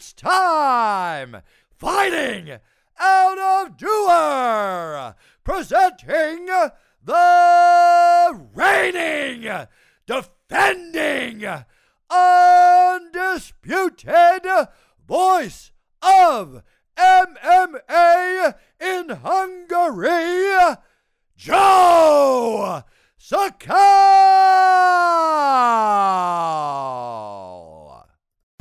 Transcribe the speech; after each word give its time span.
It's 0.00 0.12
time! 0.12 1.42
Fighting 1.76 2.58
out 3.00 3.66
of 3.66 3.76
Doer! 3.76 5.16
Presenting 5.42 6.46
the 7.04 8.40
reigning, 8.54 9.66
defending, 10.06 11.44
undisputed 12.08 13.48
voice 15.04 15.72
of 16.00 16.62
MMA 16.96 18.54
in 18.80 19.08
Hungary, 19.08 20.76
Joe 21.36 22.84
Sakal! 23.18 24.38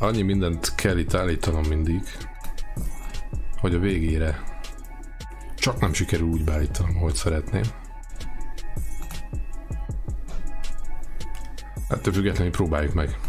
Annyi 0.02 0.22
mindent 0.22 0.76
kell 0.76 0.98
itt 0.98 1.14
állítanom 1.14 1.64
mindig, 1.68 2.02
hogy 3.60 3.74
a 3.74 3.80
végére 3.80 4.44
csak 5.56 5.80
nem 5.80 5.94
sikerül 5.94 6.28
úgy 6.28 6.44
beállítanom, 6.44 6.98
ahogy 6.98 7.14
szeretném. 7.14 7.64
Ettől 11.88 12.14
függetlenül 12.14 12.52
próbáljuk 12.52 12.94
meg. 12.94 13.20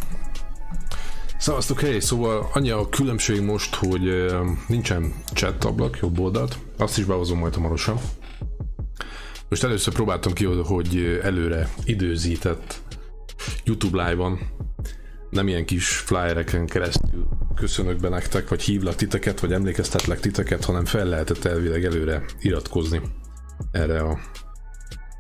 Szavaztok, 1.39 1.81
hely, 1.81 2.01
szóval 2.01 2.51
annyi 2.53 2.71
a 2.71 2.89
különbség 2.89 3.41
most, 3.41 3.75
hogy 3.75 4.35
nincsen 4.67 5.15
chat 5.35 5.65
ablak, 5.65 5.99
jobb 5.99 6.19
oldalt. 6.19 6.59
Azt 6.79 6.99
is 6.99 7.05
behozom 7.05 7.39
majd 7.39 7.55
hamarosan. 7.55 7.99
Most 9.49 9.65
először 9.65 9.95
próbáltam 9.95 10.33
ki, 10.33 10.45
hogy 10.45 11.21
előre 11.23 11.69
időzített 11.85 12.83
YouTube 13.65 14.09
live-on, 14.09 14.39
nem 15.31 15.49
ilyen 15.49 15.65
kis 15.65 15.97
flyereken 15.97 16.67
keresztül 16.67 17.27
köszönök 17.55 18.01
be 18.01 18.09
nektek, 18.09 18.49
vagy 18.49 18.63
hívlak 18.63 18.95
titeket, 18.95 19.41
vagy 19.41 19.53
emlékeztetlek 19.53 20.21
titeket, 20.21 20.65
hanem 20.65 20.85
fel 20.85 21.05
lehetett 21.05 21.45
elvileg 21.45 21.85
előre 21.85 22.25
iratkozni 22.41 23.01
erre 23.71 24.01
a 24.01 24.19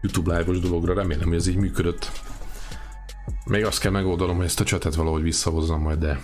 YouTube 0.03 0.39
live-os 0.39 0.59
dologra. 0.59 0.95
Remélem, 0.95 1.29
hogy 1.29 1.37
ez 1.37 1.47
így 1.47 1.57
működött. 1.57 2.11
Még 3.45 3.65
azt 3.65 3.81
kell 3.81 3.91
megoldanom, 3.91 4.37
hogy 4.37 4.45
ezt 4.45 4.61
a 4.61 4.65
csatet 4.65 4.95
valahogy 4.95 5.23
visszahozzam 5.23 5.81
majd, 5.81 5.99
de 5.99 6.21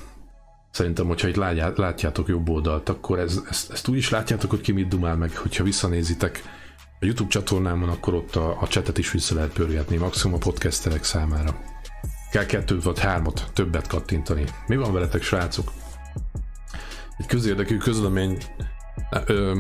szerintem, 0.71 1.07
hogyha 1.07 1.29
itt 1.29 1.37
látjá- 1.37 1.79
látjátok 1.79 2.29
jobb 2.29 2.49
oldalt, 2.49 2.89
akkor 2.89 3.19
ez, 3.19 3.43
ezt, 3.49 3.73
ezt 3.73 3.89
úgy 3.89 3.97
is 3.97 4.11
látjátok, 4.11 4.51
hogy 4.51 4.61
ki 4.61 4.73
mit 4.73 4.89
dumál 4.89 5.17
meg, 5.17 5.37
hogyha 5.37 5.65
visszanézitek 5.65 6.43
a 7.01 7.05
YouTube 7.05 7.31
csatornámon, 7.31 7.89
akkor 7.89 8.15
ott 8.15 8.37
a, 8.37 8.61
a 8.61 8.67
chatet 8.67 8.99
is 8.99 9.11
vissza 9.11 9.35
lehet 9.35 9.53
pörgetni, 9.53 9.97
maximum 9.97 10.35
a 10.35 10.39
podcasterek 10.39 11.05
számára. 11.05 11.74
Kell 12.35 12.47
kettőt 12.47 12.83
vagy 12.83 12.99
hármat, 12.99 13.51
többet 13.53 13.87
kattintani. 13.87 14.45
Mi 14.67 14.77
van 14.77 14.93
veletek, 14.93 15.23
srácok? 15.23 15.73
Egy 17.19 17.27
közérdekű 17.27 17.77
közlemény, 17.77 18.39
ö, 19.27 19.55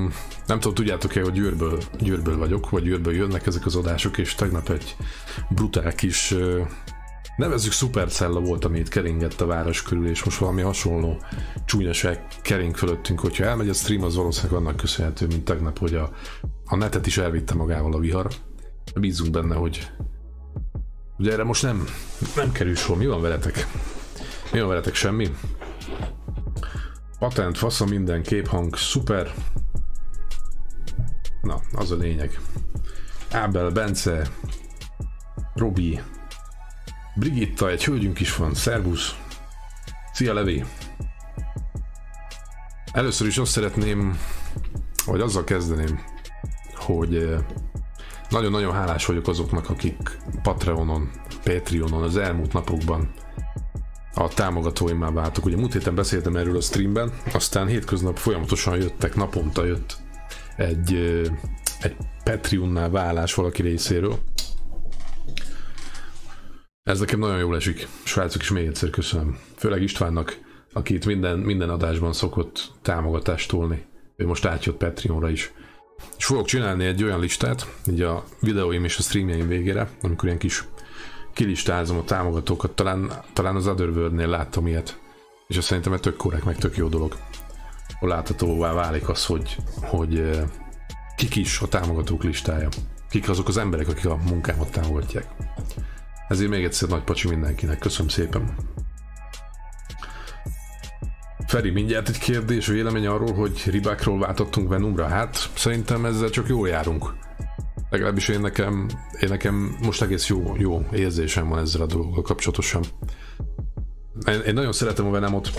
nem 0.47 0.61
tudom, 0.61 0.75
tudjátok-e, 0.75 1.23
hogy 1.23 1.33
Győrből, 1.33 1.83
Győrből 2.01 2.37
vagyok, 2.37 2.71
vagy 2.71 2.83
Győrből 2.83 3.15
jönnek 3.15 3.47
ezek 3.47 3.67
az 3.67 3.77
adások, 3.77 4.19
és 4.19 4.35
tegnap 4.35 4.69
egy 4.69 4.97
brutál 5.49 5.95
kis, 5.95 6.31
ö, 6.31 6.63
nevezzük 7.37 7.73
szupercella 7.73 8.41
volt, 8.41 8.65
ami 8.65 8.79
itt 8.79 8.89
keringett 8.89 9.41
a 9.41 9.47
város 9.47 9.83
körül, 9.83 10.09
és 10.09 10.25
most 10.25 10.39
valami 10.39 10.63
hasonló 10.63 11.23
csúnyaság 11.65 12.27
kering 12.43 12.77
fölöttünk, 12.77 13.21
hogyha 13.21 13.45
elmegy 13.45 13.69
a 13.69 13.75
stream, 13.75 14.03
az 14.03 14.15
valószínűleg 14.15 14.61
annak 14.61 14.77
köszönhető, 14.77 15.27
mint 15.27 15.45
tegnap, 15.45 15.79
hogy 15.79 15.95
a, 15.95 16.11
a 16.65 16.77
netet 16.77 17.07
is 17.07 17.19
elvitte 17.19 17.55
magával 17.55 17.93
a 17.93 17.99
vihar. 17.99 18.29
Bízunk 18.95 19.31
benne, 19.31 19.55
hogy 19.55 19.91
Ugye 21.25 21.33
erre 21.33 21.45
most 21.45 21.63
nem, 21.63 21.85
nem 22.37 22.53
kerül 22.53 22.75
sor. 22.75 22.97
Mi 22.97 23.07
van 23.07 23.21
veletek? 23.21 23.67
Mi 24.53 24.59
van 24.59 24.69
veletek? 24.69 24.95
Semmi? 24.95 25.37
Patent, 27.19 27.59
fasza 27.59 27.85
minden, 27.85 28.23
képhang, 28.23 28.77
szuper. 28.77 29.35
Na, 31.43 31.61
az 31.73 31.91
a 31.91 31.97
lényeg. 31.97 32.41
Ábel, 33.31 33.71
Bence, 33.71 34.31
Robi, 35.55 36.01
Brigitta, 37.15 37.71
egy 37.71 37.85
hölgyünk 37.85 38.21
is 38.21 38.37
van, 38.37 38.55
szervusz. 38.55 39.15
Szia 40.13 40.35
Levi. 40.35 40.65
Először 42.93 43.27
is 43.27 43.39
azt 43.39 43.53
szeretném, 43.53 44.19
vagy 45.07 45.21
azzal 45.21 45.45
kezdeném, 45.45 46.05
hogy 46.75 47.17
eh, 47.17 47.39
nagyon-nagyon 48.35 48.73
hálás 48.73 49.07
vagyok 49.07 49.29
azoknak, 49.29 49.71
akik 49.71 50.19
Patreonon, 50.43 51.11
Patreonon 51.45 52.03
az 52.03 52.17
elmúlt 52.17 52.53
napokban 52.53 53.13
a 54.15 54.29
támogatóimmal 54.29 55.13
váltak. 55.13 55.45
Ugye 55.45 55.57
múlt 55.57 55.73
héten 55.73 55.95
beszéltem 55.95 56.37
erről 56.37 56.57
a 56.57 56.61
streamben, 56.61 57.13
aztán 57.33 57.67
hétköznap 57.67 58.17
folyamatosan 58.17 58.77
jöttek, 58.77 59.15
naponta 59.15 59.65
jött 59.65 59.97
egy, 60.57 60.95
egy 61.81 61.97
Patreonnál 62.25 62.91
válás 62.91 63.35
valaki 63.35 63.63
részéről. 63.63 64.19
Ez 66.83 67.01
nekem 67.01 67.19
nagyon 67.19 67.39
jól 67.39 67.57
esik. 67.57 67.89
Srácok 68.05 68.43
is 68.43 68.51
még 68.51 68.67
egyszer 68.67 68.91
köszönöm. 68.91 69.39
Főleg 69.57 69.83
Istvánnak, 69.83 70.39
aki 70.73 70.95
itt 70.95 71.07
minden, 71.07 71.39
minden 71.39 71.71
adásban 71.71 72.13
szokott 72.13 72.71
támogatást 72.83 73.49
tolni. 73.51 73.85
Ő 74.17 74.27
most 74.27 74.45
átjött 74.45 74.77
Patreonra 74.77 75.31
is. 75.31 75.53
És 76.17 76.25
fogok 76.25 76.47
csinálni 76.47 76.85
egy 76.85 77.03
olyan 77.03 77.21
listát, 77.21 77.67
így 77.91 78.03
a 78.03 78.25
videóim 78.41 78.85
és 78.85 78.99
a 78.99 79.03
streamjeim 79.03 79.49
végére, 79.49 79.89
amikor 80.03 80.25
ilyen 80.25 80.39
kis 80.39 80.65
kilistázom 81.33 81.99
a 81.99 82.05
támogatókat, 82.05 82.71
talán, 82.71 83.13
talán 83.33 83.57
az 83.57 83.67
Otherworld-nél 83.67 84.29
láttam 84.29 84.67
ilyet, 84.67 84.99
és 85.47 85.57
azt 85.57 85.67
szerintem 85.67 85.93
egy 85.93 86.01
tök 86.01 86.17
korrekt, 86.17 86.45
meg 86.45 86.57
tök 86.57 86.77
jó 86.77 86.89
dolog. 86.89 87.17
Hol 87.99 88.09
láthatóvá 88.09 88.73
válik 88.73 89.09
az, 89.09 89.27
hogy, 89.27 89.57
hogy 89.81 90.19
eh, 90.19 90.43
kik 91.17 91.37
is 91.37 91.61
a 91.61 91.69
támogatók 91.69 92.23
listája. 92.23 92.69
Kik 93.11 93.29
azok 93.29 93.49
az 93.49 93.57
emberek, 93.57 93.89
akik 93.89 94.07
a 94.07 94.17
munkámat 94.17 94.71
támogatják. 94.71 95.27
Ezért 96.29 96.51
még 96.51 96.65
egyszer 96.65 96.89
nagy 96.89 97.03
pacsi 97.03 97.29
mindenkinek, 97.29 97.79
köszönöm 97.79 98.09
szépen. 98.09 98.55
Feri, 101.47 101.71
mindjárt 101.71 102.09
egy 102.09 102.19
kérdés, 102.19 102.67
vélemény 102.67 103.07
arról, 103.07 103.33
hogy 103.33 103.63
ribákról 103.67 104.19
váltottunk 104.19 104.69
Venomra? 104.69 105.07
Hát 105.07 105.51
szerintem 105.55 106.05
ezzel 106.05 106.31
csak 106.31 106.49
jól 106.49 106.69
járunk. 106.69 107.15
Legalábbis 107.91 108.29
én 108.29 108.41
nekem, 108.41 108.89
én 109.21 109.29
nekem 109.29 109.77
most 109.83 110.03
egész 110.03 110.27
jó, 110.27 110.55
jó 110.59 110.87
érzésem 110.93 111.49
van 111.49 111.59
ezzel 111.59 111.81
a 111.83 111.87
dologgal 111.87 112.23
kapcsolatosan. 112.23 112.83
Én, 114.27 114.41
én 114.41 114.55
nagyon 114.55 114.73
szeretem 114.73 115.07
a 115.07 115.11
Venomot, 115.11 115.51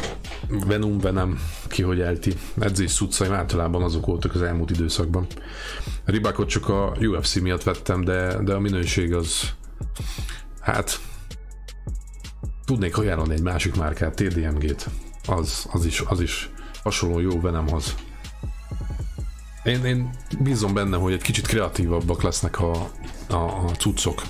Venom, 0.68 1.00
Venom, 1.00 1.40
ki 1.68 1.82
hogy 1.82 2.00
elti. 2.00 2.34
Edzés 2.60 2.92
szuccaim 2.92 3.34
általában 3.34 3.84
azok 3.84 4.06
voltak 4.06 4.36
az 4.36 4.42
elmúlt 4.42 4.72
időszakban. 4.72 5.28
A 6.06 6.12
ribákot 6.12 6.50
csak 6.50 6.70
a 6.70 6.96
UFC 7.00 7.36
miatt 7.36 7.64
vettem, 7.64 8.04
de, 8.04 8.44
de 8.44 8.54
a 8.54 8.60
minőség 8.60 9.14
az, 9.14 9.50
hát, 10.60 11.00
tudnék 12.66 12.98
ajánlani 12.98 13.34
egy 13.34 13.44
másik 13.44 13.76
márkát, 13.76 14.16
TDMG-t 14.16 14.90
az, 15.26 15.68
az, 15.72 15.86
is, 15.86 16.00
az 16.00 16.22
is 16.22 16.50
hasonló 16.84 17.20
jó 17.20 17.42
Venomhoz. 17.42 17.96
Én, 19.64 19.86
én 19.86 20.10
bízom 20.40 20.74
benne, 20.74 20.98
hogy 20.98 21.14
egy 21.14 21.22
kicsit 21.22 21.48
kreatívabbak 21.48 22.22
lesznek 22.22 22.60
a, 22.60 22.72
a, 23.30 23.36
a 23.36 23.72
cuccok 23.78 24.22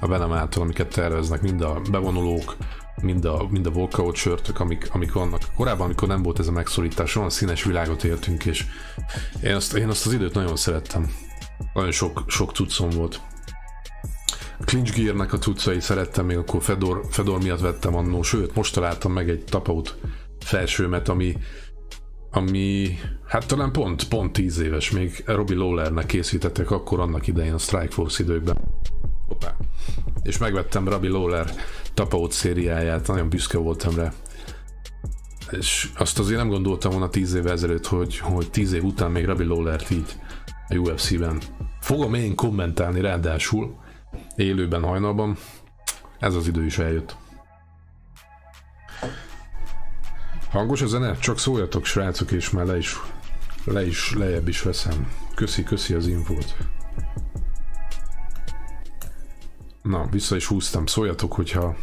a 0.00 0.06
Venom 0.06 0.32
által, 0.32 0.62
amiket 0.62 0.88
terveznek, 0.88 1.42
mind 1.42 1.60
a 1.60 1.80
bevonulók, 1.90 2.56
mind 3.02 3.24
a, 3.24 3.46
mind 3.50 3.66
a 3.66 3.70
walkout 3.70 4.14
sörtök, 4.14 4.60
amik, 4.60 4.88
amik 4.92 5.12
vannak. 5.12 5.42
Korábban, 5.56 5.84
amikor 5.84 6.08
nem 6.08 6.22
volt 6.22 6.38
ez 6.38 6.46
a 6.46 6.52
megszorítás, 6.52 7.16
olyan 7.16 7.30
színes 7.30 7.64
világot 7.64 8.04
éltünk, 8.04 8.44
és 8.44 8.64
én 9.42 9.54
azt, 9.54 9.74
én 9.74 9.88
azt 9.88 10.06
az 10.06 10.12
időt 10.12 10.34
nagyon 10.34 10.56
szerettem. 10.56 11.10
Nagyon 11.74 11.90
sok, 11.90 12.24
sok 12.26 12.52
cuccom 12.52 12.90
volt. 12.90 13.20
A 14.58 14.64
Clinch 14.64 14.96
Gear-nek 14.96 15.32
a 15.32 15.38
cuccai 15.38 15.80
szerettem, 15.80 16.26
még 16.26 16.36
akkor 16.36 16.62
Fedor, 16.62 17.04
Fedor 17.10 17.42
miatt 17.42 17.60
vettem 17.60 17.96
annó, 17.96 18.22
sőt, 18.22 18.54
most 18.54 18.74
találtam 18.74 19.12
meg 19.12 19.28
egy 19.30 19.44
tapaut 19.44 19.98
felsőmet, 20.42 21.08
ami, 21.08 21.36
ami 22.30 22.98
hát 23.26 23.46
talán 23.46 23.72
pont, 23.72 24.08
pont 24.08 24.32
10 24.32 24.58
éves, 24.58 24.90
még 24.90 25.22
Robbie 25.26 25.56
Lawlernek 25.56 26.06
készítettek 26.06 26.70
akkor 26.70 27.00
annak 27.00 27.26
idején 27.26 27.54
a 27.54 27.58
Strikeforce 27.58 28.22
időkben. 28.22 28.56
Hoppá. 29.28 29.56
És 30.22 30.38
megvettem 30.38 30.88
Robbie 30.88 31.10
Lawler 31.10 31.50
tapaut 31.94 32.32
szériáját, 32.32 33.06
nagyon 33.06 33.28
büszke 33.28 33.58
voltam 33.58 33.94
rá. 33.94 34.12
És 35.50 35.88
azt 35.96 36.18
azért 36.18 36.38
nem 36.38 36.48
gondoltam 36.48 36.90
volna 36.90 37.08
10 37.08 37.34
évvel 37.34 37.52
ezelőtt, 37.52 37.86
hogy, 37.86 38.18
hogy 38.18 38.50
10 38.50 38.72
év 38.72 38.84
után 38.84 39.10
még 39.10 39.24
Robbie 39.24 39.46
Lawlert 39.46 39.90
így 39.90 40.16
a 40.68 40.74
UFC-ben 40.74 41.40
fogom 41.80 42.14
én 42.14 42.34
kommentálni, 42.34 43.00
ráadásul 43.00 43.76
élőben 44.36 44.82
hajnalban. 44.82 45.36
Ez 46.18 46.34
az 46.34 46.46
idő 46.46 46.64
is 46.64 46.78
eljött. 46.78 47.16
Hangos 50.52 50.82
a 50.82 50.86
zene? 50.86 51.16
Csak 51.16 51.38
szóljatok 51.38 51.84
srácok, 51.84 52.30
és 52.30 52.50
már 52.50 52.66
le 52.66 52.76
is, 52.76 52.96
le 53.64 53.86
is 53.86 54.14
lejjebb 54.14 54.48
is 54.48 54.62
veszem. 54.62 55.12
Köszi, 55.34 55.62
köszi 55.62 55.94
az 55.94 56.06
infót. 56.06 56.56
Na, 59.82 60.06
vissza 60.10 60.36
is 60.36 60.46
húztam. 60.46 60.86
Szóljatok, 60.86 61.32
hogyha 61.32 61.76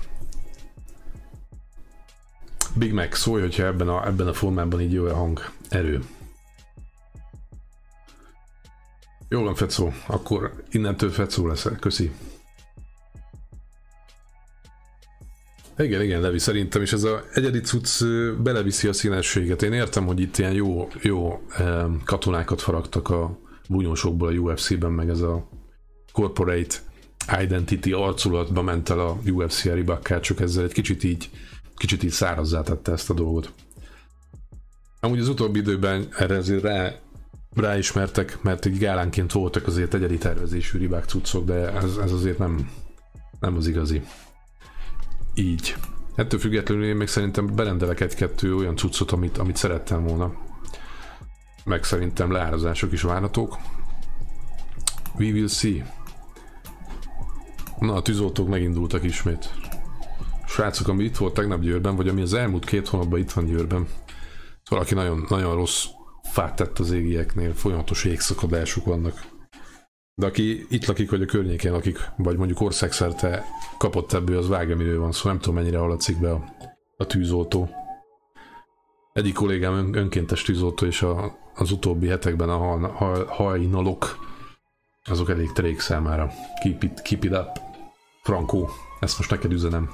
Big 2.76 2.94
Mac, 2.94 3.18
szólj, 3.18 3.42
hogyha 3.42 3.66
ebben 3.66 3.88
a, 3.88 4.08
ebben 4.08 4.28
a 4.28 4.34
formában 4.34 4.82
így 4.82 4.94
jó 4.94 5.06
a 5.06 5.16
hang. 5.16 5.52
Erő. 5.70 6.04
Jó 9.30 9.44
van, 9.44 9.56
Fecó. 9.56 9.94
Akkor 10.08 10.64
innentől 10.72 11.12
Fecó 11.12 11.48
leszel. 11.48 11.76
Köszi. 11.76 12.12
Igen, 15.84 16.02
igen, 16.02 16.22
Levi, 16.22 16.40
szerintem 16.40 16.82
is 16.82 16.94
ez 16.94 17.04
a 17.04 17.24
egyedi 17.34 17.60
cucc 17.60 18.04
beleviszi 18.44 18.88
a 18.88 18.94
színességet. 18.94 19.62
Én 19.62 19.74
értem, 19.74 20.06
hogy 20.06 20.20
itt 20.20 20.38
ilyen 20.38 20.54
jó, 20.54 20.88
jó 21.02 21.42
katonákat 22.06 22.62
faragtak 22.62 23.10
a 23.10 23.40
bunyósokból 23.70 24.28
a 24.28 24.32
UFC-ben, 24.32 24.92
meg 24.92 25.10
ez 25.10 25.22
a 25.22 25.50
corporate 26.12 26.76
identity 27.42 27.92
arculatba 27.92 28.62
ment 28.62 28.90
el 28.90 29.00
a 29.00 29.18
UFC 29.26 29.66
a 29.66 29.74
ribakkát, 29.74 30.24
csak 30.24 30.40
ezzel 30.40 30.64
egy 30.64 30.74
kicsit 30.74 31.04
így, 31.04 31.30
kicsit 31.76 32.04
így 32.04 32.12
szárazzá 32.12 32.62
tette 32.62 32.92
ezt 32.92 33.10
a 33.10 33.14
dolgot. 33.14 33.54
Amúgy 35.00 35.20
az 35.20 35.28
utóbbi 35.28 35.60
időben 35.60 36.08
erre 36.18 36.38
azért 36.38 36.64
rá, 36.64 36.96
ráismertek, 37.56 38.42
mert 38.42 38.66
egy 38.66 38.78
gálánként 38.78 39.32
voltak 39.32 39.68
azért 39.68 39.94
egyedi 39.94 40.18
tervezésű 40.18 40.78
ribák 40.78 41.06
cuccok, 41.06 41.46
de 41.46 41.74
ez, 41.74 41.98
ez 42.04 42.12
azért 42.12 42.38
nem, 42.38 42.70
nem 43.40 43.56
az 43.56 43.68
igazi. 43.68 44.02
Így. 45.40 45.76
Ettől 46.16 46.40
függetlenül 46.40 46.86
én 46.86 46.96
még 46.96 47.08
szerintem 47.08 47.56
berendelek 47.56 48.00
egy-kettő 48.00 48.56
olyan 48.56 48.76
cuccot, 48.76 49.12
amit, 49.12 49.38
amit 49.38 49.56
szerettem 49.56 50.04
volna. 50.04 50.34
Meg 51.66 51.84
szerintem 51.84 52.32
leárazások 52.32 52.92
is 52.92 53.02
várhatók. 53.02 53.58
We 55.18 55.32
will 55.32 55.48
see. 55.48 55.94
Na, 57.80 57.94
a 57.94 58.02
tűzoltók 58.02 58.48
megindultak 58.48 59.04
ismét. 59.04 59.54
Srácok, 60.48 60.88
ami 60.88 61.04
itt 61.04 61.18
volt 61.18 61.34
tegnap 61.34 61.62
Győrben, 61.62 61.96
vagy 61.96 62.08
ami 62.08 62.22
az 62.22 62.34
elmúlt 62.34 62.66
két 62.66 62.88
hónapban 62.88 63.20
itt 63.20 63.32
van 63.32 63.46
Győrben, 63.46 63.88
valaki 64.70 64.94
nagyon, 64.94 65.26
nagyon 65.30 65.56
rossz 65.56 65.86
fát 66.24 66.56
tett 66.56 66.80
az 66.80 66.92
égieknél, 66.92 67.54
folyamatos 67.54 68.06
jégszakadások 68.06 68.86
vannak. 68.86 69.26
De 70.20 70.26
aki 70.26 70.66
itt 70.70 70.86
lakik, 70.86 71.10
vagy 71.10 71.22
a 71.22 71.26
környékén 71.26 71.72
lakik, 71.72 72.10
vagy 72.18 72.38
mondjuk 72.38 72.62
országszerte 72.62 73.46
kapott 73.78 74.14
ebből, 74.14 74.38
az 74.38 74.48
vágja, 74.48 74.76
miről 74.76 75.00
van 75.00 75.12
szó. 75.12 75.18
Szóval 75.18 75.32
nem 75.32 75.42
tudom, 75.42 75.60
mennyire 75.60 75.78
hallatszik 75.78 76.20
be 76.20 76.32
a, 76.32 76.44
a 76.98 77.06
tűzoltó. 77.06 77.70
Egyik 79.14 79.34
kollégám 79.34 79.74
ön, 79.74 79.96
önkéntes 79.96 80.42
tűzoltó, 80.42 80.86
és 80.86 81.02
a, 81.02 81.38
az 81.56 81.72
utóbbi 81.72 82.08
hetekben 82.08 82.50
a 82.50 83.26
hajnalok 83.26 84.18
azok 85.04 85.30
elég 85.30 85.52
terék 85.52 85.80
számára. 85.80 86.32
Keep 86.62 86.84
it, 86.84 87.02
keep 87.02 87.24
it 87.24 87.32
up. 87.32 87.60
Frankó, 88.24 88.70
ezt 89.00 89.18
most 89.18 89.30
neked 89.30 89.52
üzenem. 89.52 89.90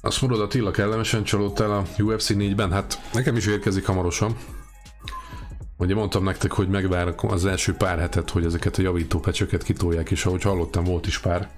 Azt 0.00 0.20
mondod, 0.20 0.40
Attila 0.40 0.70
kellemesen 0.70 1.24
csalódtál 1.24 1.70
a 1.70 1.84
UFC 1.98 2.30
4-ben? 2.30 2.72
Hát 2.72 3.00
nekem 3.12 3.36
is 3.36 3.46
érkezik 3.46 3.86
hamarosan. 3.86 4.36
Ugye 5.80 5.94
mondtam 5.94 6.24
nektek, 6.24 6.52
hogy 6.52 6.68
megvárok 6.68 7.24
az 7.24 7.44
első 7.44 7.74
pár 7.74 7.98
hetet, 7.98 8.30
hogy 8.30 8.44
ezeket 8.44 8.76
a 8.76 8.82
javító 8.82 9.20
pecsöket 9.20 9.62
kitolják, 9.62 10.10
és 10.10 10.26
ahogy 10.26 10.42
hallottam, 10.42 10.84
volt 10.84 11.06
is 11.06 11.18
pár. 11.18 11.50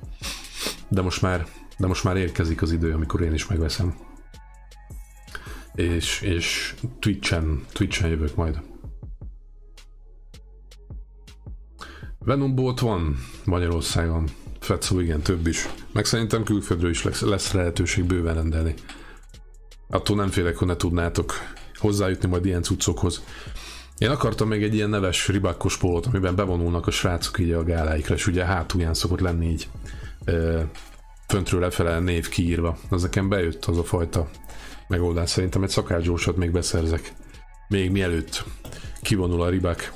De 0.89 1.03
most 1.03 1.23
már, 1.23 1.47
de 1.79 1.87
most 1.87 2.05
már 2.05 2.17
érkezik 2.17 2.63
az 2.63 2.73
idő, 2.73 2.93
amikor 2.93 3.21
én 3.21 3.33
is 3.33 3.47
megveszem. 3.47 3.97
És, 5.75 6.21
és 6.21 6.75
Twitch-en, 6.99 7.65
Twitch-en 7.73 8.11
jövök 8.11 8.35
majd. 8.35 8.61
Venom 12.19 12.55
Bolt 12.55 12.81
van 12.81 13.17
Magyarországon. 13.45 14.29
Fetszó 14.61 15.01
igen, 15.01 15.21
több 15.21 15.47
is. 15.47 15.69
Meg 15.93 16.05
szerintem 16.05 16.45
külföldről 16.45 16.91
is 16.91 17.03
lesz, 17.03 17.21
lesz 17.21 17.53
lehetőség 17.53 18.05
bőven 18.05 18.35
rendelni. 18.35 18.75
Attól 19.89 20.17
nem 20.17 20.29
félek, 20.29 20.57
hogy 20.57 20.69
ne 20.69 20.77
tudnátok 20.77 21.33
hozzájutni 21.75 22.29
majd 22.29 22.45
ilyen 22.45 22.63
cuccokhoz. 22.63 23.23
Én 23.99 24.11
akartam 24.11 24.49
még 24.49 24.63
egy 24.63 24.75
ilyen 24.75 24.91
neves 24.91 25.29
ribákkos 25.29 25.79
pólót, 25.79 26.07
amiben 26.07 26.35
bevonulnak 26.35 26.87
a 26.87 26.91
srácok 26.91 27.39
így 27.39 27.51
a 27.51 27.65
gáláikra, 27.65 28.15
és 28.15 28.27
ugye 28.27 28.45
hátulján 28.45 28.95
szokott 28.95 29.21
lenni 29.21 29.51
így 29.51 29.69
ö, 30.25 30.61
föntről 31.29 31.61
lefele 31.61 31.99
név 31.99 32.29
kiírva. 32.29 32.79
Az 32.89 33.03
nekem 33.03 33.29
bejött 33.29 33.65
az 33.65 33.79
a 33.79 33.85
fajta 33.85 34.31
megoldás. 34.89 35.31
Szerintem 35.31 35.63
egy 35.63 35.69
szakácsgyorsat 35.69 36.37
még 36.37 36.51
beszerzek. 36.51 37.13
Még 37.69 37.91
mielőtt 37.91 38.45
kivonul 39.03 39.43
a 39.43 39.49
ribák. 39.49 39.93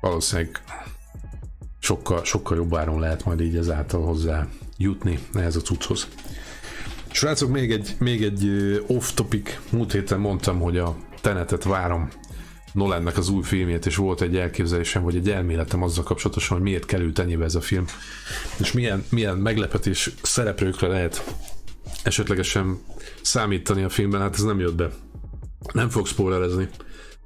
Valószínűleg 0.00 0.62
sokkal, 1.78 2.24
sokkal 2.24 2.56
jobb 2.56 2.74
áron 2.74 3.00
lehet 3.00 3.24
majd 3.24 3.40
így 3.40 3.56
ezáltal 3.56 4.04
hozzá 4.04 4.46
jutni 4.76 5.18
ehhez 5.34 5.56
a 5.56 5.60
cucchoz. 5.60 6.08
Srácok, 7.10 7.50
még 7.50 7.72
egy, 7.72 7.94
még 7.98 8.22
egy 8.22 8.46
off-topic. 8.86 9.58
Múlt 9.70 9.92
héten 9.92 10.20
mondtam, 10.20 10.60
hogy 10.60 10.78
a 10.78 10.96
Tenetet 11.20 11.62
várom 11.62 12.08
Nolannek 12.72 13.16
az 13.16 13.28
új 13.28 13.42
filmjét, 13.42 13.86
és 13.86 13.96
volt 13.96 14.20
egy 14.20 14.36
elképzelésem, 14.36 15.02
vagy 15.02 15.16
egy 15.16 15.30
elméletem 15.30 15.82
azzal 15.82 16.04
kapcsolatosan, 16.04 16.56
hogy 16.56 16.66
miért 16.66 16.86
került 16.86 17.18
ennyibe 17.18 17.44
ez 17.44 17.54
a 17.54 17.60
film, 17.60 17.84
és 18.58 18.72
milyen, 18.72 19.04
milyen 19.10 19.36
meglepetés 19.36 20.10
szereplőkre 20.22 20.86
lehet 20.86 21.34
esetlegesen 22.02 22.78
számítani 23.22 23.82
a 23.82 23.88
filmben, 23.88 24.20
hát 24.20 24.34
ez 24.34 24.42
nem 24.42 24.60
jött 24.60 24.74
be. 24.74 24.90
Nem 25.72 25.88
fog 25.88 26.06
spoilerezni. 26.06 26.68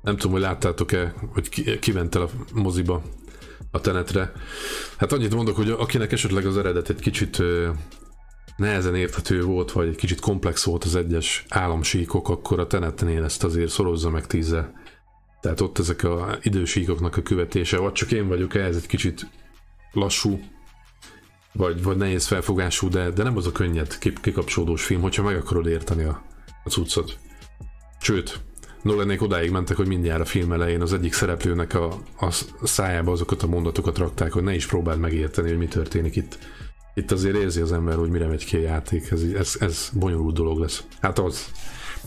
Nem 0.03 0.17
tudom, 0.17 0.33
hogy 0.33 0.41
láttátok-e, 0.41 1.15
hogy 1.33 1.49
ki, 1.49 1.79
ki 1.79 1.93
ment 1.93 2.15
el 2.15 2.23
a 2.23 2.31
moziba 2.55 3.03
a 3.71 3.81
tenetre. 3.81 4.33
Hát 4.97 5.13
annyit 5.13 5.35
mondok, 5.35 5.57
hogy 5.57 5.71
akinek 5.71 6.13
esetleg 6.13 6.47
az 6.47 6.57
eredet 6.57 6.89
egy 6.89 7.01
kicsit 7.01 7.43
nehezen 8.57 8.95
érthető 8.95 9.43
volt, 9.43 9.73
vagy 9.73 9.89
egy 9.89 9.97
kicsit 9.97 10.21
komplex 10.21 10.65
volt 10.65 10.85
az 10.85 10.97
egyes 10.97 11.45
államsíkok, 11.49 12.29
akkor 12.29 12.61
a 12.61 12.67
tenetnél 12.67 13.25
ezt 13.25 13.45
azért 13.45 13.71
szorozza 13.71 14.11
meg 14.11 14.27
tízzel. 14.27 14.73
Tehát 15.41 15.61
ott 15.61 15.79
ezek 15.79 16.05
a 16.05 16.39
idősíkoknak 16.43 17.17
a 17.17 17.23
követése, 17.23 17.79
vagy 17.79 17.93
csak 17.93 18.13
én 18.13 18.29
vagyok 18.29 18.55
ehhez 18.55 18.77
egy 18.77 18.87
kicsit 18.87 19.27
lassú, 19.93 20.41
vagy, 21.53 21.83
vagy 21.83 21.97
nehéz 21.97 22.27
felfogású, 22.27 22.89
de, 22.89 23.11
de 23.11 23.23
nem 23.23 23.37
az 23.37 23.47
a 23.47 23.53
könnyed 23.53 23.99
kikapcsolódós 23.99 24.85
film, 24.85 25.01
hogyha 25.01 25.23
meg 25.23 25.37
akarod 25.37 25.67
érteni 25.67 26.05
a, 26.05 26.23
a 26.65 26.69
cuccot. 26.69 27.19
Sőt, 28.01 28.41
Nolanék 28.87 29.23
odáig 29.23 29.51
mentek, 29.51 29.77
hogy 29.77 29.87
mindjárt 29.87 30.21
a 30.21 30.25
film 30.25 30.53
elején 30.53 30.81
az 30.81 30.93
egyik 30.93 31.13
szereplőnek 31.13 31.75
a, 31.75 32.03
a 32.19 32.31
szájába 32.63 33.13
azokat 33.13 33.43
a 33.43 33.47
mondatokat 33.47 33.99
rakták, 33.99 34.33
hogy 34.33 34.43
ne 34.43 34.55
is 34.55 34.67
próbáld 34.67 34.99
megérteni, 34.99 35.49
hogy 35.49 35.59
mi 35.59 35.67
történik 35.67 36.17
itt. 36.17 36.39
Itt 36.95 37.11
azért 37.11 37.37
érzi 37.37 37.61
az 37.61 37.73
ember, 37.73 37.97
hogy 37.97 38.11
mire 38.11 38.27
megy 38.27 38.45
ki 38.45 38.57
a 38.57 38.61
játék, 38.61 39.11
ez, 39.11 39.23
ez, 39.23 39.57
ez 39.61 39.91
bonyolult 39.93 40.35
dolog 40.35 40.59
lesz. 40.59 40.85
Hát 41.01 41.19
az. 41.19 41.51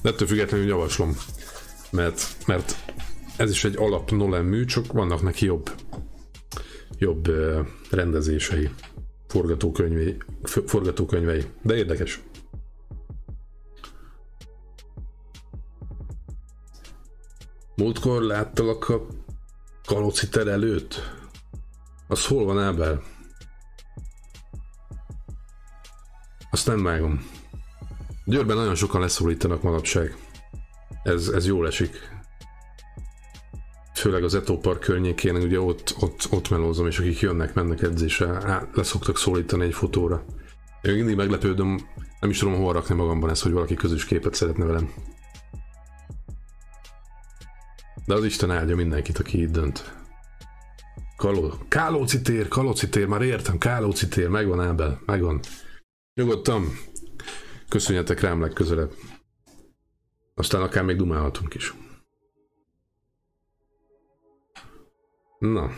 De 0.01 0.09
ettől 0.09 0.27
függetlenül 0.27 0.67
javaslom, 0.67 1.15
mert, 1.91 2.35
mert 2.45 2.75
ez 3.39 3.49
is 3.49 3.63
egy 3.63 3.77
alap 3.77 4.11
Nolan 4.11 4.45
mű, 4.45 4.65
csak 4.65 4.91
vannak 4.91 5.21
neki 5.21 5.45
jobb, 5.45 5.71
jobb 6.97 7.27
rendezései, 7.91 8.69
forgatókönyvei, 9.27 10.17
forgatókönyvei, 10.43 11.45
de 11.61 11.75
érdekes. 11.75 12.21
Múltkor 17.75 18.21
láttalak 18.21 18.89
a 18.89 19.05
kalociter 19.85 20.47
előtt? 20.47 21.01
Az 22.07 22.25
hol 22.25 22.45
van 22.45 22.59
Ábel? 22.59 23.03
Azt 26.51 26.67
nem 26.67 26.83
vágom. 26.83 27.29
Győrben 28.25 28.57
nagyon 28.57 28.75
sokan 28.75 29.01
leszólítanak 29.01 29.61
manapság. 29.61 30.17
Ez, 31.03 31.27
ez 31.27 31.45
jól 31.45 31.67
esik. 31.67 32.18
Főleg 33.99 34.23
az 34.23 34.35
Eto 34.35 34.57
Park 34.57 34.79
környékén, 34.79 35.35
ugye 35.35 35.59
ott, 35.59 35.95
ott, 35.99 36.27
ott 36.29 36.49
melózom, 36.49 36.87
és 36.87 36.99
akik 36.99 37.19
jönnek, 37.19 37.53
mennek 37.53 37.81
edzésre, 37.81 38.27
á, 38.27 38.67
leszoktak 38.73 39.17
szólítani 39.17 39.63
egy 39.63 39.73
fotóra. 39.73 40.25
Én 40.81 40.93
mindig 40.93 41.15
meglepődöm, 41.15 41.87
nem 42.19 42.29
is 42.29 42.37
tudom 42.37 42.55
hova 42.55 42.71
rakni 42.71 42.95
magamban 42.95 43.29
ezt, 43.29 43.43
hogy 43.43 43.51
valaki 43.51 43.73
közös 43.73 44.05
képet 44.05 44.33
szeretne 44.33 44.65
velem. 44.65 44.93
De 48.05 48.13
az 48.13 48.23
Isten 48.23 48.51
áldja 48.51 48.75
mindenkit, 48.75 49.17
aki 49.17 49.41
itt 49.41 49.51
dönt. 49.51 49.93
Kaló... 51.17 51.53
Kálóci 51.67 52.21
tér, 52.21 52.47
Kalóci 52.47 52.89
tér, 52.89 53.05
már 53.05 53.21
értem, 53.21 53.57
Kálóci 53.57 54.07
tér, 54.07 54.27
megvan 54.27 54.61
Ábel, 54.61 55.01
megvan. 55.05 55.39
Nyugodtan. 56.13 56.65
Köszönjetek 57.69 58.19
rám 58.19 58.41
legközelebb. 58.41 58.91
Aztán 60.35 60.61
akár 60.61 60.83
még 60.83 60.95
dumálhatunk 60.95 61.53
is. 61.53 61.73
Na. 65.39 65.71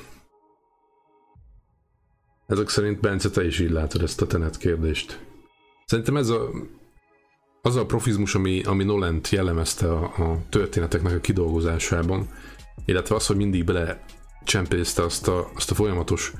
Ezek 2.48 2.70
szerint 2.70 3.00
Bence, 3.00 3.30
te 3.30 3.46
is 3.46 3.60
így 3.60 3.70
látod 3.70 4.02
ezt 4.02 4.22
a 4.22 4.28
tenet 4.28 4.58
kérdést. 4.58 5.26
Szerintem 5.86 6.18
ez 6.18 6.30
a 6.30 6.50
az 7.62 7.76
a 7.76 7.86
profizmus, 7.86 8.36
ami, 8.36 8.64
ami 8.64 8.84
Nolent 8.84 9.30
jellemezte 9.30 9.92
a, 9.92 10.04
a 10.04 10.38
történeteknek 10.50 11.16
a 11.16 11.20
kidolgozásában, 11.20 12.30
illetve 12.86 13.16
az, 13.16 13.28
hogy 13.28 13.36
mindig 13.36 13.64
bele 13.64 14.06
csempészte 14.44 15.04
azt 15.04 15.28
a, 15.28 15.52
azt 15.56 15.72
a 15.72 15.76
folyamatos 15.76 16.34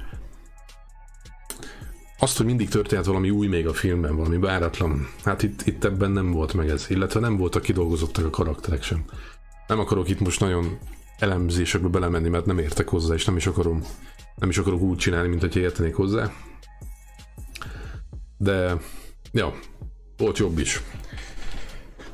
azt, 2.20 2.38
hogy 2.38 2.46
mindig 2.46 2.70
történt 2.70 3.06
valami 3.06 3.30
új 3.30 3.48
még 3.48 3.68
a 3.68 3.74
filmben, 3.74 4.16
valami 4.16 4.38
váratlan, 4.38 5.08
hát 5.24 5.44
itt, 5.44 5.62
itt 5.66 5.84
ebben 5.84 6.12
nem 6.12 6.32
volt 6.32 6.54
meg 6.54 6.70
ez, 6.70 6.86
illetve 6.90 7.20
nem 7.20 7.38
voltak 7.38 7.62
kidolgozottak 7.62 8.26
a 8.26 8.30
karakterek 8.30 8.84
sem. 8.84 9.06
Nem 9.68 9.80
akarok 9.80 10.10
itt 10.10 10.20
most 10.20 10.40
nagyon 10.40 10.78
elemzésekbe 11.22 11.88
belemenni, 11.88 12.30
mert 12.30 12.46
nem 12.46 12.58
értek 12.58 12.88
hozzá, 12.88 13.14
és 13.14 13.26
nem 13.26 13.38
is 13.38 13.48
akarom, 13.48 13.84
nem 14.36 14.50
is 14.50 14.58
akarok 14.58 14.82
úgy 14.82 14.98
csinálni, 14.98 15.28
mint 15.28 15.42
hogy 15.42 15.56
értenék 15.56 15.96
hozzá. 15.96 16.32
De, 18.38 18.78
ja, 19.32 19.54
volt 20.18 20.38
jobb 20.38 20.58
is. 20.58 20.82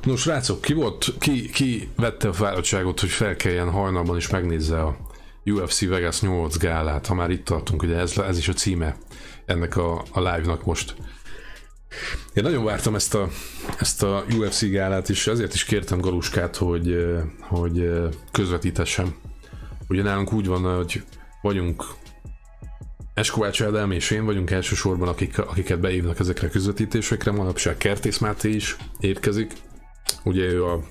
Nos, 0.02 0.20
srácok, 0.20 0.60
ki 0.60 0.72
volt, 0.72 1.14
ki, 1.18 1.48
ki 1.48 1.88
vette 1.96 2.28
a 2.28 2.32
fáradtságot, 2.32 3.00
hogy 3.00 3.08
felkeljen 3.08 3.70
hajnalban 3.70 4.16
és 4.16 4.30
megnézze 4.30 4.82
a 4.82 4.96
UFC 5.44 5.88
Vegas 5.88 6.20
8 6.20 6.56
gálát, 6.56 7.06
ha 7.06 7.14
már 7.14 7.30
itt 7.30 7.44
tartunk, 7.44 7.82
ugye 7.82 7.96
ez, 7.96 8.18
ez 8.18 8.38
is 8.38 8.48
a 8.48 8.52
címe 8.52 8.96
ennek 9.44 9.76
a, 9.76 10.04
a 10.12 10.18
live-nak 10.18 10.64
most. 10.64 10.94
Én 12.34 12.42
nagyon 12.42 12.64
vártam 12.64 12.94
ezt 12.94 13.14
a, 13.14 13.28
ezt 13.78 14.02
a 14.02 14.24
UFC 14.36 14.70
gálát, 14.70 15.08
és 15.08 15.26
ezért 15.26 15.54
is 15.54 15.64
kértem 15.64 16.00
Galuskát, 16.00 16.56
hogy, 16.56 17.06
hogy 17.40 17.90
közvetítessem. 18.32 19.14
Ugye 19.88 20.02
nálunk 20.02 20.32
úgy 20.32 20.46
van, 20.46 20.76
hogy 20.76 21.02
vagyunk 21.42 21.84
Eskovács 23.14 23.62
Ádám 23.62 23.90
és 23.90 24.10
én 24.10 24.24
vagyunk 24.24 24.50
elsősorban, 24.50 25.08
akik, 25.08 25.38
akiket 25.38 25.80
beívnak 25.80 26.18
ezekre 26.18 26.46
a 26.46 26.50
közvetítésekre, 26.50 27.30
manapság 27.30 27.76
Kertész 27.76 28.18
Máté 28.18 28.50
is 28.50 28.76
érkezik. 29.00 29.52
Ugye 30.24 30.44
ő 30.44 30.64
a 30.64 30.84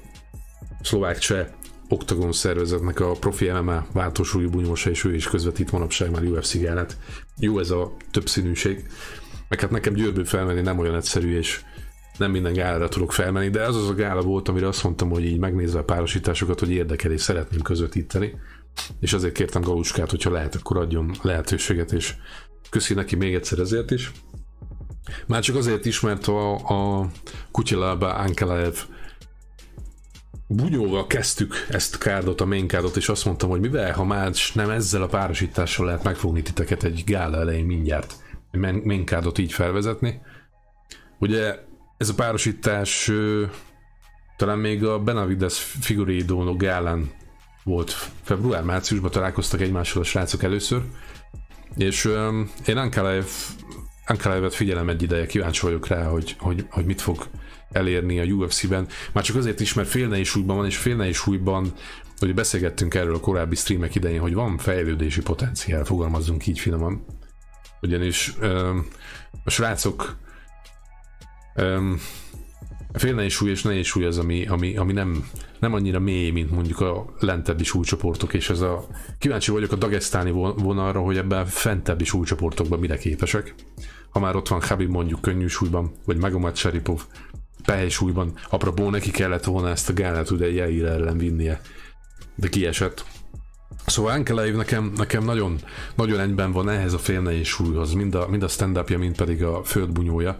szlovák 0.81 1.17
cseh 1.17 1.47
Octagon 1.89 2.31
szervezetnek 2.31 2.99
a 2.99 3.11
profi 3.11 3.49
MMA 3.49 3.85
váltósúlyú 3.91 4.49
bunyósa, 4.49 4.89
és 4.89 5.03
ő 5.03 5.15
is 5.15 5.27
közvetít 5.27 5.71
manapság 5.71 6.11
már 6.11 6.23
UFC 6.23 6.57
gálát. 6.57 6.97
Jó 7.39 7.59
ez 7.59 7.69
a 7.69 7.95
többszínűség. 8.11 8.85
Meg 9.49 9.59
hát 9.59 9.71
nekem 9.71 9.93
győrből 9.93 10.25
felmenni 10.25 10.61
nem 10.61 10.79
olyan 10.79 10.95
egyszerű, 10.95 11.37
és 11.37 11.61
nem 12.17 12.31
minden 12.31 12.53
gálára 12.53 12.87
tudok 12.87 13.13
felmenni, 13.13 13.49
de 13.49 13.63
az 13.63 13.75
az 13.75 13.89
a 13.89 13.93
gála 13.93 14.21
volt, 14.21 14.47
amire 14.47 14.67
azt 14.67 14.83
mondtam, 14.83 15.09
hogy 15.09 15.25
így 15.25 15.39
megnézve 15.39 15.79
a 15.79 15.83
párosításokat, 15.83 16.59
hogy 16.59 16.71
érdekel 16.71 17.11
és 17.11 17.21
szeretném 17.21 17.61
közvetíteni. 17.61 18.35
És 18.99 19.13
azért 19.13 19.33
kértem 19.33 19.61
Galuskát, 19.61 20.09
hogyha 20.09 20.31
lehet, 20.31 20.55
akkor 20.55 20.77
adjon 20.77 21.11
lehetőséget, 21.21 21.91
és 21.91 22.15
köszi 22.69 22.93
neki 22.93 23.15
még 23.15 23.33
egyszer 23.33 23.59
ezért 23.59 23.91
is. 23.91 24.11
Már 25.27 25.41
csak 25.41 25.55
azért 25.55 25.85
is, 25.85 25.99
mert 25.99 26.27
a, 26.27 26.53
a 26.53 27.09
Kutyalaba 27.51 28.13
Ankalaev 28.13 28.75
bunyóval 30.47 31.07
kezdtük 31.07 31.65
ezt 31.69 31.95
a 31.95 31.97
kárdot, 31.97 32.41
a 32.41 32.45
main 32.45 32.67
kárdot, 32.67 32.95
és 32.95 33.09
azt 33.09 33.25
mondtam, 33.25 33.49
hogy 33.49 33.59
mivel, 33.59 33.93
ha 33.93 34.03
már 34.03 34.31
nem 34.53 34.69
ezzel 34.69 35.01
a 35.01 35.07
párosítással 35.07 35.85
lehet 35.85 36.03
megfogni 36.03 36.41
titeket 36.41 36.83
egy 36.83 37.03
gála 37.05 37.37
elején 37.37 37.65
mindjárt, 37.65 38.15
main 38.59 39.05
kárdot 39.05 39.37
így 39.37 39.53
felvezetni. 39.53 40.21
Ugye 41.19 41.55
ez 41.97 42.09
a 42.09 42.13
párosítás 42.13 43.11
talán 44.37 44.59
még 44.59 44.83
a 44.83 44.99
Benavides 44.99 45.59
Figueiredo 45.59 46.55
gálán 46.55 47.11
volt 47.63 47.91
február-márciusban 48.23 49.11
találkoztak 49.11 49.61
egymással 49.61 50.01
a 50.01 50.05
srácok 50.05 50.43
először, 50.43 50.81
és 51.75 52.09
én 52.65 52.77
Ankalaev, 52.77 53.25
Ankalaevet 54.05 54.53
figyelem 54.53 54.89
egy 54.89 55.01
ideje, 55.01 55.25
kíváncsi 55.25 55.61
vagyok 55.61 55.87
rá, 55.87 56.03
hogy, 56.03 56.35
hogy, 56.39 56.65
hogy 56.69 56.85
mit 56.85 57.01
fog 57.01 57.27
elérni 57.71 58.19
a 58.19 58.23
UFC-ben. 58.23 58.87
Már 59.13 59.23
csak 59.23 59.35
azért 59.35 59.59
is, 59.59 59.73
mert 59.73 59.89
félne 59.89 60.17
is 60.19 60.35
újban 60.35 60.55
van, 60.55 60.65
és 60.65 60.77
félne 60.77 61.07
is 61.07 61.27
újban, 61.27 61.73
hogy 62.19 62.33
beszélgettünk 62.33 62.93
erről 62.93 63.15
a 63.15 63.19
korábbi 63.19 63.55
streamek 63.55 63.95
idején, 63.95 64.19
hogy 64.19 64.33
van 64.33 64.57
fejlődési 64.57 65.21
potenciál, 65.21 65.85
fogalmazzunk 65.85 66.47
így 66.47 66.59
finoman. 66.59 67.05
Ugyanis 67.81 68.33
öm, 68.39 68.87
a 69.43 69.49
srácok 69.49 70.17
öm, 71.55 71.99
fél 72.93 73.19
is 73.19 73.33
súly 73.33 73.49
és 73.49 73.61
ne 73.61 73.73
is 73.73 73.87
súly 73.87 74.05
az, 74.05 74.17
ami, 74.17 74.45
ami, 74.45 74.77
ami 74.77 74.93
nem, 74.93 75.29
nem 75.59 75.73
annyira 75.73 75.99
mély, 75.99 76.31
mint 76.31 76.51
mondjuk 76.51 76.79
a 76.79 77.13
lentebbi 77.19 77.63
súlycsoportok, 77.63 78.33
és 78.33 78.49
ez 78.49 78.61
a 78.61 78.87
kíváncsi 79.19 79.51
vagyok 79.51 79.71
a 79.71 79.75
dagesztáni 79.75 80.31
vonalra, 80.31 81.01
hogy 81.01 81.17
ebben 81.17 81.45
fentebbi 81.45 82.03
súlycsoportokban 82.03 82.79
mire 82.79 82.97
képesek. 82.97 83.55
Ha 84.09 84.19
már 84.19 84.35
ott 84.35 84.47
van 84.47 84.61
Habib 84.61 84.89
mondjuk 84.89 85.21
könnyű 85.21 85.47
súlyban, 85.47 85.91
vagy 86.05 86.17
Magomed 86.17 86.55
Sharipov 86.55 87.01
súlyban. 87.89 88.33
Apropó, 88.49 88.89
neki 88.89 89.11
kellett 89.11 89.43
volna 89.43 89.69
ezt 89.69 89.89
a 89.89 89.93
gálát 89.93 90.29
ugye 90.29 90.63
ellen 90.63 91.17
vinnie, 91.17 91.61
de 92.35 92.47
kiesett. 92.47 93.05
Szóval 93.85 94.11
Ankelev 94.11 94.55
nekem, 94.55 94.93
nekem 94.95 95.23
nagyon, 95.23 95.59
nagyon 95.95 96.19
egyben 96.19 96.51
van 96.51 96.69
ehhez 96.69 96.93
a 96.93 96.97
félnei 96.97 97.43
súlyhoz, 97.43 97.93
mind 97.93 98.15
a, 98.15 98.27
mind 98.27 98.43
a 98.43 98.47
stand-upja, 98.47 98.97
mind 98.97 99.15
pedig 99.15 99.43
a 99.43 99.63
földbunyója. 99.63 100.39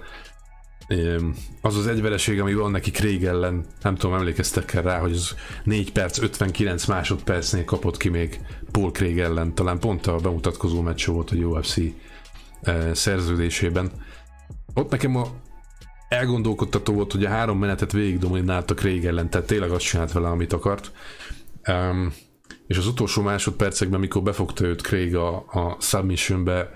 Az 1.61 1.77
az 1.77 1.87
egyvereség, 1.87 2.41
ami 2.41 2.53
van 2.53 2.71
neki 2.71 2.91
Craig 2.91 3.23
ellen, 3.23 3.65
nem 3.81 3.95
tudom, 3.95 4.15
emlékeztek 4.15 4.73
el 4.73 4.81
rá, 4.81 4.99
hogy 4.99 5.11
az 5.11 5.35
4 5.63 5.91
perc 5.91 6.17
59 6.17 6.85
másodpercnél 6.85 7.65
kapott 7.65 7.97
ki 7.97 8.09
még 8.09 8.39
Paul 8.71 8.91
Craig 8.91 9.19
ellen, 9.19 9.55
talán 9.55 9.79
pont 9.79 10.07
a 10.07 10.15
bemutatkozó 10.15 10.81
meccs 10.81 11.05
volt 11.05 11.31
a 11.31 11.35
UFC 11.35 11.77
eh, 12.61 12.93
szerződésében. 12.93 13.91
Ott 14.73 14.91
nekem 14.91 15.15
a 15.15 15.27
elgondolkodtató 16.09 16.93
volt, 16.93 17.11
hogy 17.11 17.25
a 17.25 17.29
három 17.29 17.59
menetet 17.59 17.91
végig 17.91 18.19
dominálta 18.19 18.73
Craig 18.73 19.05
ellen, 19.05 19.29
tehát 19.29 19.47
tényleg 19.47 19.71
azt 19.71 19.85
csinált 19.85 20.11
vele, 20.11 20.27
amit 20.27 20.53
akart. 20.53 20.91
Um, 21.67 22.13
és 22.67 22.77
az 22.77 22.87
utolsó 22.87 23.21
másodpercekben, 23.21 23.99
mikor 23.99 24.23
befogta 24.23 24.65
őt 24.65 24.81
Craig 24.81 25.15
a, 25.15 25.35
a 25.35 25.77
submissionbe, 25.79 26.71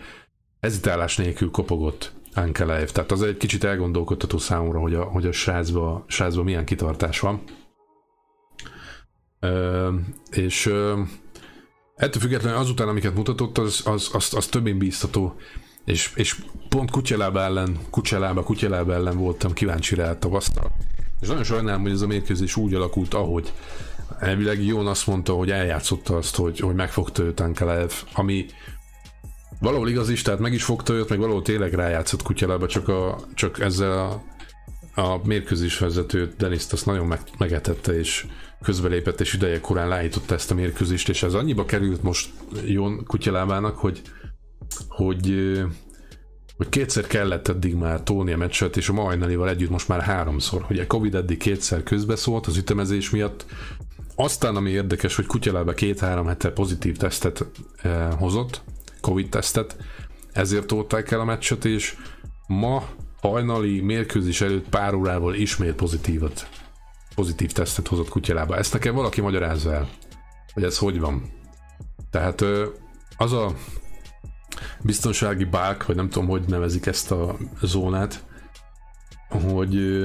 hezitálás 0.62 1.18
nélkül 1.18 1.52
kopogott 1.52 2.14
Ankeleev. 2.34 2.90
Tehát 2.90 3.12
az 3.12 3.22
egy 3.22 3.38
kicsit 3.38 3.64
elgondolkodtató 3.64 4.38
számomra, 4.38 4.80
hogy 4.80 4.94
a, 4.94 5.04
hogy 5.04 5.26
a 5.26 5.32
srácba, 5.32 6.06
srácba 6.08 6.44
milyen 6.44 6.66
kitartás 6.66 7.20
van. 7.20 7.42
Uh, 9.42 9.94
és 10.32 10.66
uh, 10.66 11.00
ettől 11.96 12.22
függetlenül 12.22 12.60
azután, 12.60 12.88
amiket 12.88 13.16
mutatott, 13.16 13.58
az, 13.58 13.82
az, 13.86 14.10
az, 14.14 14.34
az 14.34 14.46
többén 14.46 14.78
bíztató. 14.78 15.36
És, 15.86 16.12
és 16.16 16.36
pont 16.70 16.92
Kutyalába 16.92 17.42
ellen, 17.42 17.78
Kutyalába, 17.90 18.44
Kutyalába 18.44 18.94
ellen 18.94 19.18
voltam 19.18 19.54
kíváncsi 19.54 19.96
rá 19.96 20.18
tavasztal. 20.18 20.72
És 21.22 21.28
nagyon 21.28 21.44
sajnálom, 21.44 21.82
hogy 21.82 21.92
ez 21.92 22.02
a 22.02 22.08
mérkőzés 22.08 22.56
úgy 22.56 22.74
alakult, 22.74 23.14
ahogy 23.14 23.54
elvileg 24.22 24.63
Jón 24.63 24.88
azt 24.88 25.08
mondta, 25.08 25.34
hogy 25.34 25.51
eljátszotta 25.51 26.18
azt, 26.18 26.36
hogy, 26.36 26.60
hogy 26.60 26.75
megfogta 26.75 27.24
őt 27.24 27.40
Ankelev, 27.40 27.92
ami 28.13 28.46
valahol 29.60 29.90
igaz 29.90 30.10
is, 30.10 30.22
tehát 30.22 30.40
meg 30.40 30.54
is 30.54 30.63
fogta 30.63 30.94
őt, 30.94 31.10
meg 31.10 31.20
valahol 31.20 31.42
tényleg 31.42 31.74
rájátszott 31.74 32.22
Kutyalába, 32.22 32.68
csak, 32.68 32.88
a, 32.88 33.18
csak 33.34 33.60
ezzel 33.60 33.92
a, 33.92 34.24
a 35.01 35.22
mérkőzés 35.24 35.78
vezetőt, 35.78 36.36
Deniszt 36.38 36.74
azt 36.74 36.86
nagyon 36.86 37.08
meg, 37.08 37.22
megetette, 37.38 37.98
és 37.98 38.25
közbelépett, 38.62 39.22
és 39.22 39.34
ideje 39.34 39.60
korán 39.60 39.88
lájította 39.88 40.34
ezt 40.34 40.51
a 40.51 40.56
mérkőzést, 40.56 41.10
és 41.10 41.24
ez 41.24 41.34
annyiba 41.34 41.66
került 41.66 42.04
most 42.04 42.30
Jón 42.66 43.04
Kutyalábának, 43.06 43.78
hogy 43.78 44.01
hogy, 44.88 45.62
hogy 46.58 46.70
kétszer 46.70 47.08
kellett 47.08 47.48
eddig 47.48 47.75
már 47.75 48.04
tolni 48.04 48.32
a 48.32 48.38
meccset, 48.38 48.78
és 48.78 48.90
a 48.90 48.94
Majnalival 48.94 49.50
együtt 49.50 49.70
most 49.70 49.88
már 49.88 50.01
háromszor. 50.01 50.66
Ugye 50.70 50.88
Covid 50.88 51.16
eddig 51.16 51.38
kétszer 51.38 51.84
közbeszólt 51.84 52.48
az 52.48 52.58
ütemezés 52.58 53.10
miatt, 53.10 53.46
aztán 54.15 54.56
ami 54.56 54.70
érdekes, 54.70 55.15
hogy 55.15 55.25
Kutyalába 55.25 55.74
két-három 55.74 56.27
hete 56.27 56.51
pozitív 56.51 56.98
tesztet 56.98 57.46
eh, 57.82 58.08
hozott, 58.18 58.62
Covid 59.01 59.30
tesztet, 59.30 59.77
ezért 60.32 60.65
tolták 60.65 61.12
el 61.12 61.20
a 61.20 61.24
meccset, 61.24 61.65
és 61.65 61.96
ma 62.48 62.84
hajnali 63.22 63.82
mérkőzés 63.82 64.41
előtt 64.41 64.70
pár 64.70 64.94
órával 64.94 65.36
ismét 65.36 65.74
pozitívat, 65.74 66.50
pozitív 67.15 67.51
tesztet 67.51 67.88
hozott 67.88 68.10
Kutyalába. 68.10 68.58
Ezt 68.58 68.74
nekem 68.74 68.96
valaki 68.96 69.22
magyarázza 69.22 69.74
el, 69.74 69.89
hogy 70.53 70.63
ez 70.63 70.77
hogy 70.77 71.00
van. 71.00 71.32
Tehát 72.10 72.44
az 73.18 73.34
a 73.34 73.53
biztonsági 74.82 75.44
bák, 75.44 75.86
vagy 75.86 75.96
nem 75.96 76.10
tudom, 76.10 76.27
hogy 76.27 76.44
nevezik 76.48 76.86
ezt 76.86 77.12
a 77.12 77.38
zónát, 77.62 78.24
hogy 79.30 80.01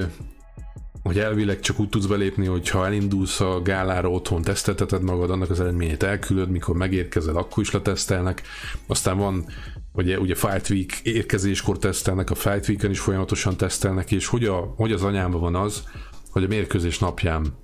hogy 1.07 1.19
elvileg 1.19 1.59
csak 1.59 1.79
úgy 1.79 1.89
tudsz 1.89 2.05
belépni, 2.05 2.45
hogy 2.45 2.69
ha 2.69 2.85
elindulsz 2.85 3.39
a 3.39 3.61
gálára 3.61 4.09
otthon 4.09 4.41
tesztelteted 4.41 5.01
magad, 5.01 5.29
annak 5.29 5.49
az 5.49 5.59
eredményét 5.59 6.03
elküldöd, 6.03 6.49
mikor 6.49 6.75
megérkezel, 6.75 7.35
akkor 7.35 7.63
is 7.63 7.71
letesztelnek. 7.71 8.41
Aztán 8.87 9.17
van, 9.17 9.45
ugye, 9.93 10.19
ugye 10.19 10.35
Fight 10.35 10.69
Week 10.69 10.99
érkezéskor 11.03 11.77
tesztelnek, 11.77 12.29
a 12.29 12.35
Fight 12.35 12.67
Week-en 12.69 12.91
is 12.91 12.99
folyamatosan 12.99 13.57
tesztelnek, 13.57 14.11
és 14.11 14.27
hogy, 14.27 14.45
a, 14.45 14.73
hogy 14.75 14.91
az 14.91 15.03
anyámban 15.03 15.41
van 15.41 15.55
az, 15.55 15.83
hogy 16.31 16.43
a 16.43 16.47
mérkőzés 16.47 16.99
napján 16.99 17.57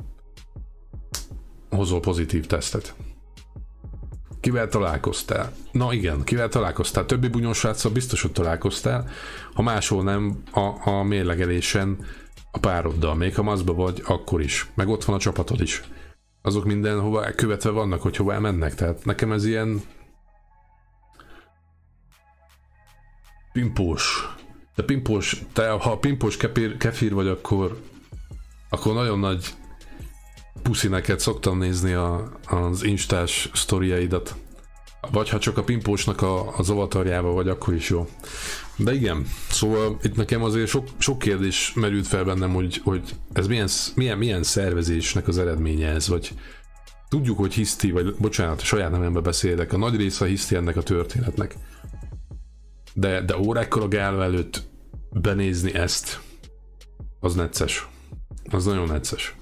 hozol 1.69 1.99
pozitív 1.99 2.45
tesztet. 2.45 2.95
Kivel 4.39 4.67
találkoztál? 4.67 5.53
Na 5.71 5.93
igen, 5.93 6.23
kivel 6.23 6.49
találkoztál? 6.49 7.05
Többi 7.05 7.27
bunyós 7.27 7.65
biztos, 7.93 8.21
hogy 8.21 8.31
találkoztál. 8.31 9.09
Ha 9.53 9.61
máshol 9.61 10.03
nem, 10.03 10.43
a, 10.51 10.89
a 10.89 11.03
mérlegelésen 11.03 11.97
a 12.55 12.59
pároddal, 12.59 13.15
még 13.15 13.35
ha 13.35 13.43
maszba 13.43 13.73
vagy, 13.73 14.01
akkor 14.05 14.41
is. 14.41 14.71
Meg 14.73 14.87
ott 14.87 15.03
van 15.03 15.15
a 15.15 15.19
csapatod 15.19 15.61
is. 15.61 15.81
Azok 16.41 16.65
mindenhova 16.65 17.31
követve 17.35 17.69
vannak, 17.69 18.01
hogy 18.01 18.15
hova 18.15 18.39
mennek. 18.39 18.75
Tehát 18.75 19.05
nekem 19.05 19.31
ez 19.31 19.45
ilyen 19.45 19.81
Pimpós. 23.53 24.33
De 24.75 24.83
pimpós, 24.83 25.41
te 25.53 25.69
ha 25.69 25.97
pimpós 25.97 26.37
kefir, 26.37 26.77
kefir 26.77 27.13
vagy, 27.13 27.27
akkor 27.27 27.81
akkor 28.69 28.93
nagyon 28.93 29.19
nagy 29.19 29.53
puszi 30.61 30.87
neked 30.87 31.19
szoktam 31.19 31.57
nézni 31.57 31.93
a, 31.93 32.31
az 32.47 32.83
instás 32.83 33.49
sztoriaidat. 33.53 34.35
Vagy 35.11 35.29
ha 35.29 35.39
csak 35.39 35.57
a 35.57 35.63
pimpósnak 35.63 36.21
a, 36.21 36.57
az 36.57 36.69
avatarjába 36.69 37.31
vagy, 37.31 37.47
akkor 37.47 37.73
is 37.73 37.89
jó. 37.89 38.07
De 38.75 38.93
igen, 38.93 39.27
szóval 39.49 39.99
itt 40.03 40.15
nekem 40.15 40.43
azért 40.43 40.67
sok, 40.67 40.87
sok 40.97 41.19
kérdés 41.19 41.73
merült 41.75 42.07
fel 42.07 42.23
bennem, 42.23 42.53
hogy, 42.53 42.81
hogy 42.83 43.15
ez 43.33 43.47
milyen, 43.47 43.69
milyen, 43.95 44.17
milyen 44.17 44.43
szervezésnek 44.43 45.27
az 45.27 45.37
eredménye 45.37 45.89
ez, 45.89 46.07
vagy 46.07 46.33
tudjuk, 47.09 47.37
hogy 47.37 47.53
hiszti, 47.53 47.91
vagy 47.91 48.15
bocsánat, 48.15 48.61
saját 48.61 48.91
nevemben 48.91 49.23
beszélek, 49.23 49.73
a 49.73 49.77
nagy 49.77 49.95
része 49.95 50.25
hiszti 50.25 50.55
ennek 50.55 50.77
a 50.77 50.83
történetnek. 50.83 51.55
De, 52.93 53.21
de 53.21 53.37
órákkal 53.37 53.81
a 53.81 53.87
gála 53.87 54.23
előtt 54.23 54.63
benézni 55.11 55.73
ezt, 55.73 56.19
az 57.19 57.35
necces. 57.35 57.87
Az 58.49 58.65
nagyon 58.65 58.87
necces. 58.87 59.35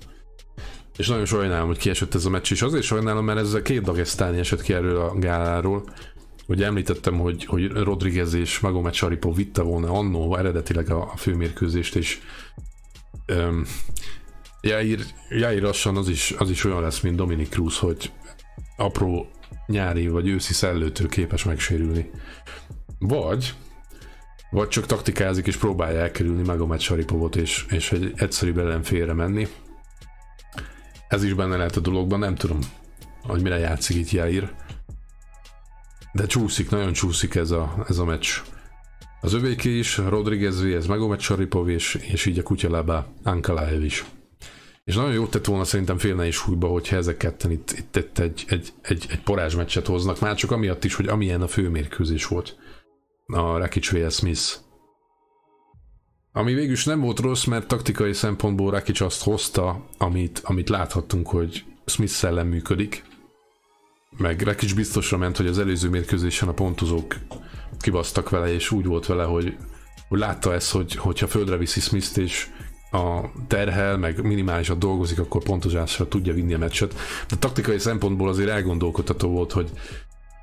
És 0.98 1.08
nagyon 1.08 1.26
sajnálom, 1.26 1.68
hogy 1.68 1.78
kiesett 1.78 2.16
ez 2.16 2.26
a 2.26 2.30
meccs, 2.30 2.52
és 2.52 2.62
azért 2.62 2.84
sajnálom, 2.84 3.26
mert 3.26 3.40
ez 3.40 3.54
a 3.54 3.62
két 3.62 3.82
dagesztáni 3.82 4.40
esett 4.40 4.62
ki 4.62 4.74
erről 4.74 5.00
a 5.02 5.20
gáláról. 5.20 5.84
Ugye 6.48 6.66
említettem, 6.66 7.20
hogy, 7.20 7.46
hogy 7.46 7.72
Rodriguez 7.72 8.34
és 8.34 8.60
Magomed 8.60 8.94
Saripov 8.94 9.36
vitte 9.36 9.62
volna 9.62 9.92
annó 9.92 10.36
eredetileg 10.36 10.90
a, 10.90 11.12
a 11.14 11.18
főmérkőzést, 11.18 11.96
és 11.96 12.20
um, 13.28 13.66
Jair, 14.62 15.00
Jair 15.30 15.62
lassan 15.62 15.98
az 15.98 16.10
is, 16.10 16.34
az 16.38 16.50
is 16.50 16.64
olyan 16.64 16.82
lesz, 16.82 17.00
mint 17.00 17.16
Dominic 17.16 17.50
Cruz, 17.50 17.78
hogy 17.78 18.12
apró 18.78 19.30
nyári 19.68 20.08
vagy 20.08 20.28
őszi 20.28 20.54
szellőtől 20.54 21.10
képes 21.10 21.44
megsérülni. 21.44 22.10
Vagy 23.00 23.54
vagy 24.52 24.68
csak 24.68 24.86
taktikázik 24.86 25.48
és 25.48 25.56
próbálja 25.56 26.00
elkerülni 26.00 26.44
Magomed 26.44 26.80
Saripovot 26.80 27.36
és, 27.36 27.66
és 27.70 27.92
egy 27.92 28.14
egyszerűbb 28.16 28.58
ellenfélre 28.58 29.14
menni. 29.14 29.48
Ez 31.12 31.24
is 31.24 31.34
benne 31.34 31.58
lehet 31.58 31.76
a 31.76 31.80
dologban, 31.80 32.20
nem 32.20 32.36
tudom, 32.36 32.60
hogy 33.24 33.42
mire 33.42 33.58
játszik 33.58 33.96
itt 33.96 34.10
Jair. 34.10 34.54
De 36.14 36.26
csúszik, 36.26 36.70
nagyon 36.70 36.94
csúszik 36.94 37.36
ez 37.36 37.52
a, 37.52 37.86
ez 37.88 37.98
a 37.98 38.06
meccs. 38.06 38.28
Az 39.22 39.34
övéké 39.34 39.78
is, 39.78 39.98
Rodriguez 39.98 40.64
ez 40.64 40.86
Magomed 40.86 41.20
Saripov 41.20 41.70
és, 41.70 41.96
és 41.96 42.26
így 42.26 42.40
a 42.40 42.44
kutyalába 42.44 43.08
Ankalaev 43.24 43.84
is. 43.84 44.06
És 44.84 44.96
nagyon 44.96 45.14
jót 45.14 45.30
tett 45.30 45.46
volna 45.46 45.64
szerintem 45.64 45.98
félne 45.98 46.28
is 46.28 46.38
hújba, 46.38 46.68
hogyha 46.68 46.96
ezek 46.96 47.18
ketten 47.18 47.52
itt, 47.52 47.72
itt, 47.72 47.96
itt 47.96 48.20
egy, 48.20 48.44
egy, 48.48 48.74
egy, 48.82 49.06
egy 49.10 49.22
porázsmeccset 49.24 49.88
hoznak, 49.88 50.20
már 50.20 50.36
csak 50.36 50.52
amiatt 50.52 50.84
is, 50.84 50.96
hogy 50.96 51.08
amilyen 51.08 51.42
a 51.42 51.48
főmérkőzés 51.48 52.26
volt 52.26 52.56
a 53.26 53.58
Rakic 53.58 53.92
vs. 53.92 54.16
Smith. 54.16 54.70
Ami 56.34 56.54
végülis 56.54 56.86
nem 56.86 57.00
volt 57.00 57.20
rossz, 57.20 57.44
mert 57.44 57.68
taktikai 57.68 58.14
szempontból 58.14 58.72
Rakic 58.72 59.02
azt 59.02 59.24
hozta, 59.24 59.88
amit, 59.98 60.42
amit 60.44 60.70
láthattunk, 60.70 61.28
hogy 61.28 61.64
Smith 61.86 62.12
szellem 62.12 62.48
működik. 62.48 63.04
Meg 64.18 64.42
Rakic 64.42 64.74
biztosra 64.74 65.18
ment, 65.18 65.38
hogy 65.38 65.48
az 65.48 65.60
előző 65.60 65.90
mérkőzésen 65.90 66.48
a 66.48 66.54
pontozók 66.54 67.16
kibasztak 67.80 68.30
vele, 68.30 68.54
és 68.54 68.72
úgy 68.72 68.86
volt 68.86 69.06
vele, 69.06 69.24
hogy, 69.24 69.58
hogy 70.08 70.20
látta 70.20 70.54
ezt, 70.54 70.72
hogy 70.72 70.96
hogyha 70.96 71.28
földre 71.28 71.58
viszi 71.58 71.80
Smith-t, 71.80 72.18
és 72.18 72.50
a 72.92 73.22
terhel, 73.48 73.98
meg 73.98 74.24
minimálisan 74.24 74.80
dolgozik, 74.80 75.20
akkor 75.20 75.44
pontozásra 75.44 76.08
tudja 76.08 76.34
vinni 76.34 76.54
a 76.54 76.58
meccset. 76.58 76.96
De 77.30 77.36
taktikai 77.36 77.80
szempontból 77.80 78.30
azért 78.30 78.50
elgondolkodható 78.50 79.30
volt, 79.30 79.52
hogy 79.52 79.70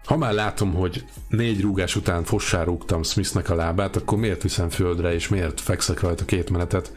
ha 0.08 0.16
már 0.16 0.32
látom, 0.32 0.74
hogy 0.74 1.04
négy 1.28 1.60
rúgás 1.60 1.96
után 1.96 2.24
fossá 2.24 2.64
rúgtam 2.64 3.02
Smithnek 3.02 3.50
a 3.50 3.54
lábát, 3.54 3.96
akkor 3.96 4.18
miért 4.18 4.42
viszem 4.42 4.68
földre, 4.68 5.14
és 5.14 5.28
miért 5.28 5.60
fekszek 5.60 6.00
rajta 6.00 6.24
két 6.24 6.50
menetet? 6.50 6.92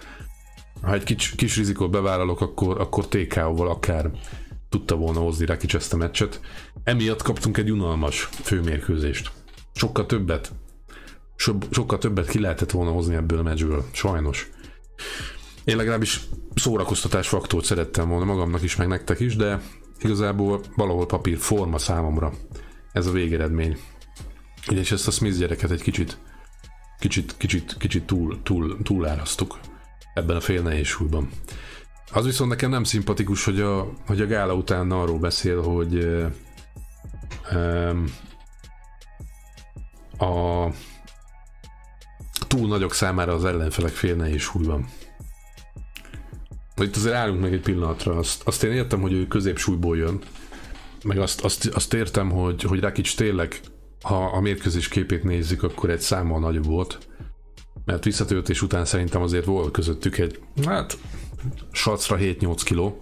Ha 0.81 0.93
egy 0.93 1.03
kis, 1.03 1.29
kis 1.29 1.57
rizikót 1.57 1.91
bevállalok, 1.91 2.41
akkor, 2.41 2.79
akkor 2.79 3.07
TKO-val 3.07 3.69
akár 3.69 4.11
tudta 4.69 4.95
volna 4.95 5.19
hozni 5.19 5.45
Rakic 5.45 5.73
ezt 5.73 5.93
a 5.93 5.97
meccset. 5.97 6.41
Emiatt 6.83 7.21
kaptunk 7.21 7.57
egy 7.57 7.71
unalmas 7.71 8.29
főmérkőzést. 8.31 9.31
Sokkal 9.73 10.05
többet, 10.05 10.51
so, 11.35 11.53
sokkal 11.69 11.97
többet 11.97 12.27
ki 12.27 12.39
lehetett 12.39 12.71
volna 12.71 12.91
hozni 12.91 13.15
ebből 13.15 13.39
a 13.39 13.43
meccsből, 13.43 13.85
sajnos. 13.91 14.49
Én 15.63 15.75
legalábbis 15.75 16.21
szórakoztatásfaktort 16.55 17.65
szerettem 17.65 18.09
volna 18.09 18.25
magamnak 18.25 18.63
is, 18.63 18.75
meg 18.75 18.87
nektek 18.87 19.19
is, 19.19 19.35
de 19.35 19.61
igazából 20.01 20.61
valahol 20.75 21.05
papír 21.05 21.37
forma 21.37 21.77
számomra 21.77 22.33
ez 22.91 23.05
a 23.05 23.11
végeredmény. 23.11 23.77
És 24.69 24.91
ezt 24.91 25.07
a 25.07 25.11
Smith 25.11 25.37
gyereket 25.37 25.71
egy 25.71 25.81
kicsit, 25.81 26.17
kicsit, 26.99 27.37
kicsit, 27.37 27.75
kicsit 27.77 28.05
túl, 28.05 28.39
túl, 28.43 28.77
túlárasztuk 28.83 29.59
ebben 30.13 30.35
a 30.35 30.41
fél 30.41 30.61
nehézsúlyban. 30.61 31.29
Az 32.11 32.25
viszont 32.25 32.49
nekem 32.49 32.69
nem 32.69 32.83
szimpatikus, 32.83 33.43
hogy 33.43 33.59
a, 33.61 33.93
hogy 34.05 34.21
a 34.21 34.27
gála 34.27 34.53
után 34.53 34.91
arról 34.91 35.19
beszél, 35.19 35.61
hogy 35.61 36.05
um, 37.53 38.05
a 40.17 40.67
túl 42.47 42.67
nagyok 42.67 42.93
számára 42.93 43.33
az 43.33 43.45
ellenfelek 43.45 43.91
fél 43.91 44.15
nehézsúlyban. 44.15 44.87
Itt 46.77 46.95
azért 46.95 47.15
állunk 47.15 47.41
meg 47.41 47.53
egy 47.53 47.61
pillanatra, 47.61 48.17
azt, 48.17 48.47
azt 48.47 48.63
én 48.63 48.71
értem, 48.71 49.01
hogy 49.01 49.13
ő 49.13 49.27
középsúlyból 49.27 49.97
jön, 49.97 50.21
meg 51.03 51.17
azt, 51.17 51.41
azt, 51.41 51.65
azt 51.65 51.93
értem, 51.93 52.29
hogy, 52.29 52.61
hogy 52.61 52.79
Rakic 52.79 53.13
tényleg, 53.13 53.59
ha 54.01 54.25
a 54.25 54.41
mérkőzés 54.41 54.87
képét 54.87 55.23
nézzük, 55.23 55.63
akkor 55.63 55.89
egy 55.89 55.99
számmal 55.99 56.39
nagyobb 56.39 56.65
volt. 56.65 56.97
Mert 57.85 58.03
visszatöltés 58.03 58.61
után 58.61 58.85
szerintem 58.85 59.21
azért 59.21 59.45
volt 59.45 59.71
közöttük 59.71 60.17
egy, 60.17 60.39
hát, 60.65 60.97
sacra 61.71 62.17
7-8 62.19 62.61
kiló. 62.63 62.97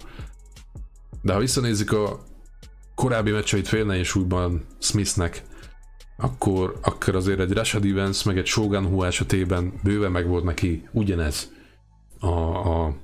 De 1.22 1.32
ha 1.32 1.38
visszanézzük 1.38 1.92
a 1.92 2.24
korábbi 2.94 3.30
meccseit 3.30 3.68
félnehéz 3.68 4.06
súlyban 4.06 4.64
Smithnek, 4.78 5.42
akkor, 6.16 6.78
akkor 6.82 7.14
azért 7.14 7.40
egy 7.40 7.52
Rashad 7.52 7.84
Evans, 7.84 8.22
meg 8.22 8.38
egy 8.38 8.46
Shogun 8.46 8.86
Hu 8.86 9.02
esetében 9.02 9.72
bőven 9.82 10.10
meg 10.10 10.26
volt 10.26 10.44
neki 10.44 10.88
ugyanez 10.92 11.52
a, 12.18 12.28
a 12.28 12.96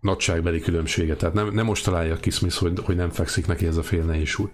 nagyságbeli 0.00 0.60
különbsége. 0.60 1.16
Tehát 1.16 1.34
nem, 1.34 1.48
nem 1.48 1.64
most 1.64 1.84
találja 1.84 2.16
ki 2.16 2.30
Smith, 2.30 2.56
hogy, 2.56 2.80
hogy 2.84 2.96
nem 2.96 3.10
fekszik 3.10 3.46
neki 3.46 3.66
ez 3.66 3.76
a 3.76 3.82
fél 3.82 4.04
nehéz 4.04 4.28
súly. 4.28 4.50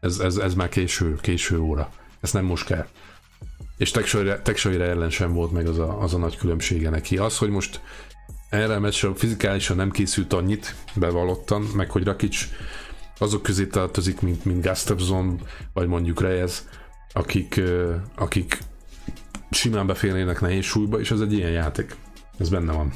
Ez, 0.00 0.18
ez, 0.18 0.36
ez 0.36 0.54
már 0.54 0.68
késő, 0.68 1.14
késő 1.20 1.58
óra. 1.58 1.90
Ezt 2.20 2.32
nem 2.32 2.44
most 2.44 2.64
kell. 2.64 2.86
És 3.76 3.90
Texaire 4.42 4.84
ellen 4.84 5.10
sem 5.10 5.32
volt 5.32 5.52
meg 5.52 5.66
az 5.66 5.78
a, 5.78 6.02
az 6.02 6.14
a 6.14 6.18
nagy 6.18 6.36
különbsége 6.36 6.90
neki. 6.90 7.16
Az, 7.16 7.38
hogy 7.38 7.50
most 7.50 7.80
erre 8.50 8.74
a 8.74 8.80
meccsre 8.80 9.14
fizikálisan 9.14 9.76
nem 9.76 9.90
készült 9.90 10.32
annyit, 10.32 10.74
bevallottan, 10.94 11.62
meg 11.62 11.90
hogy 11.90 12.04
Rakic 12.04 12.46
azok 13.18 13.42
közé 13.42 13.66
tartozik, 13.66 14.20
mint, 14.20 14.44
mint 14.44 14.66
Gustafsson, 14.66 15.40
vagy 15.72 15.86
mondjuk 15.86 16.20
Reyes, 16.20 16.62
akik, 17.12 17.60
akik 18.16 18.58
simán 19.50 19.86
beférnének 19.86 20.40
nehéz 20.40 20.64
súlyba, 20.64 21.00
és 21.00 21.10
ez 21.10 21.20
egy 21.20 21.32
ilyen 21.32 21.50
játék. 21.50 21.96
Ez 22.38 22.48
benne 22.48 22.72
van. 22.72 22.92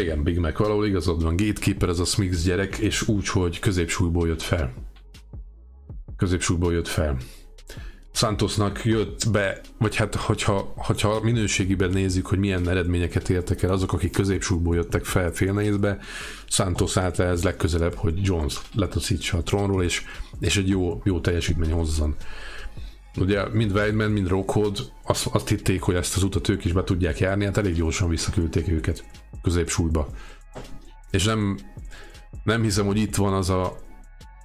Igen, 0.00 0.22
Big 0.22 0.38
Mac, 0.38 0.58
valahol 0.58 0.86
igazad 0.86 1.22
van. 1.22 1.36
Gatekeeper 1.36 1.88
ez 1.88 1.98
a 1.98 2.04
Smith 2.04 2.44
gyerek, 2.44 2.76
és 2.76 3.08
úgy, 3.08 3.28
hogy 3.28 3.58
középsúlyból 3.58 4.28
jött 4.28 4.42
fel. 4.42 4.72
Középsúlyból 6.16 6.72
jött 6.72 6.88
fel. 6.88 7.16
Santosnak 8.12 8.84
jött 8.84 9.30
be, 9.30 9.60
vagy 9.78 9.96
hát 9.96 10.14
hogyha, 10.14 10.72
hogyha 10.76 11.20
minőségiben 11.22 11.90
nézzük, 11.90 12.26
hogy 12.26 12.38
milyen 12.38 12.68
eredményeket 12.68 13.30
értek 13.30 13.62
el 13.62 13.70
azok, 13.72 13.92
akik 13.92 14.12
középsúlyból 14.12 14.74
jöttek 14.74 15.04
fel 15.04 15.32
félnézbe, 15.32 15.98
Santos 16.46 16.96
állt 16.96 17.18
ez 17.18 17.44
legközelebb, 17.44 17.94
hogy 17.94 18.14
Jones 18.22 18.60
letaszítsa 18.74 19.38
a 19.38 19.42
trónról, 19.42 19.82
és, 19.82 20.02
és 20.40 20.56
egy 20.56 20.68
jó, 20.68 21.00
jó 21.04 21.20
teljesítmény 21.20 21.72
hozzon. 21.72 22.16
Ugye 23.20 23.48
mind 23.52 23.72
Weidman, 23.72 24.10
mind 24.10 24.28
Rockhold 24.28 24.78
azt, 25.02 25.26
azt 25.26 25.48
hitték, 25.48 25.82
hogy 25.82 25.94
ezt 25.94 26.16
az 26.16 26.22
utat 26.22 26.48
ők 26.48 26.64
is 26.64 26.72
be 26.72 26.84
tudják 26.84 27.18
járni, 27.18 27.44
hát 27.44 27.56
elég 27.56 27.74
gyorsan 27.74 28.08
visszaküldték 28.08 28.68
őket 28.68 29.04
középsúlyba. 29.42 30.08
És 31.10 31.24
nem, 31.24 31.58
nem 32.44 32.62
hiszem, 32.62 32.86
hogy 32.86 32.96
itt 32.96 33.16
van 33.16 33.32
az 33.32 33.50
a, 33.50 33.76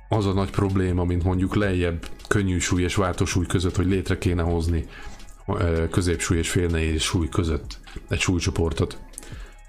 az 0.10 0.26
a 0.26 0.34
nagy 0.34 0.50
probléma, 0.50 1.04
mint 1.04 1.24
mondjuk 1.24 1.56
lejjebb 1.56 2.06
könnyű 2.28 2.60
súly 2.60 2.82
és 2.82 2.96
váltósúly 2.96 3.46
között, 3.46 3.76
hogy 3.76 3.88
létre 3.88 4.18
kéne 4.18 4.42
hozni 4.42 4.86
középsúly 5.92 6.38
és 6.38 6.50
félnehéz 6.50 7.02
súly 7.02 7.30
között 7.30 7.80
egy 8.10 8.20
súlycsoportot. 8.20 8.98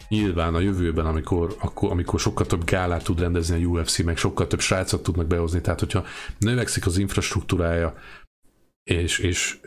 Nyilván 0.09 0.55
a 0.55 0.61
jövőben, 0.61 1.07
amikor, 1.07 1.57
akkor, 1.61 1.91
amikor 1.91 2.21
sokkal 2.21 2.47
több 2.47 2.65
gálát 2.65 3.05
tud 3.05 3.21
rendezni 3.21 3.65
a 3.65 3.69
UFC, 3.69 4.03
meg 4.03 4.17
sokkal 4.17 4.47
több 4.47 4.61
srácot 4.61 5.03
tudnak 5.03 5.27
behozni, 5.27 5.61
tehát 5.61 5.81
hogyha 5.81 6.05
növekszik 6.39 6.87
az 6.87 6.99
infrastruktúrája, 6.99 7.95
és, 8.85 9.19
és 9.19 9.59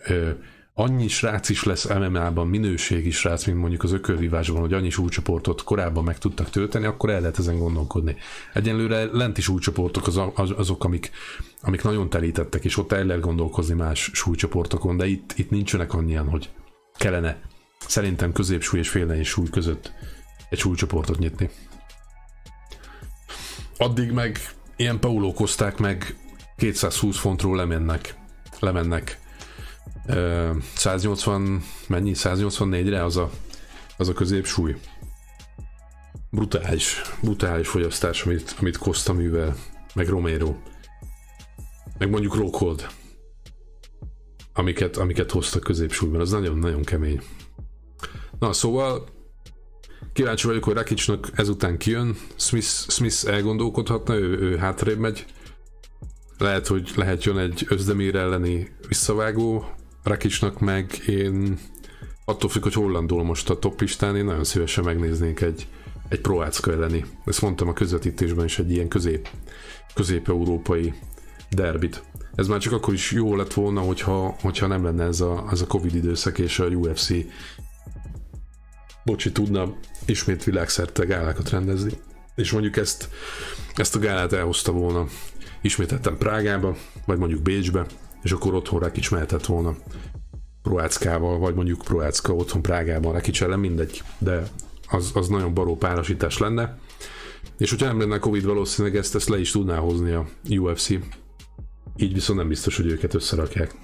annyi 0.73 1.07
srác 1.07 1.49
is 1.49 1.63
lesz 1.63 1.85
MMA-ban, 1.87 2.47
minőségi 2.47 3.11
srác, 3.11 3.45
mint 3.45 3.57
mondjuk 3.57 3.83
az 3.83 3.91
ökölvívásban, 3.91 4.61
hogy 4.61 4.73
annyi 4.73 4.89
súlycsoportot 4.89 5.63
korábban 5.63 6.03
meg 6.03 6.17
tudtak 6.17 6.49
tölteni, 6.49 6.85
akkor 6.85 7.09
el 7.09 7.19
lehet 7.19 7.39
ezen 7.39 7.57
gondolkodni. 7.57 8.15
Egyenlőre 8.53 9.05
lenti 9.05 9.41
súlycsoportok 9.41 10.07
az, 10.07 10.21
az, 10.35 10.53
azok, 10.55 10.83
amik, 10.83 11.11
amik 11.61 11.83
nagyon 11.83 12.09
telítettek, 12.09 12.65
és 12.65 12.77
ott 12.77 12.91
el 12.91 13.05
lehet 13.05 13.21
gondolkozni 13.21 13.75
más 13.75 14.09
súlycsoportokon, 14.13 14.97
de 14.97 15.05
itt, 15.05 15.33
itt 15.35 15.49
nincsenek 15.49 15.93
annyian, 15.93 16.29
hogy 16.29 16.49
kellene 16.97 17.41
szerintem 17.87 18.31
középsúly 18.31 18.79
és 18.79 18.89
félnei 18.89 19.23
súly 19.23 19.49
között 19.49 19.91
egy 20.49 20.59
súlycsoportot 20.59 21.19
nyitni. 21.19 21.49
Addig 23.77 24.11
meg 24.11 24.39
ilyen 24.75 24.99
paulókozták 24.99 25.77
meg 25.77 26.15
220 26.57 27.17
fontról 27.17 27.55
lemennek, 27.55 28.15
lemennek 28.59 29.19
180, 30.75 31.63
mennyi? 31.87 32.11
184-re 32.15 33.03
az 33.03 33.17
a, 33.17 33.29
az 33.97 34.09
a 34.09 34.13
középsúly. 34.13 34.75
Brutális, 36.29 37.01
brutális 37.21 37.67
fogyasztás, 37.67 38.23
amit, 38.23 38.55
amit 38.59 38.77
Costa 38.77 39.13
művel, 39.13 39.55
meg 39.93 40.07
Romero. 40.07 40.55
Meg 41.97 42.09
mondjuk 42.09 42.35
Rockhold. 42.35 42.87
Amiket, 44.53 44.97
amiket 44.97 45.31
hoztak 45.31 45.63
középsúlyban, 45.63 46.19
az 46.19 46.31
nagyon-nagyon 46.31 46.83
kemény. 46.83 47.21
Na, 48.39 48.53
szóval 48.53 49.05
kíváncsi 50.13 50.47
vagyok, 50.47 50.63
hogy 50.63 50.73
Rakicsnak 50.73 51.29
ezután 51.33 51.77
kijön, 51.77 52.15
Smith, 52.35 52.67
Smith 52.67 53.27
elgondolkodhatna, 53.27 54.15
ő, 54.15 54.39
ő 54.39 54.57
hátrébb 54.57 54.97
megy. 54.99 55.25
Lehet, 56.37 56.67
hogy 56.67 56.91
lehet 56.95 57.23
jön 57.23 57.37
egy 57.37 57.65
Özdemir 57.69 58.15
elleni 58.15 58.71
visszavágó, 58.87 59.65
Rakicsnak 60.03 60.59
meg 60.59 61.01
én 61.07 61.59
attól 62.25 62.49
függ, 62.49 62.63
hogy 62.63 62.73
hol 62.73 62.91
landol 62.91 63.23
most 63.23 63.49
a 63.49 63.59
top 63.59 63.81
listán, 63.81 64.15
én 64.15 64.25
nagyon 64.25 64.43
szívesen 64.43 64.83
megnéznék 64.83 65.41
egy, 65.41 65.67
egy 66.09 66.21
Proácka 66.21 66.71
elleni. 66.71 67.05
Ezt 67.25 67.41
mondtam 67.41 67.67
a 67.67 67.73
közvetítésben 67.73 68.45
is, 68.45 68.59
egy 68.59 68.71
ilyen 68.71 68.87
közép, 68.87 69.29
közép-európai 69.93 70.93
derbit. 71.49 72.03
Ez 72.35 72.47
már 72.47 72.59
csak 72.59 72.73
akkor 72.73 72.93
is 72.93 73.11
jó 73.11 73.35
lett 73.35 73.53
volna, 73.53 73.81
hogyha, 73.81 74.35
hogyha 74.41 74.67
nem 74.67 74.83
lenne 74.83 75.03
ez 75.03 75.21
a, 75.21 75.47
ez 75.51 75.61
a 75.61 75.67
Covid 75.67 75.95
időszak, 75.95 76.39
és 76.39 76.59
a 76.59 76.65
UFC 76.65 77.09
bocsi, 79.05 79.31
tudna 79.31 79.73
ismét 80.05 80.43
világszerte 80.43 81.05
gálákat 81.05 81.49
rendezni. 81.49 81.91
És 82.35 82.51
mondjuk 82.51 82.77
ezt, 82.77 83.09
ezt 83.75 83.95
a 83.95 83.99
gálát 83.99 84.33
elhozta 84.33 84.71
volna 84.71 85.07
ismételten 85.61 86.17
Prágába, 86.17 86.75
vagy 87.05 87.17
mondjuk 87.17 87.41
Bécsbe, 87.41 87.85
és 88.21 88.31
akkor 88.31 88.53
otthon 88.53 88.79
Rakic 88.79 89.09
mehetett 89.09 89.45
volna 89.45 89.75
Proáckával, 90.61 91.37
vagy 91.37 91.55
mondjuk 91.55 91.81
Proácka 91.81 92.33
otthon 92.33 92.61
Prágában 92.61 93.13
Rakic 93.13 93.41
ellen, 93.41 93.59
mindegy, 93.59 94.03
de 94.17 94.47
az, 94.89 95.11
az 95.13 95.27
nagyon 95.27 95.53
baró 95.53 95.77
párosítás 95.77 96.37
lenne. 96.37 96.77
És 97.57 97.69
hogyha 97.69 97.85
nem 97.85 97.99
lenne 97.99 98.19
Covid, 98.19 98.45
valószínűleg 98.45 98.97
ezt, 98.97 99.15
ezt 99.15 99.29
le 99.29 99.39
is 99.39 99.51
tudná 99.51 99.77
hozni 99.77 100.11
a 100.11 100.27
UFC. 100.49 100.89
Így 101.95 102.13
viszont 102.13 102.39
nem 102.39 102.47
biztos, 102.47 102.75
hogy 102.75 102.85
őket 102.85 103.13
összerakják. 103.13 103.75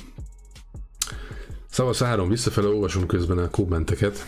Szavasz 1.70 2.00
három, 2.00 2.30
visszafele 2.30 2.68
olvasom 2.68 3.06
közben 3.06 3.38
a 3.38 3.50
kommenteket. 3.50 4.26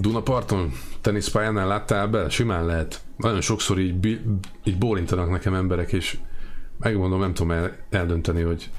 Dunaparton 0.00 0.72
teniszpályánál 1.00 1.66
láttál 1.66 2.08
be? 2.08 2.28
Simán 2.28 2.66
lehet. 2.66 3.00
Nagyon 3.16 3.40
sokszor 3.40 3.78
így, 3.78 4.20
így 4.64 4.78
bólintanak 4.78 5.30
nekem 5.30 5.54
emberek, 5.54 5.92
és 5.92 6.18
megmondom, 6.78 7.20
nem 7.20 7.34
tudom 7.34 7.52
el, 7.52 7.76
eldönteni, 7.90 8.42
hogy, 8.42 8.70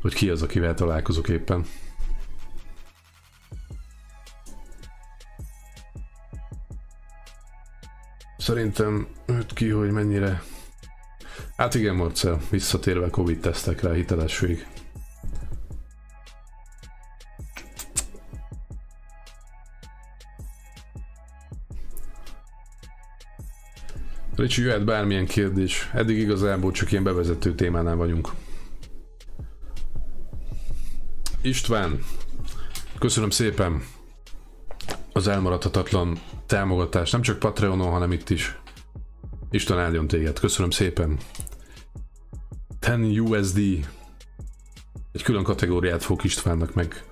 hogy 0.00 0.14
ki 0.14 0.30
az, 0.30 0.42
akivel 0.42 0.74
találkozok 0.74 1.28
éppen. 1.28 1.64
Szerintem 8.36 9.06
őt 9.26 9.52
ki, 9.52 9.68
hogy 9.68 9.90
mennyire... 9.90 10.42
Hát 11.56 11.74
igen, 11.74 11.94
Marcel, 11.94 12.40
visszatérve 12.50 13.10
Covid 13.10 13.40
tesztekre 13.40 13.88
a 13.88 13.92
hitelesség. 13.92 14.66
Ricsi, 24.44 24.62
jöhet 24.62 24.84
bármilyen 24.84 25.26
kérdés. 25.26 25.90
Eddig 25.92 26.18
igazából 26.18 26.72
csak 26.72 26.90
ilyen 26.90 27.04
bevezető 27.04 27.54
témánál 27.54 27.96
vagyunk. 27.96 28.28
István, 31.42 31.98
köszönöm 32.98 33.30
szépen 33.30 33.82
az 35.12 35.28
elmaradhatatlan 35.28 36.20
támogatást, 36.46 37.12
nem 37.12 37.22
csak 37.22 37.38
Patreonon, 37.38 37.90
hanem 37.90 38.12
itt 38.12 38.30
is. 38.30 38.58
Isten 39.50 39.78
áldjon 39.78 40.06
téged, 40.06 40.38
köszönöm 40.38 40.70
szépen. 40.70 41.18
10 42.78 43.18
USD 43.18 43.58
egy 45.12 45.22
külön 45.22 45.42
kategóriát 45.42 46.02
fog 46.02 46.24
Istvánnak 46.24 46.74
meg 46.74 47.04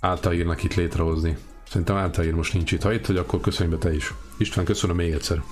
általírnak 0.00 0.62
itt 0.62 0.74
létrehozni. 0.74 1.36
Szerintem 1.68 1.96
általír 1.96 2.34
most 2.34 2.52
nincs 2.52 2.72
itt. 2.72 2.82
Ha 2.82 2.92
itt 2.92 3.06
vagy, 3.06 3.16
akkor 3.16 3.40
köszönj 3.40 3.70
be 3.70 3.76
te 3.76 3.94
is. 3.94 4.12
István, 4.38 4.64
köszönöm 4.64 4.96
még 4.96 5.12
egyszer. 5.12 5.42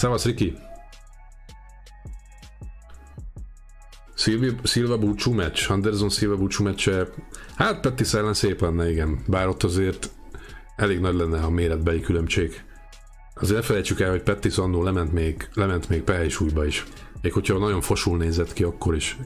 Szevasz, 0.00 0.24
Riki! 0.24 0.56
Silva, 4.14 4.66
Silva 4.66 4.98
búcsú 4.98 5.32
meccs, 5.32 5.70
Anderson 5.70 6.08
Silva 6.08 6.36
búcsú 6.36 6.64
meccse, 6.64 7.08
hát 7.54 7.80
Pettis 7.80 8.14
ellen 8.14 8.34
szép 8.34 8.60
lenne, 8.60 8.90
igen. 8.90 9.24
Bár 9.26 9.48
ott 9.48 9.62
azért 9.62 10.10
elég 10.76 11.00
nagy 11.00 11.14
lenne 11.14 11.40
a 11.40 11.50
méretbeli 11.50 12.00
különbség. 12.00 12.64
Azért 13.34 13.58
ne 13.58 13.64
felejtsük 13.64 14.00
el, 14.00 14.10
hogy 14.10 14.22
Pettis 14.22 14.56
annó 14.56 14.82
lement 14.82 15.12
még, 15.12 15.48
lement 15.54 15.88
még 15.88 16.02
súlyba 16.28 16.66
is. 16.66 16.84
Még 17.22 17.32
hogyha 17.32 17.58
nagyon 17.58 17.80
fosul 17.80 18.16
nézett 18.16 18.52
ki, 18.52 18.62
akkor 18.62 18.94
is. 18.94 19.18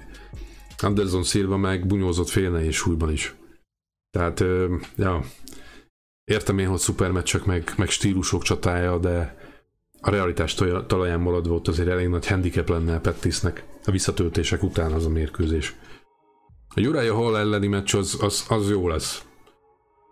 Anderson 0.78 1.22
Silva 1.22 1.56
meg 1.56 1.86
bunyózott 1.86 2.28
félnei 2.28 2.70
súlyban 2.70 3.12
is. 3.12 3.34
Tehát, 4.10 4.44
ja, 4.96 5.24
értem 6.24 6.58
én, 6.58 6.68
hogy 6.68 6.78
szupermeccsek 6.78 7.44
meg, 7.44 7.72
meg 7.76 7.88
stílusok 7.88 8.42
csatája, 8.42 8.98
de 8.98 9.43
a 10.06 10.10
realitás 10.10 10.54
talaján 10.86 11.20
maradva 11.20 11.54
ott 11.54 11.68
azért 11.68 11.88
elég 11.88 12.08
nagy 12.08 12.26
handicap 12.26 12.68
lenne 12.68 12.94
a 12.94 13.00
Pettisnek 13.00 13.64
a 13.84 13.90
visszatöltések 13.90 14.62
után 14.62 14.92
az 14.92 15.06
a 15.06 15.08
mérkőzés. 15.08 15.74
A 16.74 16.80
Uriah 16.80 17.16
Hall 17.16 17.36
elleni 17.36 17.66
meccs 17.66 17.94
az, 17.94 18.18
az, 18.20 18.44
az 18.48 18.70
jó 18.70 18.88
lesz. 18.88 19.22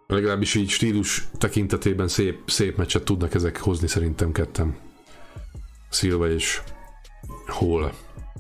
Legalábbis 0.07 0.55
így 0.55 0.68
stílus 0.68 1.28
tekintetében 1.38 2.09
szép, 2.09 2.38
szép 2.46 2.76
meccset 2.76 3.05
tudnak 3.05 3.35
ezek 3.35 3.61
hozni 3.61 3.87
szerintem 3.87 4.33
kettem. 4.33 4.76
Silva 5.90 6.31
és 6.31 6.62
Hall. 7.46 7.92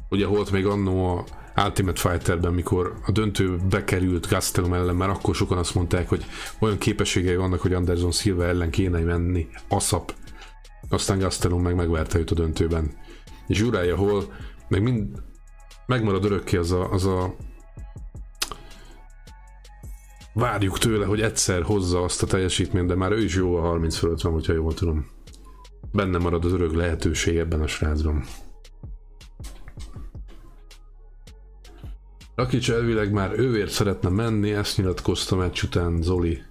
Ugye 0.08 0.26
volt 0.26 0.50
még 0.50 0.66
annó 0.66 1.06
a 1.06 1.24
Ultimate 1.64 2.00
Fighterben, 2.00 2.52
mikor 2.52 2.94
a 3.06 3.10
döntő 3.10 3.56
bekerült 3.70 4.28
Gastelum 4.28 4.72
ellen, 4.72 4.96
már 4.96 5.08
akkor 5.08 5.34
sokan 5.34 5.58
azt 5.58 5.74
mondták, 5.74 6.08
hogy 6.08 6.24
olyan 6.58 6.78
képességei 6.78 7.36
vannak, 7.36 7.60
hogy 7.60 7.72
Anderson 7.72 8.12
Silva 8.12 8.44
ellen 8.44 8.70
kéne 8.70 9.00
menni, 9.00 9.48
aszap 9.68 10.14
aztán 10.92 11.18
Gastelum 11.18 11.62
meg 11.62 11.74
megverte 11.74 12.18
őt 12.18 12.30
a 12.30 12.34
döntőben. 12.34 12.90
És 13.46 13.60
Uriah 13.60 13.98
Hall 13.98 14.22
meg 14.68 14.82
mind 14.82 15.22
megmarad 15.86 16.24
örökké 16.24 16.56
az 16.56 16.72
a, 16.72 16.90
az 16.90 17.06
a 17.06 17.34
várjuk 20.34 20.78
tőle, 20.78 21.06
hogy 21.06 21.20
egyszer 21.20 21.62
hozza 21.62 22.02
azt 22.02 22.22
a 22.22 22.26
teljesítményt, 22.26 22.88
de 22.88 22.94
már 22.94 23.12
ő 23.12 23.22
is 23.22 23.34
jó 23.34 23.56
a 23.56 23.60
30 23.60 23.96
fölött 23.96 24.20
van, 24.20 24.32
hogyha 24.32 24.52
jól 24.52 24.74
tudom. 24.74 25.10
Benne 25.92 26.18
marad 26.18 26.44
az 26.44 26.52
örök 26.52 26.74
lehetőség 26.74 27.36
ebben 27.36 27.60
a 27.60 27.66
srácban. 27.66 28.24
Rakic 32.34 32.68
elvileg 32.68 33.12
már 33.12 33.38
őért 33.38 33.70
szeretne 33.70 34.08
menni, 34.08 34.52
ezt 34.52 34.76
nyilatkozta 34.76 35.36
meccs 35.36 35.62
után 35.62 36.02
Zoli. 36.02 36.42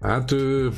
Hát 0.00 0.32
ő 0.32 0.72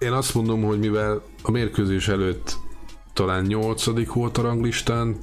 Én 0.00 0.12
azt 0.12 0.34
mondom, 0.34 0.62
hogy 0.62 0.78
mivel 0.78 1.22
a 1.42 1.50
mérkőzés 1.50 2.08
előtt 2.08 2.56
talán 3.12 3.44
nyolcadik 3.44 4.12
volt 4.12 4.38
a 4.38 4.42
ranglistán, 4.42 5.16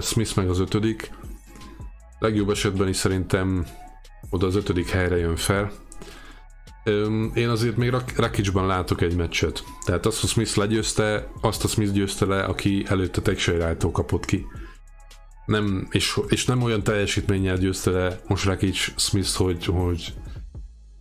Smith 0.00 0.36
meg 0.36 0.48
az 0.48 0.58
ötödik, 0.58 1.10
legjobb 2.18 2.50
esetben 2.50 2.88
is 2.88 2.96
szerintem 2.96 3.66
oda 4.30 4.46
az 4.46 4.54
ötödik 4.54 4.88
helyre 4.88 5.16
jön 5.16 5.36
fel. 5.36 5.72
Én 7.34 7.48
azért 7.48 7.76
még 7.76 7.94
Rakicsban 8.16 8.66
látok 8.66 9.00
egy 9.00 9.16
meccset. 9.16 9.64
Tehát 9.84 10.06
azt, 10.06 10.20
hogy 10.20 10.30
Smith 10.30 10.56
legyőzte, 10.56 11.30
azt 11.40 11.64
a 11.64 11.68
Smith 11.68 11.92
győzte 11.92 12.26
le, 12.26 12.42
aki 12.42 12.84
előtte 12.88 13.20
Teixeira 13.20 13.76
kapott 13.76 14.24
ki. 14.24 14.46
Nem, 15.46 15.88
és, 15.90 16.20
és 16.28 16.44
nem 16.44 16.62
olyan 16.62 16.82
teljesítménnyel 16.82 17.56
győzte 17.56 17.90
le 17.90 18.20
most 18.26 18.44
Rakic 18.44 19.00
Smith, 19.00 19.34
hogy, 19.34 19.64
hogy, 19.64 20.14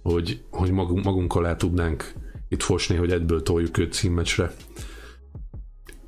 hogy, 0.02 0.44
hogy 0.50 0.72
magunk, 0.72 1.04
magunk 1.04 1.36
alá 1.36 1.56
tudnánk 1.56 2.14
itt 2.52 2.64
fosni, 2.64 2.96
hogy 2.96 3.12
egyből 3.12 3.44
toljuk 3.44 3.78
őt 3.78 3.94
címmecsre. 3.94 4.54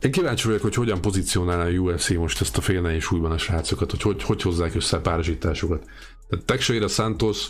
én 0.01 0.11
kíváncsi 0.11 0.47
vagyok, 0.47 0.61
hogy 0.61 0.75
hogyan 0.75 1.01
pozícionál 1.01 1.59
a 1.59 1.69
UFC 1.69 2.09
most 2.09 2.41
ezt 2.41 2.57
a 2.57 2.61
félne 2.61 2.95
és 2.95 3.11
újban 3.11 3.31
a 3.31 3.37
srácokat, 3.37 3.91
hogy, 3.91 4.01
hogy 4.01 4.23
hogy 4.23 4.41
hozzák 4.41 4.75
össze 4.75 4.97
a 4.97 5.01
párosításokat. 5.01 5.83
Tehát 6.29 6.45
Texeira 6.45 6.87
Santos 6.87 7.49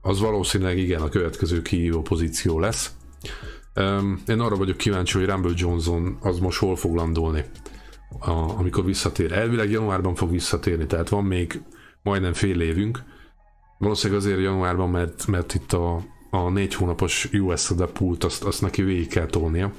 az 0.00 0.20
valószínűleg 0.20 0.78
igen 0.78 1.00
a 1.00 1.08
következő 1.08 1.62
kihívó 1.62 2.02
pozíció 2.02 2.58
lesz. 2.58 2.92
Um, 3.74 4.22
én 4.26 4.40
arra 4.40 4.56
vagyok 4.56 4.76
kíváncsi, 4.76 5.18
hogy 5.18 5.28
Rumble 5.28 5.52
Johnson 5.54 6.18
az 6.20 6.38
most 6.38 6.58
hol 6.58 6.76
fog 6.76 6.94
landolni, 6.94 7.44
a, 8.18 8.30
amikor 8.30 8.84
visszatér. 8.84 9.32
Elvileg 9.32 9.70
januárban 9.70 10.14
fog 10.14 10.30
visszatérni, 10.30 10.86
tehát 10.86 11.08
van 11.08 11.24
még 11.24 11.62
majdnem 12.02 12.32
fél 12.32 12.60
évünk. 12.60 13.02
Valószínűleg 13.78 14.22
azért 14.22 14.40
januárban, 14.40 14.90
mert, 14.90 15.26
mert 15.26 15.54
itt 15.54 15.72
a, 15.72 16.02
a 16.30 16.48
négy 16.50 16.74
hónapos 16.74 17.28
US 17.32 17.70
pult 17.92 18.24
azt, 18.24 18.44
azt 18.44 18.60
neki 18.60 18.82
végig 18.82 19.08
kell 19.08 19.26
tolnia. 19.26 19.72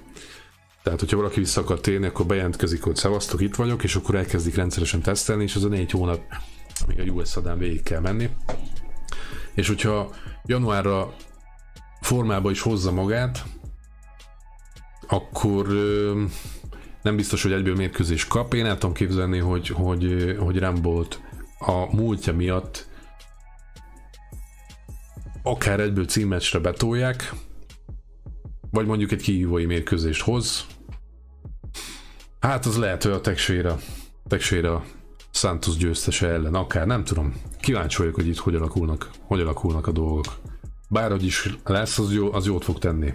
Tehát, 0.84 1.00
hogyha 1.00 1.18
valaki 1.18 1.40
vissza 1.40 1.62
akar 1.62 1.80
térni, 1.80 2.06
akkor 2.06 2.26
bejelentkezik, 2.26 2.84
hogy 2.84 2.96
szevasztok, 2.96 3.42
itt 3.42 3.56
vagyok, 3.56 3.84
és 3.84 3.96
akkor 3.96 4.16
elkezdik 4.16 4.56
rendszeresen 4.56 5.02
tesztelni, 5.02 5.44
és 5.44 5.56
az 5.56 5.64
a 5.64 5.68
négy 5.68 5.92
hónap, 5.92 6.22
amíg 6.84 7.00
a 7.00 7.12
US 7.14 7.36
adán 7.36 7.58
végig 7.58 7.84
kell 7.84 8.00
menni. 8.00 8.30
És 9.54 9.68
hogyha 9.68 10.10
januárra 10.46 11.14
formába 12.02 12.52
is 12.52 12.62
hozza 12.62 12.92
magát, 12.92 13.44
akkor 15.08 15.68
ö, 15.68 16.24
nem 17.02 17.16
biztos, 17.16 17.44
hogy 17.44 17.52
egyből 17.52 17.76
mérkőzés 17.76 18.28
kap. 18.28 18.54
Én 18.54 18.66
el 18.66 18.78
tudom 18.78 18.96
képzelni, 18.96 19.38
hogy, 19.38 19.68
hogy, 19.68 20.36
hogy 20.40 20.60
Rambolt 20.60 21.22
a 21.60 21.96
múltja 21.96 22.34
miatt 22.34 22.88
akár 25.44 25.80
egyből 25.80 26.06
címmecsre 26.06 26.60
betolják, 26.60 27.34
vagy 28.72 28.86
mondjuk 28.86 29.12
egy 29.12 29.22
kihívói 29.22 29.66
mérkőzést 29.66 30.22
hoz. 30.22 30.66
Hát 32.40 32.66
az 32.66 32.78
lehet, 32.78 33.04
hogy 33.04 33.12
a 33.12 33.22
Texera, 33.22 33.80
Texera 34.28 34.84
Santos 35.32 35.76
győztese 35.76 36.28
ellen, 36.28 36.54
akár 36.54 36.88
nem 36.88 37.04
tudom. 37.04 37.34
Kíváncsi 37.60 37.98
vagyok, 37.98 38.16
hogy 38.16 38.28
itt 38.28 38.38
hogy 38.38 38.56
alakulnak, 38.56 39.10
hogy 39.22 39.40
alakulnak 39.40 39.88
a 39.88 39.92
dolgok. 39.92 40.26
Bárhogy 40.90 41.24
is 41.24 41.58
lesz, 41.64 42.00
az, 42.00 42.14
jó, 42.14 42.34
az 42.34 42.46
jót 42.46 42.64
fog 42.64 42.80
tenni. 42.80 43.14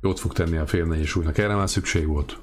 Jót 0.00 0.18
fog 0.18 0.32
tenni 0.32 0.56
a 0.56 0.66
félne 0.66 0.98
és 0.98 1.16
újnak. 1.16 1.38
Erre 1.38 1.54
már 1.54 1.70
szükség 1.70 2.06
volt. 2.06 2.38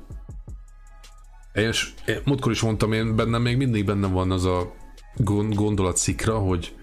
És 1.54 1.94
múltkor 2.26 2.52
is 2.52 2.62
mondtam, 2.62 2.94
én 2.94 3.16
bennem 3.16 3.42
még 3.42 3.58
mindig 3.58 3.86
bennem 3.86 4.12
van 4.12 4.32
az 4.32 4.46
a 4.46 4.74
gondolatszikra, 5.50 6.38
hogy 6.38 6.76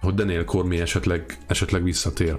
hogy 0.00 0.14
Daniel 0.14 0.44
Cormier 0.44 0.82
esetleg, 0.82 1.38
esetleg 1.46 1.82
visszatér. 1.82 2.36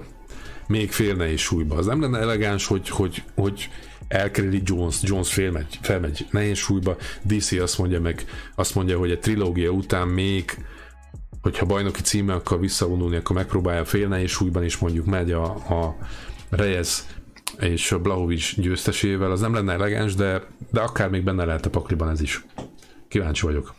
Még 0.66 0.92
félne 0.92 1.32
is 1.32 1.42
súlyba. 1.42 1.76
Az 1.76 1.86
nem 1.86 2.00
lenne 2.00 2.18
elegáns, 2.18 2.66
hogy, 2.66 2.88
hogy, 2.88 3.22
hogy 3.34 3.68
elkerüli 4.08 4.62
Jones, 4.64 4.96
Jones 5.02 5.32
felmegy, 5.32 5.78
felmegy 5.82 6.26
nehéz 6.30 6.58
súlyba, 6.58 6.96
DC 7.22 7.52
azt 7.52 7.78
mondja 7.78 8.00
meg, 8.00 8.24
azt 8.54 8.74
mondja, 8.74 8.98
hogy 8.98 9.10
egy 9.10 9.20
trilógia 9.20 9.70
után 9.70 10.08
még 10.08 10.58
hogyha 11.42 11.66
bajnoki 11.66 12.00
címe 12.00 12.34
akar 12.34 12.60
visszavonulni, 12.60 13.16
akkor 13.16 13.36
megpróbálja 13.36 13.84
fél 13.84 14.08
nehéz 14.08 14.30
súlyban 14.30 14.64
is 14.64 14.78
mondjuk 14.78 15.06
megy 15.06 15.32
a, 15.32 15.44
a 15.44 15.96
Reyes 16.50 17.02
és 17.58 17.92
a 17.92 17.98
Blahovic 17.98 18.54
győztesével, 18.60 19.30
az 19.30 19.40
nem 19.40 19.54
lenne 19.54 19.72
elegáns, 19.72 20.14
de, 20.14 20.42
de 20.70 20.80
akár 20.80 21.08
még 21.08 21.24
benne 21.24 21.44
lehet 21.44 21.66
a 21.66 21.70
pakliban 21.70 22.08
ez 22.08 22.20
is. 22.20 22.44
Kíváncsi 23.08 23.46
vagyok. 23.46 23.74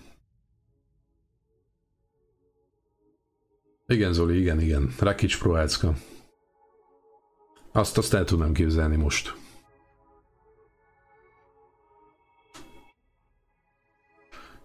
Igen, 3.91 4.13
Zoli, 4.13 4.39
igen, 4.39 4.59
igen. 4.61 4.93
Rakic 4.99 5.37
Prohácka. 5.37 5.93
Azt, 7.71 7.97
azt 7.97 8.13
el 8.13 8.23
tudnám 8.23 8.53
képzelni 8.53 8.95
most. 8.95 9.35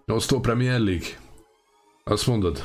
Osztó 0.06 0.40
Premier 0.40 0.80
League? 0.80 1.06
Azt 2.04 2.26
mondod? 2.26 2.64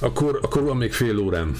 Akkor, 0.00 0.38
akkor 0.42 0.62
van 0.62 0.76
még 0.76 0.92
fél 0.92 1.18
órám. 1.18 1.54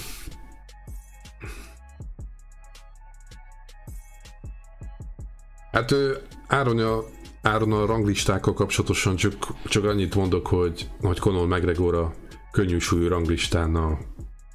Hát 5.73 5.91
ő, 5.91 6.23
Áron 6.47 6.79
a, 6.79 7.05
Áron 7.43 7.73
a 7.73 7.87
ranglistákkal 7.87 8.55
kapcsolatosan 8.55 9.17
csak, 9.17 9.47
csak 9.65 9.85
annyit 9.85 10.15
mondok, 10.15 10.47
hogy, 10.47 10.89
hogy 11.01 11.19
Conor 11.19 11.47
McGregor 11.47 11.95
a 11.95 12.15
könnyű 12.51 12.79
súlyú 12.79 13.09
ranglistán 13.09 13.75
a 13.75 13.99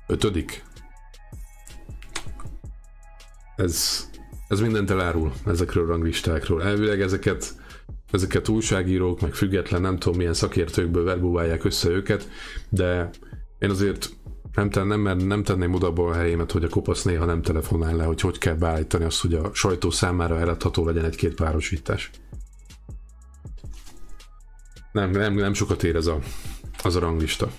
ötödik. 0.07 0.63
Ez, 3.55 4.05
ez 4.47 4.59
mindent 4.59 4.91
elárul 4.91 5.33
ezekről 5.45 5.83
a 5.83 5.87
ranglistákról. 5.87 6.63
Elvileg 6.63 7.01
ezeket, 7.01 7.55
ezeket 8.11 8.47
újságírók, 8.47 9.21
meg 9.21 9.33
független, 9.33 9.81
nem 9.81 9.97
tudom 9.97 10.17
milyen 10.17 10.33
szakértőkből 10.33 11.03
verbúválják 11.03 11.63
össze 11.63 11.89
őket, 11.89 12.29
de 12.69 13.09
én 13.59 13.69
azért 13.69 14.09
nem, 14.53 14.69
ten, 14.69 14.87
nem, 14.87 15.17
nem 15.17 15.43
tenném 15.43 15.73
oda 15.73 15.93
a 15.93 16.13
helyémet, 16.13 16.51
hogy 16.51 16.63
a 16.63 16.69
kopasz 16.69 17.03
néha 17.03 17.25
nem 17.25 17.41
telefonál 17.41 17.95
le, 17.95 18.03
hogy 18.03 18.21
hogy 18.21 18.37
kell 18.37 18.55
beállítani 18.55 19.03
azt, 19.03 19.21
hogy 19.21 19.33
a 19.33 19.53
sajtó 19.53 19.89
számára 19.89 20.39
eladható 20.39 20.85
legyen 20.85 21.05
egy-két 21.05 21.33
párosítás. 21.33 22.11
Nem, 24.91 25.09
nem, 25.09 25.33
nem 25.33 25.53
sokat 25.53 25.83
ér 25.83 25.95
ez 25.95 26.07
a, 26.07 26.19
az 26.83 26.95
a 26.95 26.99
ranglista. 26.99 27.51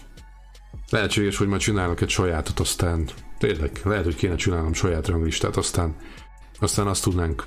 Lehetséges, 0.90 1.36
hogy 1.36 1.46
majd 1.46 1.60
csinálok 1.60 2.00
egy 2.00 2.08
sajátot, 2.08 2.60
aztán 2.60 3.08
tényleg, 3.38 3.80
lehet, 3.84 4.04
hogy 4.04 4.14
kéne 4.14 4.34
csinálnom 4.34 4.72
saját 4.72 5.08
ranglistát, 5.08 5.56
aztán, 5.56 5.96
aztán 6.60 6.86
azt 6.86 7.02
tudnánk 7.02 7.46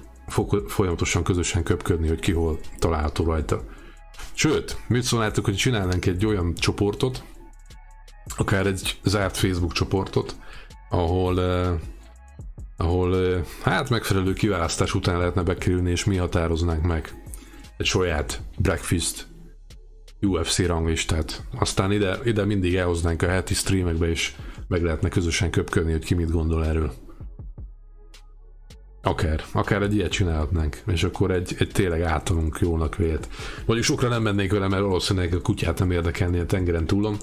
folyamatosan 0.68 1.24
közösen 1.24 1.64
köpködni, 1.64 2.08
hogy 2.08 2.20
ki 2.20 2.32
hol 2.32 2.60
található 2.80 3.24
rajta. 3.24 3.64
Sőt, 4.34 4.78
mit 4.88 5.04
szólnátok, 5.04 5.46
hogy 5.46 5.56
csinálnánk 5.56 6.06
egy 6.06 6.26
olyan 6.26 6.54
csoportot, 6.56 7.24
akár 8.38 8.66
egy 8.66 9.00
zárt 9.04 9.38
Facebook 9.38 9.72
csoportot, 9.72 10.36
ahol, 10.90 11.42
eh, 11.42 11.74
ahol 12.78 13.18
eh, 13.18 13.44
hát 13.62 13.90
megfelelő 13.90 14.34
kiválasztás 14.34 14.94
után 14.94 15.18
lehetne 15.18 15.44
bekerülni, 15.44 15.92
és 15.92 16.06
mi 16.06 16.16
határoznánk 16.16 16.84
meg 16.84 17.24
egy 17.78 17.86
saját 17.86 18.42
breakfast 18.58 19.28
UFC 20.22 20.66
ranglistát. 20.66 21.44
Aztán 21.60 21.92
ide, 21.92 22.20
ide 22.24 22.46
mindig 22.46 22.76
elhoznánk 22.76 23.22
a 23.22 23.28
heti 23.28 23.54
streamekbe, 23.54 24.10
és 24.10 24.36
meg 24.68 24.84
lehetne 24.84 25.10
közösen 25.10 25.50
köpködni, 25.50 25.92
hogy 25.92 26.06
ki 26.06 26.14
mit 26.14 26.32
gondol 26.32 26.66
erről. 26.66 26.94
Akár, 29.02 29.44
akár 29.52 29.82
egy 29.82 29.96
ilyet 29.96 30.12
csinálhatnánk, 30.12 30.82
és 30.88 31.04
akkor 31.04 31.32
egy, 31.32 31.56
egy 31.58 31.70
tényleg 31.70 32.02
általunk 32.02 32.58
jónak 32.62 32.96
vélt. 32.96 33.30
Mondjuk 33.66 33.84
sokra 33.84 34.08
nem 34.08 34.22
mennék 34.22 34.52
vele, 34.52 34.68
mert 34.68 34.82
valószínűleg 34.82 35.34
a 35.34 35.42
kutyát 35.42 35.80
nem 35.80 35.92
érdekelni 35.92 36.40
a 36.40 36.46
tengeren 36.46 36.86
túlon, 36.86 37.18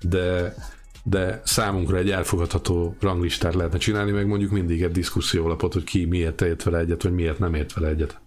de, 0.00 0.54
de 1.04 1.40
számunkra 1.44 1.96
egy 1.96 2.10
elfogadható 2.10 2.96
ranglistát 3.00 3.54
lehetne 3.54 3.78
csinálni, 3.78 4.10
meg 4.10 4.26
mondjuk 4.26 4.50
mindig 4.50 4.82
egy 4.82 4.90
diszkusziólapot, 4.90 5.72
hogy 5.72 5.84
ki 5.84 6.04
miért 6.04 6.42
ért 6.42 6.62
vele 6.62 6.78
egyet, 6.78 7.02
vagy 7.02 7.12
miért 7.12 7.38
nem 7.38 7.54
ért 7.54 7.72
vele 7.72 7.88
egyet. 7.88 8.20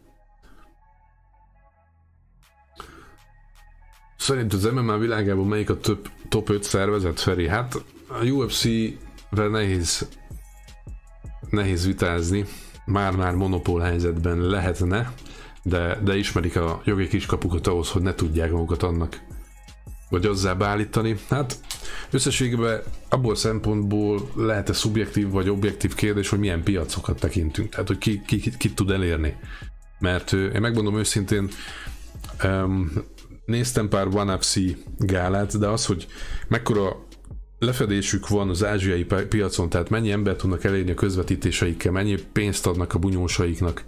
Szerint 4.23 4.53
az 4.53 4.63
MMA 4.63 4.97
világában 4.97 5.47
melyik 5.47 5.69
a 5.69 5.77
több, 5.77 6.09
top 6.29 6.49
5 6.49 6.63
szervezet, 6.63 7.19
Feri? 7.19 7.47
Hát 7.47 7.83
a 8.07 8.25
UFC-vel 8.25 9.47
nehéz, 9.49 10.07
nehéz 11.49 11.85
vitázni, 11.85 12.45
már-már 12.85 13.33
monopól 13.33 13.81
helyzetben 13.81 14.37
lehetne, 14.37 15.13
de, 15.63 15.99
de 16.03 16.15
ismerik 16.15 16.55
a 16.55 16.81
jogi 16.85 17.07
kiskapukat 17.07 17.67
ahhoz, 17.67 17.89
hogy 17.89 18.01
ne 18.01 18.13
tudják 18.13 18.51
magukat 18.51 18.83
annak 18.83 19.21
vagy 20.09 20.25
azzá 20.25 20.53
beállítani. 20.53 21.15
Hát 21.29 21.59
összességében 22.11 22.81
abból 23.09 23.35
szempontból 23.35 24.31
lehet-e 24.35 24.73
szubjektív 24.73 25.29
vagy 25.29 25.49
objektív 25.49 25.95
kérdés, 25.95 26.29
hogy 26.29 26.39
milyen 26.39 26.63
piacokat 26.63 27.19
tekintünk, 27.19 27.69
tehát 27.69 27.87
hogy 27.87 27.97
ki, 27.97 28.21
ki, 28.25 28.39
ki, 28.39 28.57
ki 28.57 28.73
tud 28.73 28.89
elérni. 28.89 29.35
Mert 29.99 30.33
én 30.33 30.61
megmondom 30.61 30.97
őszintén, 30.97 31.49
um, 32.43 32.91
néztem 33.45 33.89
pár 33.89 34.07
One 34.07 34.37
FC 34.39 34.55
gálát, 34.97 35.59
de 35.59 35.67
az, 35.67 35.85
hogy 35.85 36.07
mekkora 36.47 37.05
lefedésük 37.59 38.27
van 38.27 38.49
az 38.49 38.63
ázsiai 38.63 39.05
piacon, 39.29 39.69
tehát 39.69 39.89
mennyi 39.89 40.11
embert 40.11 40.37
tudnak 40.37 40.63
elérni 40.63 40.91
a 40.91 40.95
közvetítéseikkel, 40.95 41.91
mennyi 41.91 42.15
pénzt 42.31 42.67
adnak 42.67 42.93
a 42.93 42.99
bunyósaiknak, 42.99 43.83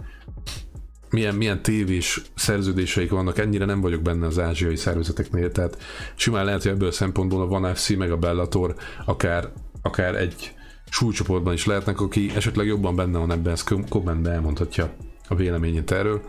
milyen, 1.10 1.34
milyen 1.34 1.62
tévés 1.62 2.22
szerződéseik 2.34 3.10
vannak, 3.10 3.38
ennyire 3.38 3.64
nem 3.64 3.80
vagyok 3.80 4.02
benne 4.02 4.26
az 4.26 4.38
ázsiai 4.38 4.76
szervezeteknél, 4.76 5.52
tehát 5.52 5.82
simán 6.14 6.44
lehet, 6.44 6.62
hogy 6.62 6.70
ebből 6.70 6.88
a 6.88 6.92
szempontból 6.92 7.40
a 7.42 7.46
Van 7.46 7.74
FC 7.74 7.88
meg 7.88 8.10
a 8.10 8.16
Bellator 8.16 8.74
akár, 9.04 9.52
akár 9.82 10.14
egy 10.14 10.54
súlycsoportban 10.88 11.52
is 11.52 11.66
lehetnek, 11.66 12.00
aki 12.00 12.30
esetleg 12.34 12.66
jobban 12.66 12.96
benne 12.96 13.18
van 13.18 13.32
ebben, 13.32 13.52
ezt 13.52 13.74
kommentben 13.88 14.32
elmondhatja 14.32 14.94
a 15.28 15.34
véleményét 15.34 15.90
erről. 15.90 16.22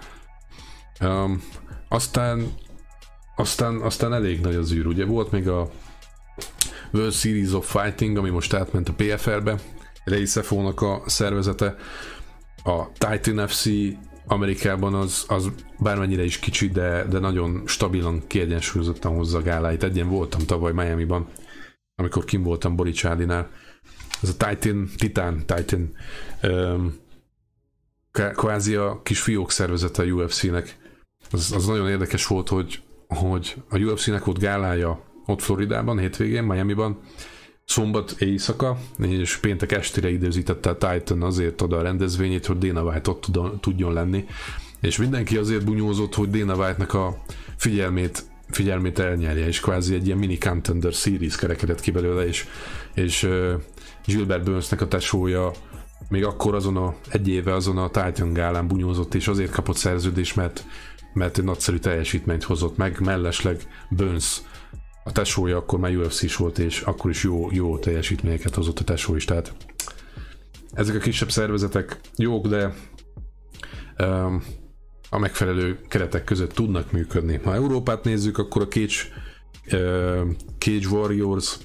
Um, 1.01 1.43
aztán, 1.87 2.47
aztán, 3.37 3.81
aztán 3.81 4.13
elég 4.13 4.41
nagy 4.41 4.55
az 4.55 4.71
űr. 4.71 4.85
Ugye 4.85 5.05
volt 5.05 5.31
még 5.31 5.47
a 5.47 5.69
World 6.91 7.13
Series 7.13 7.53
of 7.53 7.81
Fighting, 7.81 8.17
ami 8.17 8.29
most 8.29 8.53
átment 8.53 8.89
a 8.89 8.93
PFL-be, 8.93 9.59
Ray 10.03 10.25
a 10.75 11.03
szervezete, 11.05 11.75
a 12.63 12.91
Titan 12.91 13.47
FC 13.47 13.65
Amerikában 14.25 14.93
az, 14.93 15.25
az 15.27 15.51
bármennyire 15.79 16.23
is 16.23 16.39
kicsi, 16.39 16.69
de, 16.69 17.05
de 17.09 17.19
nagyon 17.19 17.63
stabilan, 17.65 18.27
kiegyensúlyozottan 18.27 19.15
hozza 19.15 19.41
gáláit. 19.41 19.83
Egyen 19.83 20.09
voltam 20.09 20.41
tavaly 20.45 20.71
Miami-ban, 20.71 21.27
amikor 21.95 22.25
kim 22.25 22.43
voltam 22.43 22.75
Boricsálinál. 22.75 23.49
Ez 24.21 24.29
a 24.29 24.47
Titan, 24.47 24.89
Titan, 24.97 25.45
Titan, 25.45 25.91
um, 26.43 26.95
kvázi 28.11 28.75
a 28.75 29.01
kis 29.03 29.21
fiók 29.21 29.51
szervezete 29.51 30.01
a 30.01 30.05
UFC-nek. 30.05 30.77
Az, 31.31 31.51
az 31.51 31.65
nagyon 31.65 31.89
érdekes 31.89 32.27
volt, 32.27 32.49
hogy, 32.49 32.81
hogy 33.07 33.55
a 33.69 33.77
UFC-nek 33.77 34.23
volt 34.23 34.39
gálája 34.39 35.03
ott 35.25 35.41
Floridában, 35.41 35.99
hétvégén, 35.99 36.43
Miami-ban, 36.43 36.99
szombat 37.65 38.15
éjszaka, 38.19 38.77
és 38.97 39.37
péntek 39.37 39.71
estére 39.71 40.09
időzítette 40.09 40.69
a 40.69 40.77
Titan 40.77 41.21
azért 41.21 41.61
oda 41.61 41.77
a 41.77 41.81
rendezvényét, 41.81 42.45
hogy 42.45 42.57
Dana 42.57 42.83
White 42.83 43.09
ott 43.09 43.25
tudjon 43.61 43.93
lenni, 43.93 44.25
és 44.81 44.97
mindenki 44.97 45.37
azért 45.37 45.65
bunyózott, 45.65 46.15
hogy 46.15 46.29
Dana 46.29 46.55
White-nak 46.55 46.93
a 46.93 47.23
figyelmét 47.57 48.23
figyelmét 48.49 48.99
elnyerje, 48.99 49.47
és 49.47 49.59
kvázi 49.59 49.93
egy 49.95 50.05
ilyen 50.05 50.17
mini 50.17 50.37
contender 50.37 50.93
series 50.93 51.35
kerekedett 51.35 51.79
ki 51.79 51.91
belőle, 51.91 52.27
és, 52.27 52.47
és 52.93 53.23
uh, 53.23 53.53
Gilbert 54.05 54.43
Burnsnek 54.43 54.81
a 54.81 54.87
tesója 54.87 55.51
még 56.09 56.25
akkor 56.25 56.55
azon 56.55 56.77
a 56.77 56.95
egy 57.09 57.27
éve 57.27 57.53
azon 57.53 57.77
a 57.77 57.89
Titan 57.89 58.33
gálán 58.33 58.67
bunyózott, 58.67 59.13
és 59.13 59.27
azért 59.27 59.51
kapott 59.51 59.75
szerződést, 59.75 60.35
mert, 60.35 60.65
mert 61.17 61.37
egy 61.37 61.43
nagyszerű 61.43 61.77
teljesítményt 61.77 62.43
hozott 62.43 62.77
meg, 62.77 62.99
mellesleg 62.99 63.67
Burns 63.89 64.41
a 65.03 65.11
tesója 65.11 65.57
akkor 65.57 65.79
már 65.79 65.95
UFC 65.95 66.21
is 66.21 66.35
volt, 66.35 66.59
és 66.59 66.81
akkor 66.81 67.09
is 67.09 67.23
jó, 67.23 67.51
jó 67.51 67.77
teljesítményeket 67.77 68.55
hozott 68.55 68.79
a 68.79 68.83
tesó 68.83 69.15
is, 69.15 69.25
tehát 69.25 69.53
ezek 70.73 70.95
a 70.95 70.99
kisebb 70.99 71.31
szervezetek 71.31 71.99
jók, 72.15 72.47
de 72.47 72.73
um, 73.99 74.43
a 75.09 75.17
megfelelő 75.17 75.79
keretek 75.87 76.23
között 76.23 76.53
tudnak 76.53 76.91
működni. 76.91 77.39
Ha 77.43 77.53
Európát 77.53 78.03
nézzük, 78.03 78.37
akkor 78.37 78.61
a 78.61 78.67
Cage, 78.67 78.95
uh, 79.71 80.27
Cage 80.57 80.87
Warriors, 80.89 81.57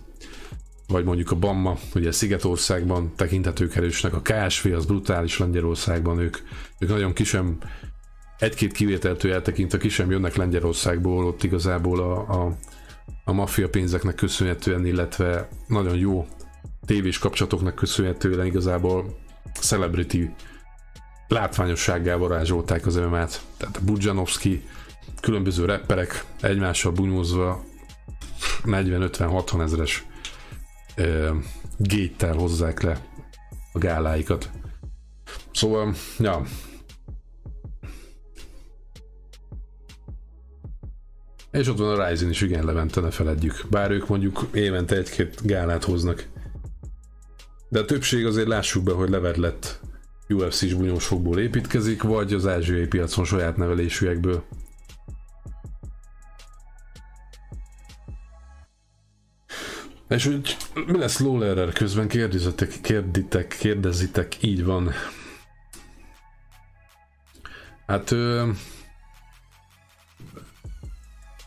vagy 0.86 1.04
mondjuk 1.04 1.30
a 1.30 1.36
Bamma, 1.36 1.78
ugye 1.94 2.12
Szigetországban 2.12 3.12
tekinthetők 3.16 3.76
erősnek, 3.76 4.14
a 4.14 4.22
KSV 4.22 4.72
az 4.74 4.86
brutális 4.86 5.38
Lengyelországban, 5.38 6.18
ők, 6.18 6.36
ők 6.78 6.88
nagyon 6.88 7.12
kisem, 7.12 7.58
egy-két 8.42 8.72
kivételtől 8.72 9.32
eltekintve 9.32 9.78
kisem 9.78 10.10
jönnek 10.10 10.36
Lengyelországból, 10.36 11.26
ott 11.26 11.42
igazából 11.42 12.00
a, 12.00 12.44
a 12.44 12.56
a 13.24 13.32
maffia 13.32 13.68
pénzeknek 13.68 14.14
köszönhetően, 14.14 14.86
illetve 14.86 15.48
nagyon 15.66 15.96
jó 15.96 16.26
tévés 16.86 17.18
kapcsolatoknak 17.18 17.74
köszönhetően 17.74 18.46
igazából 18.46 19.18
celebrity 19.60 20.30
látványossággá 21.28 22.16
varázsolták 22.16 22.86
az 22.86 22.96
MMA-t. 22.96 23.40
Tehát 23.56 23.76
a 23.76 23.84
Budjanovski, 23.84 24.62
különböző 25.20 25.64
rapperek 25.64 26.24
egymással 26.40 26.92
bunyózva 26.92 27.64
40-50-60 28.64 29.62
ezeres 29.62 30.06
géttel 31.76 32.34
hozzák 32.34 32.80
le 32.80 33.06
a 33.72 33.78
gáláikat. 33.78 34.50
Szóval, 35.52 35.94
ja, 36.18 36.42
És 41.52 41.68
ott 41.68 41.78
van 41.78 42.00
a 42.00 42.08
Ryzen 42.08 42.30
is, 42.30 42.40
igen, 42.40 42.64
Levente, 42.64 43.00
ne 43.00 43.10
feledjük. 43.10 43.64
Bár 43.70 43.90
ők 43.90 44.08
mondjuk 44.08 44.48
évente 44.52 44.96
egy-két 44.96 45.46
gálát 45.46 45.84
hoznak. 45.84 46.26
De 47.68 47.78
a 47.78 47.84
többség 47.84 48.26
azért 48.26 48.46
lássuk 48.46 48.82
be, 48.82 48.92
hogy 48.92 49.08
levet 49.08 49.36
lett 49.36 49.80
UFC-s 50.28 50.74
bunyósokból 50.74 51.38
építkezik, 51.38 52.02
vagy 52.02 52.32
az 52.32 52.46
ázsiai 52.46 52.86
piacon 52.86 53.24
saját 53.24 53.56
nevelésűekből. 53.56 54.44
És 60.08 60.24
hogy 60.24 60.56
mi 60.86 60.98
lesz 60.98 61.18
Lawlerer 61.18 61.72
közben 61.72 62.08
kérdezitek, 62.08 62.78
kérditek, 62.82 63.56
kérdezitek, 63.58 64.42
így 64.42 64.64
van. 64.64 64.92
Hát 67.86 68.10
ő, 68.10 68.52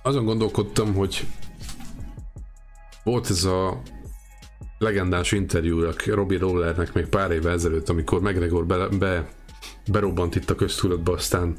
azon 0.06 0.26
gondolkodtam, 0.26 0.94
hogy 0.94 1.26
volt 3.04 3.30
ez 3.30 3.44
a 3.44 3.82
legendás 4.78 5.32
interjú 5.32 5.86
a 5.86 5.94
Robbie 6.06 6.40
Rollernek 6.40 6.94
még 6.94 7.06
pár 7.06 7.32
éve 7.32 7.52
ezelőtt, 7.52 7.90
amikor 7.90 8.22
McGregor 8.22 8.66
be, 8.66 8.88
be, 8.88 9.30
berobbant 9.92 10.36
itt 10.36 10.50
a 10.50 10.56
köztudatba, 10.56 11.14
aztán 11.14 11.58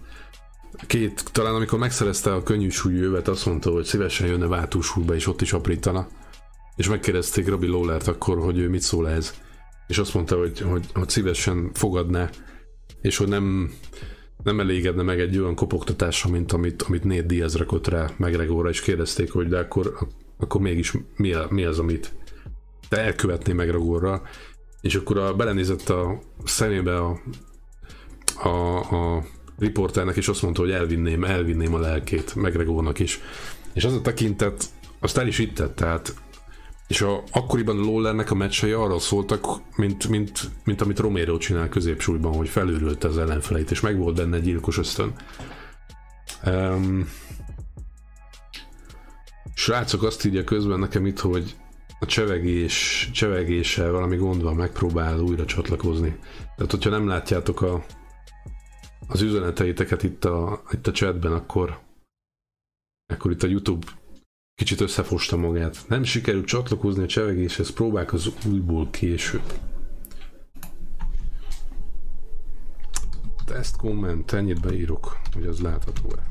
két, 0.87 1.25
talán 1.33 1.55
amikor 1.55 1.79
megszerezte 1.79 2.35
a 2.35 2.43
könnyű 2.43 2.69
súlyú 2.69 3.03
jövet, 3.03 3.29
azt 3.29 3.47
mondta, 3.47 3.71
hogy 3.71 3.85
szívesen 3.85 4.27
jönne 4.27 4.47
váltósúlyba, 4.47 5.15
és 5.15 5.27
ott 5.27 5.41
is 5.41 5.53
aprítana. 5.53 6.07
És 6.77 6.89
megkérdezték 6.89 7.49
Robbie 7.49 7.71
Lawlert 7.71 8.09
akkor, 8.09 8.39
hogy 8.39 8.59
ő 8.59 8.69
mit 8.69 8.83
szól 8.83 9.09
ez. 9.09 9.35
És 9.87 9.99
azt 9.99 10.15
mondta, 10.15 10.39
hogy, 10.39 10.61
hogy, 10.61 10.87
hogy 10.95 11.09
szívesen 11.09 11.71
fogadná, 11.75 12.31
és 13.01 13.17
hogy 13.17 13.29
nem, 13.29 13.73
nem 14.43 14.61
elégedne 14.61 15.03
meg 15.03 15.21
egy 15.21 15.39
olyan 15.39 15.55
kopogtatása, 15.55 16.29
mint 16.29 16.53
amit, 16.53 16.83
amit 16.83 17.05
Nate 17.05 17.23
Diaz 17.23 17.57
rakott 17.57 17.87
rá 17.87 18.11
Megregóra, 18.17 18.69
és 18.69 18.81
kérdezték, 18.81 19.33
hogy 19.33 19.49
de 19.49 19.59
akkor, 19.59 19.97
akkor 20.39 20.61
mégis 20.61 20.93
mi, 21.17 21.33
a, 21.33 21.47
mi 21.51 21.65
az, 21.65 21.79
amit 21.79 22.13
te 22.89 23.01
elkövetné 23.01 23.53
Megregóra, 23.53 24.23
és 24.81 24.95
akkor 24.95 25.19
a, 25.19 25.35
belenézett 25.35 25.89
a 25.89 26.19
szemébe 26.45 26.97
a, 26.97 27.21
a, 28.43 28.79
a 29.17 29.25
riporternek, 29.59 30.17
és 30.17 30.29
azt 30.29 30.43
mondta, 30.43 30.61
hogy 30.61 30.71
elvinném, 30.71 31.25
elvinném 31.25 31.75
a 31.75 31.79
lelkét 31.79 32.35
Megregónak 32.35 32.99
is. 32.99 33.21
És 33.73 33.85
az 33.85 33.93
a 33.95 34.01
tekintet, 34.01 34.65
azt 34.99 35.19
el 35.19 35.27
is 35.27 35.39
ittett, 35.39 35.75
tehát 35.75 36.15
és 36.89 37.01
a, 37.01 37.23
akkoriban 37.31 37.77
Lawlernek 37.77 38.31
a 38.31 38.35
meccsei 38.35 38.73
arról 38.73 39.01
szóltak, 39.01 39.47
mint, 39.77 40.09
mint, 40.09 40.51
mint 40.65 40.81
amit 40.81 40.99
Romero 40.99 41.37
csinál 41.39 41.69
középsúlyban, 41.69 42.35
hogy 42.35 42.49
felőrülte 42.49 43.09
az 43.09 43.19
ellenfeleit, 43.19 43.71
és 43.71 43.81
meg 43.81 43.99
volt 43.99 44.17
benne 44.17 44.37
egy 44.37 44.43
gyilkos 44.43 44.79
ösztön. 44.79 45.15
Um, 46.47 47.09
srácok 49.55 50.03
azt 50.03 50.25
írja 50.25 50.45
közben 50.45 50.79
nekem 50.79 51.07
itt, 51.07 51.19
hogy 51.19 51.57
a 52.01 52.07
csevegés, 52.07 53.11
csevegéssel 53.13 53.91
valami 53.91 54.17
gond 54.17 54.43
van, 54.43 54.55
megpróbál 54.55 55.19
újra 55.19 55.45
csatlakozni. 55.45 56.19
Tehát, 56.57 56.71
hogyha 56.71 56.91
nem 56.91 57.07
látjátok 57.07 57.63
a, 57.63 57.85
az 59.09 59.23
üzeneteiteket 59.23 60.03
itt 60.03 60.25
a, 60.25 60.63
itt 60.71 60.87
a 60.87 60.93
chatben, 60.93 61.33
akkor, 61.33 61.79
akkor 63.07 63.31
itt 63.31 63.43
a 63.43 63.47
YouTube 63.47 63.87
Kicsit 64.57 64.81
összefosta 64.81 65.37
magát. 65.37 65.85
Nem 65.89 66.03
sikerült 66.03 66.47
csatlakozni 66.47 67.03
a 67.03 67.07
csevegéshez, 67.07 67.71
próbálk 67.71 68.13
az 68.13 68.33
újból 68.47 68.91
később. 68.91 69.53
Test 73.45 73.77
komment, 73.77 74.33
ennyit 74.33 74.61
beírok, 74.61 75.19
hogy 75.33 75.47
az 75.47 75.61
látható-e. 75.61 76.31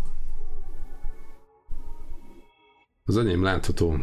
Az 3.06 3.18
enyém 3.18 3.44
látható. 3.44 3.98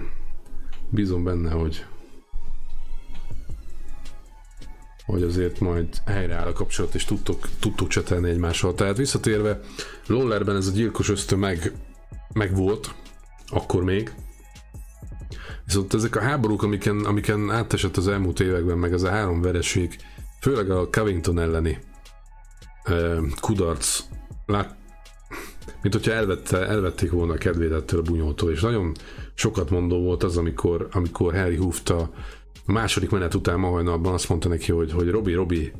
Bízom 0.90 1.24
benne, 1.24 1.50
hogy 1.50 1.87
hogy 5.04 5.22
azért 5.22 5.61
majd 5.61 6.02
helyreáll 6.06 6.46
a 6.46 6.52
kapcsolat, 6.52 6.94
és 6.94 7.04
tudtok, 7.04 7.48
tudtok 7.58 7.88
csetelni 7.88 8.30
egymással. 8.30 8.74
Tehát 8.74 8.96
visszatérve, 8.96 9.61
Lollerben 10.06 10.56
ez 10.56 10.66
a 10.66 10.72
gyilkos 10.72 11.08
ösztön 11.08 11.38
meg, 11.38 11.72
meg 12.32 12.54
volt, 12.56 12.94
akkor 13.52 13.84
még. 13.84 14.14
Viszont 15.64 15.94
ezek 15.94 16.16
a 16.16 16.20
háborúk, 16.20 16.62
amiken, 16.62 17.04
amiken 17.04 17.50
átesett 17.50 17.96
az 17.96 18.08
elmúlt 18.08 18.40
években, 18.40 18.78
meg 18.78 18.92
az 18.92 19.02
a 19.02 19.10
három 19.10 19.40
vereség, 19.40 19.96
főleg 20.40 20.70
a 20.70 20.88
Covington 20.88 21.38
elleni 21.38 21.78
uh, 22.88 23.18
kudarc, 23.40 24.00
lát, 24.46 24.76
mint 25.82 25.94
hogyha 25.94 26.12
elvette, 26.12 26.66
elvették 26.66 27.10
volna 27.10 27.32
a 27.32 27.38
kedvét 27.38 27.72
ettől 27.72 28.00
a 28.00 28.02
bunyótól, 28.02 28.50
és 28.50 28.60
nagyon 28.60 28.94
sokat 29.34 29.70
mondó 29.70 30.02
volt 30.02 30.22
az, 30.22 30.36
amikor, 30.36 30.88
amikor 30.92 31.34
Harry 31.34 31.57
Hooft 31.57 31.90
a 31.90 32.11
második 32.66 33.11
menet 33.11 33.34
után 33.34 33.59
ma 33.59 33.68
hajnalban 33.68 34.12
azt 34.12 34.28
mondta 34.28 34.48
neki, 34.48 34.72
hogy, 34.72 34.92
hogy 34.92 35.11
Robi, 35.11 35.32
Robi, 35.32 35.72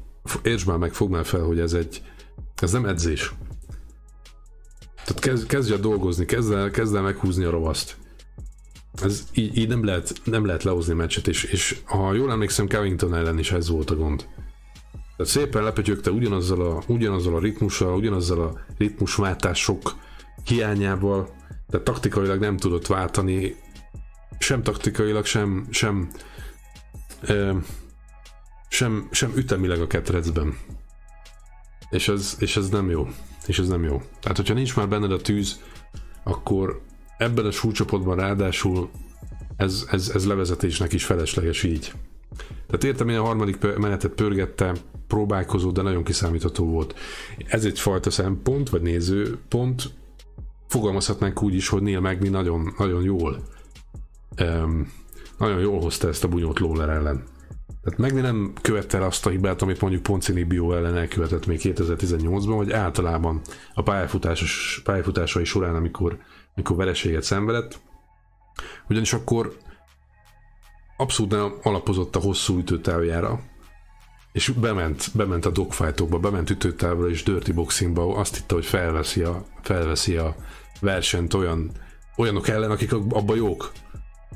értsd 0.43 0.67
már 0.67 0.77
meg, 0.77 0.93
fogd 0.93 1.11
már 1.11 1.25
fel, 1.25 1.43
hogy 1.43 1.59
ez 1.59 1.73
egy, 1.73 2.03
ez 2.57 2.73
nem 2.73 2.87
edzés. 2.87 3.33
Tehát 5.05 5.23
kezd, 5.23 5.47
kezdj 5.47 5.73
el 5.73 5.79
dolgozni, 5.79 6.25
kezd 6.25 6.53
el, 6.53 6.71
kezd 6.71 6.95
el 6.95 7.03
meghúzni 7.03 7.45
a 7.45 7.51
ravaszt. 7.51 7.97
Ez 9.03 9.27
így, 9.35 9.57
így 9.57 9.69
nem, 9.69 9.85
lehet, 9.85 10.13
nem 10.25 10.47
lehet 10.47 10.63
lehozni 10.63 10.95
meccset, 10.95 11.29
és, 11.29 11.45
és 11.45 11.81
ha 11.85 12.13
jól 12.13 12.31
emlékszem, 12.31 12.69
Covington 12.69 13.15
ellen 13.15 13.39
is 13.39 13.53
ez 13.53 13.69
volt 13.69 13.91
a 13.91 13.97
gond. 13.97 14.29
Tehát 15.17 15.33
szépen 15.33 15.63
lepötyögte 15.63 16.11
ugyanazzal 16.11 16.61
a, 16.61 16.83
ugyanazzal 16.87 17.35
a 17.35 17.41
ritmussal, 17.41 17.97
ugyanazzal 17.97 18.41
a 18.41 18.61
ritmusváltások 18.79 19.95
hiányával, 20.45 21.29
de 21.69 21.81
taktikailag 21.81 22.41
nem 22.41 22.57
tudott 22.57 22.87
váltani, 22.87 23.57
sem 24.39 24.63
taktikailag, 24.63 25.25
sem, 25.25 25.67
sem, 25.71 26.11
ö, 27.21 27.57
sem, 28.69 29.09
sem 29.11 29.33
ütemileg 29.37 29.81
a 29.81 29.87
ketrecben. 29.87 30.59
És 31.91 32.09
ez, 32.09 32.37
és 32.39 32.57
ez 32.57 32.69
nem 32.69 32.91
jó. 32.91 33.09
És 33.47 33.59
ez 33.59 33.69
nem 33.69 33.85
jó. 33.85 34.03
Tehát, 34.21 34.37
hogyha 34.37 34.55
nincs 34.55 34.77
már 34.77 34.89
benned 34.89 35.13
a 35.13 35.21
tűz, 35.21 35.61
akkor 36.23 36.83
ebben 37.19 37.47
a 37.47 37.51
súlycsoportban 37.51 38.17
ráadásul 38.17 38.91
ez, 39.57 39.87
ez, 39.91 40.11
ez 40.15 40.27
levezetésnek 40.27 40.93
is 40.93 41.05
felesleges 41.05 41.63
így. 41.63 41.93
Tehát 42.67 42.85
értem, 42.85 43.09
én 43.09 43.19
a 43.19 43.25
harmadik 43.25 43.79
menetet 43.79 44.11
pörgettem, 44.11 44.77
próbálkozó, 45.07 45.71
de 45.71 45.83
nagyon 45.83 46.05
kiszámítható 46.05 46.67
volt. 46.67 46.95
Ez 47.47 47.65
egy 47.65 47.81
fajta 47.81 48.11
szempont, 48.11 48.69
vagy 48.69 48.83
nézőpont. 48.83 49.91
Fogalmazhatnánk 50.69 51.43
úgy 51.43 51.55
is, 51.55 51.69
hogy 51.69 51.83
Neil 51.83 52.01
Magni 52.01 52.29
nagyon, 52.29 52.75
nagyon 52.79 53.03
jól 53.03 53.43
um, 54.41 54.93
nagyon 55.39 55.61
jól 55.61 55.81
hozta 55.81 56.09
ezt 56.09 56.25
a 56.25 56.29
bunyót 56.29 56.59
Lawler 56.59 56.89
ellen. 56.89 57.23
Tehát 57.83 57.99
Magni 57.99 58.21
nem 58.21 58.53
követte 58.61 59.05
azt 59.05 59.27
a 59.27 59.31
hibát, 59.31 59.63
amit 59.63 59.81
mondjuk 59.81 60.03
Poncini 60.03 60.43
Bio 60.43 60.73
ellen 60.73 60.97
elkövetett 60.97 61.47
még 61.47 61.61
2018-ban, 61.63 62.55
vagy 62.57 62.73
általában 62.73 63.41
a 63.75 63.83
pályafutásos, 63.83 64.81
pályafutásai 64.85 65.45
során, 65.45 65.75
amikor, 65.75 66.19
amikor 66.55 66.77
vereséget 66.77 67.23
szenvedett. 67.23 67.81
Ugyanis 68.89 69.13
akkor 69.13 69.57
abszolút 70.97 71.33
nem 71.33 71.53
alapozott 71.63 72.17
a 72.17 72.21
hosszú 72.21 72.59
ütőtávjára, 72.59 73.41
és 74.33 74.49
bement, 74.49 75.11
bement 75.15 75.45
a 75.45 75.51
dogfightokba, 75.51 76.19
bement 76.19 76.51
ütőtávra 76.51 77.09
és 77.09 77.23
dirty 77.23 77.53
boxingba, 77.53 78.17
azt 78.17 78.37
hitte, 78.37 78.55
hogy 78.55 78.65
felveszi 78.65 79.23
a, 79.23 79.45
felveszi 79.63 80.17
a 80.17 80.35
versenyt 80.81 81.35
olyan, 81.35 81.71
olyanok 82.17 82.49
ellen, 82.49 82.71
akik 82.71 82.93
abban 82.93 83.37
jók, 83.37 83.73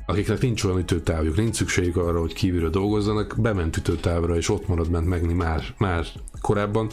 akiknek 0.07 0.41
nincs 0.41 0.63
olyan 0.63 0.79
ütőtávjuk, 0.79 1.35
nincs 1.35 1.55
szükségük 1.55 1.97
arra, 1.97 2.19
hogy 2.19 2.33
kívülről 2.33 2.69
dolgozzanak, 2.69 3.35
bement 3.37 3.77
ütőtávra, 3.77 4.35
és 4.35 4.49
ott 4.49 4.67
marad 4.67 4.89
ment 4.89 5.07
megni 5.07 5.33
már, 5.33 5.63
már 5.77 6.05
korábban, 6.41 6.89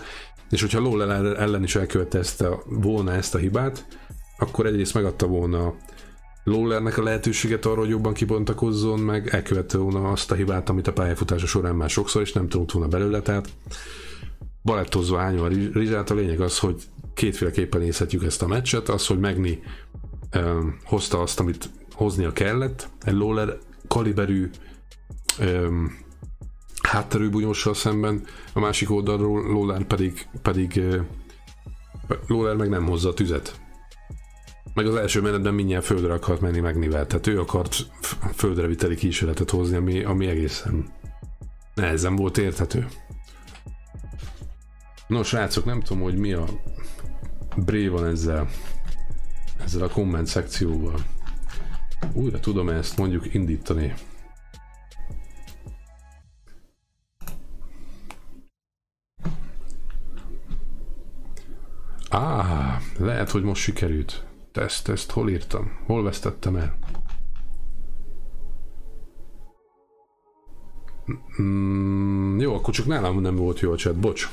és 0.50 0.60
hogyha 0.60 0.80
Lowell 0.80 1.10
ellen 1.36 1.62
is 1.62 1.76
elkövette 1.76 2.18
ezt 2.18 2.40
a, 2.40 2.62
volna 2.66 3.12
ezt 3.12 3.34
a 3.34 3.38
hibát, 3.38 3.86
akkor 4.38 4.66
egyrészt 4.66 4.94
megadta 4.94 5.26
volna 5.26 5.74
Lawlernek 6.44 6.98
a 6.98 7.02
lehetőséget 7.02 7.66
arra, 7.66 7.80
hogy 7.80 7.88
jobban 7.88 8.12
kibontakozzon, 8.12 9.00
meg 9.00 9.28
elkövette 9.28 9.78
volna 9.78 10.10
azt 10.10 10.30
a 10.30 10.34
hibát, 10.34 10.68
amit 10.68 10.86
a 10.86 10.92
pályafutása 10.92 11.46
során 11.46 11.74
már 11.74 11.90
sokszor 11.90 12.22
is 12.22 12.32
nem 12.32 12.48
tudott 12.48 12.72
volna 12.72 12.88
belőle, 12.88 13.20
tehát 13.20 13.48
balettozva 14.62 15.20
ányva 15.20 15.44
a 15.44 15.48
rizsát, 15.72 16.10
a 16.10 16.14
lényeg 16.14 16.40
az, 16.40 16.58
hogy 16.58 16.82
kétféleképpen 17.14 17.80
nézhetjük 17.80 18.24
ezt 18.24 18.42
a 18.42 18.46
meccset, 18.46 18.88
az, 18.88 19.06
hogy 19.06 19.18
Megni 19.18 19.62
hozta 20.84 21.20
azt, 21.20 21.40
amit 21.40 21.70
hoznia 21.94 22.32
kellett, 22.32 22.88
egy 23.02 23.14
Lawler 23.14 23.58
kaliberű 23.88 24.50
um, 25.40 25.98
hátterű 26.82 27.28
bunyóssal 27.28 27.74
szemben, 27.74 28.24
a 28.52 28.60
másik 28.60 28.90
oldalról 28.90 29.42
Lawler 29.42 29.84
pedig, 29.84 30.28
pedig 30.42 30.80
Lawler 32.26 32.56
meg 32.56 32.68
nem 32.68 32.86
hozza 32.86 33.08
a 33.08 33.14
tüzet. 33.14 33.60
Meg 34.74 34.86
az 34.86 34.94
első 34.94 35.20
menetben 35.20 35.54
mindjárt 35.54 35.84
földre 35.84 36.12
akart 36.12 36.40
menni 36.40 36.60
Megnivel, 36.60 37.06
tehát 37.06 37.26
ő 37.26 37.40
akart 37.40 37.76
földre 38.34 38.66
viteli 38.66 38.94
kísérletet 38.94 39.50
hozni, 39.50 39.76
ami, 39.76 40.02
ami 40.02 40.26
egészen 40.26 40.92
nehezen 41.74 42.16
volt 42.16 42.38
érthető. 42.38 42.86
Nos, 45.06 45.28
srácok, 45.28 45.64
nem 45.64 45.80
tudom, 45.80 46.02
hogy 46.02 46.16
mi 46.16 46.32
a 46.32 46.44
bré 47.56 47.88
van 47.88 48.06
ezzel, 48.06 48.48
ezzel 49.64 49.82
a 49.82 49.88
komment 49.88 50.26
szekcióval. 50.26 51.04
Újra 52.12 52.40
tudom 52.40 52.68
ezt 52.68 52.98
mondjuk 52.98 53.34
indítani. 53.34 53.94
Á, 62.08 62.78
lehet, 62.98 63.30
hogy 63.30 63.42
most 63.42 63.62
sikerült. 63.62 64.26
Teszt, 64.52 64.88
ezt 64.88 65.10
hol 65.10 65.30
írtam? 65.30 65.78
Hol 65.86 66.02
vesztettem 66.02 66.56
el? 66.56 66.78
Mm, 71.42 72.38
jó, 72.38 72.54
akkor 72.54 72.74
csak 72.74 72.86
nálam 72.86 73.20
nem 73.20 73.36
volt 73.36 73.60
jó 73.60 73.72
a 73.72 73.76
chat, 73.76 73.96
bocs. 73.96 74.28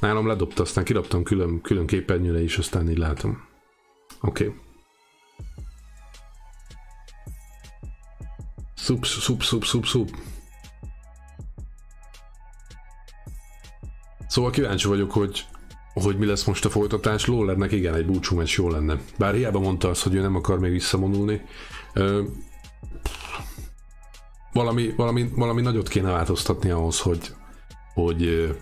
Nálam 0.00 0.26
ledobta, 0.26 0.62
aztán 0.62 0.84
kiraptam 0.84 1.22
külön, 1.22 1.60
külön 1.60 1.86
képernyőre 1.86 2.42
is, 2.42 2.58
aztán 2.58 2.90
így 2.90 2.98
látom. 2.98 3.44
Oké. 4.20 4.46
Okay. 4.46 4.65
Szup, 8.86 9.04
szup, 9.04 9.42
szup, 9.42 9.64
szup, 9.64 9.86
szup. 9.86 10.16
Szóval 14.28 14.50
kíváncsi 14.50 14.88
vagyok, 14.88 15.12
hogy 15.12 15.46
hogy 15.94 16.18
mi 16.18 16.26
lesz 16.26 16.44
most 16.44 16.64
a 16.64 16.70
folytatás. 16.70 17.26
Lawlernek 17.26 17.72
igen, 17.72 17.94
egy 17.94 18.06
búcsú 18.06 18.36
meccs 18.36 18.56
jó 18.56 18.68
lenne. 18.68 19.00
Bár 19.18 19.34
hiába 19.34 19.58
mondta 19.58 19.88
azt, 19.88 20.02
hogy 20.02 20.14
ő 20.14 20.20
nem 20.20 20.34
akar 20.34 20.58
még 20.58 20.70
visszamondulni. 20.70 21.42
Ö, 21.92 22.22
valami, 24.52 24.94
valami, 24.96 25.28
valami 25.34 25.62
nagyot 25.62 25.88
kéne 25.88 26.10
változtatni 26.10 26.70
ahhoz, 26.70 27.00
hogy, 27.00 27.34
hogy, 27.94 28.54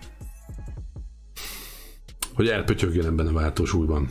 hogy 2.34 2.48
elpötyögjön 2.48 3.06
ebben 3.06 3.26
a 3.26 3.32
váltósúlyban. 3.32 4.10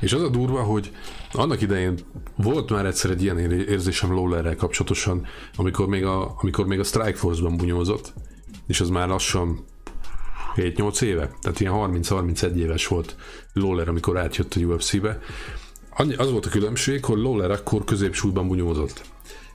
És 0.00 0.12
az 0.12 0.22
a 0.22 0.28
durva, 0.28 0.62
hogy 0.62 0.92
annak 1.32 1.60
idején 1.60 1.98
volt 2.36 2.70
már 2.70 2.86
egyszer 2.86 3.10
egy 3.10 3.22
ilyen 3.22 3.38
érzésem 3.50 4.12
Lawlerrel 4.12 4.56
kapcsolatosan, 4.56 5.26
amikor 5.56 5.86
még 5.86 6.04
a, 6.04 6.34
amikor 6.42 6.66
még 6.66 6.78
a 6.78 6.84
Strike 6.84 7.14
Force-ban 7.14 7.56
bunyózott, 7.56 8.12
és 8.66 8.80
az 8.80 8.88
már 8.88 9.08
lassan 9.08 9.64
7-8 10.56 11.02
éve, 11.02 11.30
tehát 11.40 11.60
ilyen 11.60 11.72
30-31 11.76 12.54
éves 12.54 12.86
volt 12.86 13.16
Lawler, 13.52 13.88
amikor 13.88 14.18
átjött 14.18 14.54
a 14.54 14.60
UFC-be. 14.60 15.18
Az 16.16 16.30
volt 16.30 16.46
a 16.46 16.50
különbség, 16.50 17.04
hogy 17.04 17.18
Lawler 17.18 17.50
akkor 17.50 17.84
középsúlyban 17.84 18.48
bunyózott. 18.48 19.04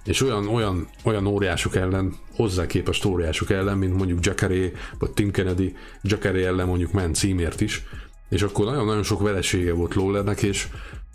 És 0.05 0.22
olyan, 0.22 0.47
olyan, 0.47 0.88
olyan 1.03 1.26
óriások 1.26 1.76
ellen, 1.76 2.15
hozzá 2.36 2.65
képest 2.65 3.05
óriások 3.05 3.49
ellen, 3.49 3.78
mint 3.78 3.97
mondjuk 3.97 4.26
Jacare 4.26 4.72
vagy 4.99 5.11
Tim 5.11 5.32
Kennedy, 5.32 5.76
Jacare 6.01 6.45
ellen 6.45 6.67
mondjuk 6.67 6.91
ment 6.91 7.15
címért 7.15 7.61
is, 7.61 7.84
és 8.30 8.41
akkor 8.41 8.65
nagyon-nagyon 8.65 9.03
sok 9.03 9.22
veresége 9.22 9.74
volt 9.74 9.95
Lawlernek, 9.95 10.41
és 10.41 10.67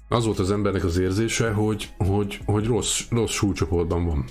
az 0.08 0.24
volt 0.24 0.38
az 0.38 0.50
embernek 0.50 0.84
az 0.84 0.98
érzése, 0.98 1.50
hogy, 1.50 1.88
hogy, 1.98 2.40
hogy 2.44 2.66
rossz, 2.66 3.00
rossz 3.10 3.32
súlycsoportban 3.32 4.06
van. 4.06 4.24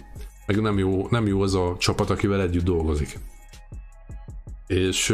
Meg 0.45 0.61
nem 0.61 0.77
jó, 0.77 1.07
nem 1.09 1.27
jó 1.27 1.41
az 1.41 1.55
a 1.55 1.75
csapat, 1.79 2.09
akivel 2.09 2.41
együtt 2.41 2.63
dolgozik. 2.63 3.19
És 4.67 5.13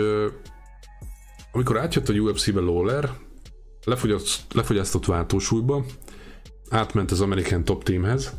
amikor 1.51 1.77
átjött 1.77 2.09
a 2.09 2.13
UFC-be 2.13 2.59
Lawler, 2.59 3.09
lefogyaszt, 3.83 4.53
lefogyasztott 4.53 5.05
váltósúlyba, 5.05 5.85
átment 6.69 7.11
az 7.11 7.21
American 7.21 7.63
Top 7.63 7.83
Teamhez, 7.83 8.33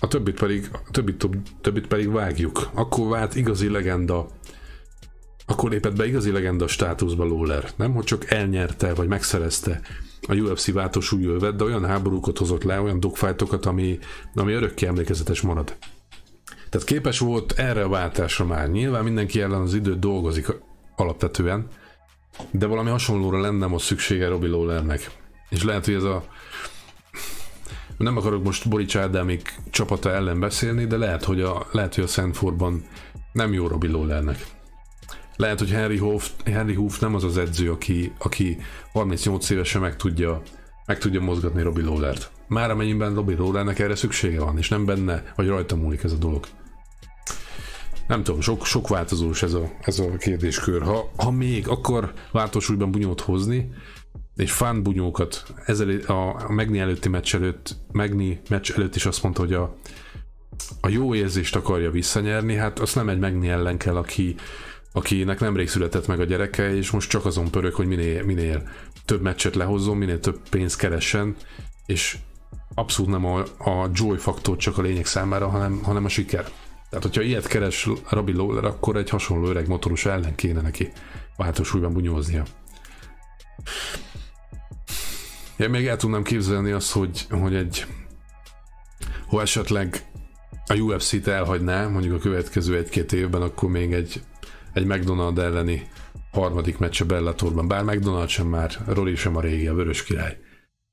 a 0.00 0.08
többit 0.08 0.38
pedig, 0.38 0.68
a 0.72 0.90
többit, 0.90 1.28
többit 1.60 1.86
pedig 1.86 2.10
vágjuk. 2.10 2.70
Akkor 2.74 3.08
vált 3.08 3.34
igazi 3.34 3.68
legenda, 3.68 4.26
akkor 5.46 5.70
lépett 5.70 5.96
be 5.96 6.06
igazi 6.06 6.30
legenda 6.30 6.66
státuszba 6.66 7.24
Lawler. 7.24 7.70
Nem, 7.76 7.94
hogy 7.94 8.04
csak 8.04 8.30
elnyerte, 8.30 8.94
vagy 8.94 9.08
megszerezte 9.08 9.80
a 10.28 10.34
UFC 10.34 10.72
váltósúlyövet, 10.72 11.56
de 11.56 11.64
olyan 11.64 11.86
háborúkat 11.86 12.38
hozott 12.38 12.62
le, 12.62 12.80
olyan 12.80 13.00
dogfightokat, 13.00 13.66
ami, 13.66 13.98
ami 14.34 14.52
örökké 14.52 14.86
emlékezetes 14.86 15.40
marad. 15.40 15.76
Tehát 16.68 16.86
képes 16.86 17.18
volt 17.18 17.52
erre 17.52 17.82
a 17.82 17.88
váltásra 17.88 18.44
már. 18.44 18.70
Nyilván 18.70 19.04
mindenki 19.04 19.40
ellen 19.40 19.60
az 19.60 19.74
időt 19.74 19.98
dolgozik 19.98 20.46
alapvetően, 20.96 21.66
de 22.50 22.66
valami 22.66 22.90
hasonlóra 22.90 23.40
lenne 23.40 23.66
most 23.66 23.84
szüksége 23.84 24.28
Robbie 24.28 24.50
Lawlernek. 24.50 25.10
És 25.48 25.64
lehet, 25.64 25.84
hogy 25.84 25.94
ez 25.94 26.02
a 26.02 26.24
nem 27.96 28.16
akarok 28.16 28.44
most 28.44 28.68
Borics 28.68 28.96
Ádámik 28.96 29.54
csapata 29.70 30.10
ellen 30.10 30.40
beszélni, 30.40 30.84
de 30.84 30.96
lehet, 30.96 31.24
hogy 31.24 31.40
a, 31.40 31.66
lehet, 31.72 31.94
hogy 31.94 32.04
a 32.04 32.06
Szentforban 32.06 32.84
nem 33.32 33.52
jó 33.52 33.66
Robbie 33.66 33.90
Lawlernek. 33.90 34.46
Lehet, 35.38 35.58
hogy 35.58 35.70
Henry 35.70 35.96
Hoof, 35.96 36.30
Henry 36.44 36.74
Hoof 36.74 36.98
nem 36.98 37.14
az 37.14 37.24
az 37.24 37.38
edző, 37.38 37.70
aki, 37.70 38.12
aki 38.18 38.58
38 38.92 39.50
évesen 39.50 39.80
meg 39.80 39.96
tudja, 39.96 40.42
meg 40.86 40.98
tudja 40.98 41.20
mozgatni 41.20 41.62
Robbie 41.62 41.84
Lawlert. 41.84 42.30
Már 42.46 42.70
amennyiben 42.70 43.14
Robbie 43.14 43.36
Lawlernek 43.36 43.78
erre 43.78 43.94
szüksége 43.94 44.40
van, 44.40 44.58
és 44.58 44.68
nem 44.68 44.84
benne, 44.84 45.32
vagy 45.36 45.46
rajta 45.46 45.76
múlik 45.76 46.02
ez 46.02 46.12
a 46.12 46.16
dolog. 46.16 46.46
Nem 48.06 48.22
tudom, 48.22 48.40
sok, 48.40 48.66
sok 48.66 48.88
változós 48.88 49.42
ez 49.42 49.52
a, 49.52 49.70
ez 49.80 49.98
a 49.98 50.16
kérdéskör. 50.16 50.82
Ha, 50.82 51.10
ha 51.16 51.30
még 51.30 51.68
akkor 51.68 52.12
változóban 52.32 52.90
bunyót 52.90 53.20
hozni, 53.20 53.70
és 54.36 54.52
fán 54.52 54.82
bunyókat, 54.82 55.42
ezzel 55.64 56.00
a, 56.06 56.12
a 56.12 56.52
Megni 56.52 56.78
előtti 56.78 57.08
meccs 57.08 57.34
előtt, 57.34 57.76
Megni 57.92 58.40
meccs 58.48 58.70
előtt 58.70 58.94
is 58.94 59.06
azt 59.06 59.22
mondta, 59.22 59.40
hogy 59.40 59.52
a, 59.52 59.76
a 60.80 60.88
jó 60.88 61.14
érzést 61.14 61.56
akarja 61.56 61.90
visszanyerni, 61.90 62.54
hát 62.54 62.78
azt 62.78 62.94
nem 62.94 63.08
egy 63.08 63.18
Megni 63.18 63.48
ellen 63.48 63.78
kell, 63.78 63.96
aki, 63.96 64.36
akinek 64.92 65.40
nemrég 65.40 65.68
született 65.68 66.06
meg 66.06 66.20
a 66.20 66.24
gyereke, 66.24 66.74
és 66.74 66.90
most 66.90 67.10
csak 67.10 67.24
azon 67.24 67.50
pörög, 67.50 67.74
hogy 67.74 67.86
minél, 67.86 68.24
minél 68.24 68.68
több 69.04 69.22
meccset 69.22 69.54
lehozzon, 69.54 69.96
minél 69.96 70.20
több 70.20 70.40
pénzt 70.50 70.78
keressen, 70.78 71.36
és 71.86 72.18
abszolút 72.74 73.10
nem 73.10 73.24
a, 73.24 73.38
a 73.58 73.90
joy 73.92 74.16
faktor 74.16 74.56
csak 74.56 74.78
a 74.78 74.82
lényeg 74.82 75.06
számára, 75.06 75.48
hanem, 75.48 75.82
hanem 75.82 76.04
a 76.04 76.08
siker. 76.08 76.50
Tehát, 76.90 77.04
hogyha 77.04 77.22
ilyet 77.22 77.46
keres 77.46 77.88
Robbie 78.08 78.36
Lawler, 78.36 78.64
akkor 78.64 78.96
egy 78.96 79.10
hasonló 79.10 79.46
öreg 79.46 79.68
motoros 79.68 80.06
ellen 80.06 80.34
kéne 80.34 80.60
neki 80.60 80.92
váltósúlyban 81.36 81.92
bunyóznia. 81.92 82.44
Én 85.56 85.70
még 85.70 85.86
el 85.86 85.96
tudnám 85.96 86.22
képzelni 86.22 86.70
azt, 86.70 86.92
hogy, 86.92 87.26
hogy 87.30 87.54
egy 87.54 87.86
ha 89.28 89.40
esetleg 89.40 90.06
a 90.66 90.74
UFC-t 90.74 91.26
elhagyná, 91.26 91.86
mondjuk 91.86 92.14
a 92.14 92.18
következő 92.18 92.76
egy-két 92.76 93.12
évben, 93.12 93.42
akkor 93.42 93.70
még 93.70 93.92
egy, 93.92 94.22
egy 94.78 94.86
McDonald 94.86 95.38
elleni 95.38 95.88
harmadik 96.32 96.78
meccs 96.78 97.00
a 97.00 97.04
Bellatorban, 97.04 97.68
bár 97.68 97.84
McDonald 97.84 98.28
sem 98.28 98.46
már, 98.46 98.70
Rory 98.86 99.14
sem 99.14 99.36
a 99.36 99.40
régi, 99.40 99.66
a 99.66 99.74
vörös 99.74 100.04
király. 100.04 100.38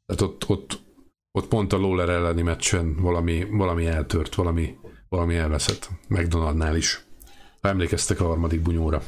Tehát 0.05 0.21
ott, 0.21 0.49
ott, 0.49 0.79
ott 1.31 1.47
pont 1.47 1.73
a 1.73 1.77
Lawler 1.77 2.09
elleni 2.09 2.41
meccsen 2.41 2.95
valami, 2.95 3.45
valami 3.49 3.85
eltört, 3.85 4.35
valami, 4.35 4.75
valami 5.09 5.35
elveszett. 5.35 5.89
McDonaldnál 6.07 6.75
is. 6.75 7.03
Ha 7.61 7.67
emlékeztek 7.67 8.21
a 8.21 8.25
harmadik 8.25 8.61
bunyóra. 8.61 9.01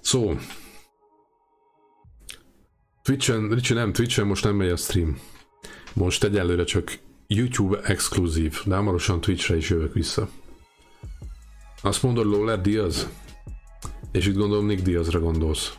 Szó. 0.00 0.38
Twitchen, 3.02 3.48
Ricsi 3.48 3.74
nem, 3.74 3.92
Twitchen 3.92 4.26
most 4.26 4.44
nem 4.44 4.56
megy 4.56 4.70
a 4.70 4.76
stream. 4.76 5.20
Most 5.92 6.24
egyelőre 6.24 6.64
csak 6.64 6.98
YouTube 7.26 7.80
exkluzív, 7.82 8.60
de 8.64 8.74
hamarosan 8.74 9.20
Twitchre 9.20 9.56
is 9.56 9.70
jövök 9.70 9.92
vissza. 9.92 10.28
Azt 11.82 12.02
mondod 12.02 12.26
Lawler 12.26 12.60
Diaz? 12.60 13.08
És 14.12 14.26
itt 14.26 14.36
gondolom 14.36 14.66
Nick 14.66 14.82
Diazra 14.82 15.20
gondolsz. 15.20 15.74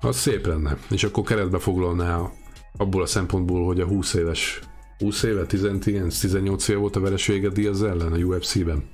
Az 0.00 0.16
szép 0.16 0.46
lenne, 0.46 0.78
és 0.90 1.04
akkor 1.04 1.24
keretbe 1.24 1.58
foglalná 1.58 2.30
abból 2.76 3.02
a 3.02 3.06
szempontból, 3.06 3.66
hogy 3.66 3.80
a 3.80 3.86
20 3.86 4.14
éves 4.14 4.60
20 4.98 5.22
éve, 5.22 5.44
19-18 5.48 6.68
éve 6.68 6.78
volt 6.78 6.96
a 6.96 7.00
veresége 7.00 7.48
Diaz 7.48 7.82
ellen 7.82 8.12
a 8.12 8.16
UFC-ben. 8.16 8.88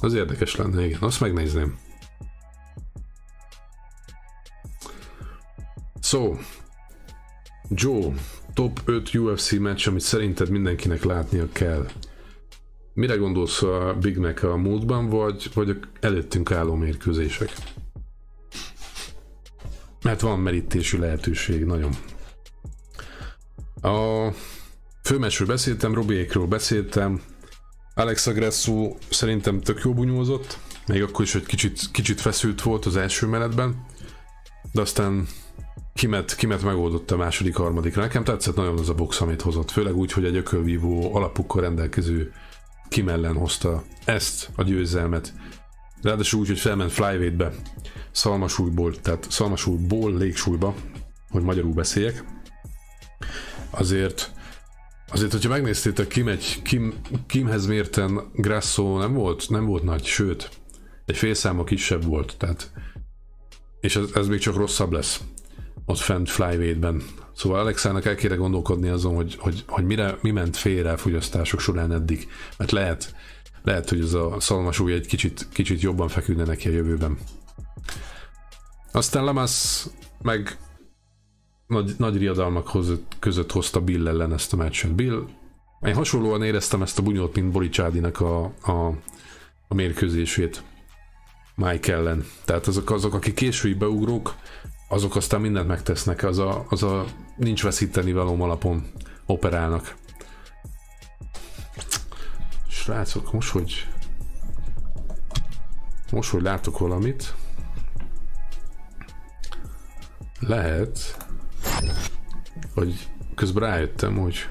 Az 0.00 0.14
érdekes 0.14 0.56
lenne, 0.56 0.86
igen, 0.86 1.00
azt 1.00 1.20
megnézném. 1.20 1.78
So, 6.02 6.34
Joe, 7.68 8.12
top 8.54 8.80
5 8.84 9.14
UFC 9.14 9.52
meccs, 9.52 9.88
amit 9.88 10.00
szerinted 10.00 10.48
mindenkinek 10.48 11.04
látnia 11.04 11.48
kell. 11.52 11.86
Mire 13.00 13.16
gondolsz 13.16 13.62
a 13.62 13.96
Big 14.00 14.18
Mac 14.18 14.42
a 14.42 14.56
múltban, 14.56 15.08
vagy, 15.08 15.50
vagy 15.54 15.78
előttünk 16.00 16.50
álló 16.50 16.74
mérkőzések? 16.74 17.52
Mert 20.02 20.20
van 20.20 20.40
merítési 20.40 20.98
lehetőség, 20.98 21.64
nagyon. 21.64 21.90
A 23.82 24.28
főmesről 25.02 25.48
beszéltem, 25.48 25.94
Robiékról 25.94 26.46
beszéltem, 26.46 27.20
Alex 27.94 28.26
Agresso 28.26 28.96
szerintem 29.10 29.60
tök 29.60 29.80
jó 29.84 29.94
bunyózott, 29.94 30.58
még 30.86 31.02
akkor 31.02 31.24
is, 31.24 31.32
hogy 31.32 31.46
kicsit, 31.46 31.80
kicsit 31.92 32.20
feszült 32.20 32.62
volt 32.62 32.86
az 32.86 32.96
első 32.96 33.26
menetben, 33.26 33.86
de 34.72 34.80
aztán 34.80 35.26
kimet, 35.94 36.34
kimet 36.34 36.62
megoldott 36.62 37.10
a 37.10 37.16
második, 37.16 37.56
harmadikra. 37.56 38.02
Nekem 38.02 38.24
tetszett 38.24 38.56
nagyon 38.56 38.78
az 38.78 38.88
a 38.88 38.94
box, 38.94 39.20
amit 39.20 39.42
hozott, 39.42 39.70
főleg 39.70 39.96
úgy, 39.96 40.12
hogy 40.12 40.24
egy 40.24 40.36
ökölvívó 40.36 41.14
alapukkal 41.14 41.60
rendelkező 41.60 42.32
kimellen 42.90 43.34
hozta 43.34 43.84
ezt 44.04 44.50
a 44.56 44.62
győzelmet. 44.62 45.34
Ráadásul 46.02 46.40
úgy, 46.40 46.46
hogy 46.46 46.58
felment 46.58 46.92
flyweight-be, 46.92 47.52
szalmasúlyból, 48.10 49.00
tehát 49.00 49.30
szalmasúlyból 49.30 50.16
légsúlyba, 50.16 50.74
hogy 51.30 51.42
magyarul 51.42 51.72
beszéljek. 51.72 52.24
Azért 53.70 54.32
Azért, 55.12 55.32
hogyha 55.32 55.48
megnéztétek, 55.48 56.06
Kim, 56.06 56.28
egy, 56.28 56.62
Kim, 56.62 56.94
Kimhez 57.26 57.66
mérten 57.66 58.30
Grasso 58.34 58.98
nem 58.98 59.14
volt, 59.14 59.48
nem 59.48 59.64
volt 59.64 59.82
nagy, 59.82 60.04
sőt, 60.04 60.50
egy 61.06 61.16
fél 61.16 61.34
száma 61.34 61.64
kisebb 61.64 62.04
volt, 62.04 62.34
tehát 62.38 62.72
és 63.80 63.96
ez, 63.96 64.04
ez 64.14 64.26
még 64.26 64.38
csak 64.38 64.56
rosszabb 64.56 64.92
lesz 64.92 65.20
ott 65.84 65.98
fent 65.98 66.30
flyweight-ben. 66.30 67.02
Szóval 67.40 67.60
Alexának 67.60 68.04
el 68.04 68.14
kéne 68.14 68.34
gondolkodni 68.34 68.88
azon, 68.88 69.14
hogy, 69.14 69.36
hogy, 69.38 69.64
hogy 69.66 69.84
mire, 69.84 70.18
mi 70.20 70.30
ment 70.30 70.56
félre 70.56 70.92
a 70.92 70.96
fogyasztások 70.96 71.60
során 71.60 71.92
eddig, 71.92 72.28
mert 72.56 72.70
lehet, 72.70 73.14
lehet, 73.62 73.88
hogy 73.88 74.00
ez 74.00 74.12
a 74.12 74.36
szalmasúly 74.40 74.92
egy 74.92 75.06
kicsit, 75.06 75.48
kicsit 75.52 75.80
jobban 75.80 76.08
feküdne 76.08 76.44
neki 76.44 76.68
a 76.68 76.72
jövőben. 76.72 77.18
Aztán 78.92 79.24
Lamas 79.24 79.86
meg 80.22 80.58
nagy, 81.66 81.94
nagy 81.98 82.16
riadalmak 82.16 82.70
között 83.18 83.52
hozta 83.52 83.80
Bill 83.80 84.08
ellen 84.08 84.32
ezt 84.32 84.52
a 84.52 84.56
meccset. 84.56 84.94
Bill, 84.94 85.26
én 85.86 85.94
hasonlóan 85.94 86.42
éreztem 86.42 86.82
ezt 86.82 86.98
a 86.98 87.02
bunyót, 87.02 87.34
mint 87.34 87.52
Boricsádinak 87.52 88.20
a, 88.20 88.44
a, 88.44 88.86
a 89.68 89.74
mérkőzését 89.74 90.62
Mike 91.54 91.92
ellen. 91.92 92.24
Tehát 92.44 92.66
azok, 92.66 92.90
azok, 92.90 93.14
akik 93.14 93.34
késői 93.34 93.74
beugrók, 93.74 94.34
azok 94.92 95.16
aztán 95.16 95.40
mindent 95.40 95.66
megtesznek, 95.66 96.22
az 96.22 96.38
a, 96.38 96.66
az 96.68 96.82
a 96.82 97.04
nincs 97.36 97.62
veszíteni 97.62 98.12
való 98.12 98.42
alapon 98.42 98.86
operálnak. 99.26 99.96
Srácok, 102.68 103.32
most 103.32 103.50
hogy 103.50 103.86
most, 106.12 106.30
hogy 106.30 106.42
látok 106.42 106.78
valamit, 106.78 107.34
lehet, 110.40 111.16
hogy 112.74 113.08
közben 113.34 113.68
rájöttem, 113.68 114.16
hogy 114.16 114.48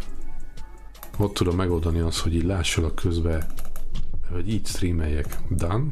ott 1.18 1.34
tudom 1.34 1.56
megoldani 1.56 2.00
azt, 2.00 2.20
hogy 2.20 2.36
így 2.36 2.44
lássalak 2.44 2.96
közben, 2.96 3.46
hogy 4.32 4.50
így 4.50 4.68
streameljek. 4.68 5.38
Done. 5.50 5.84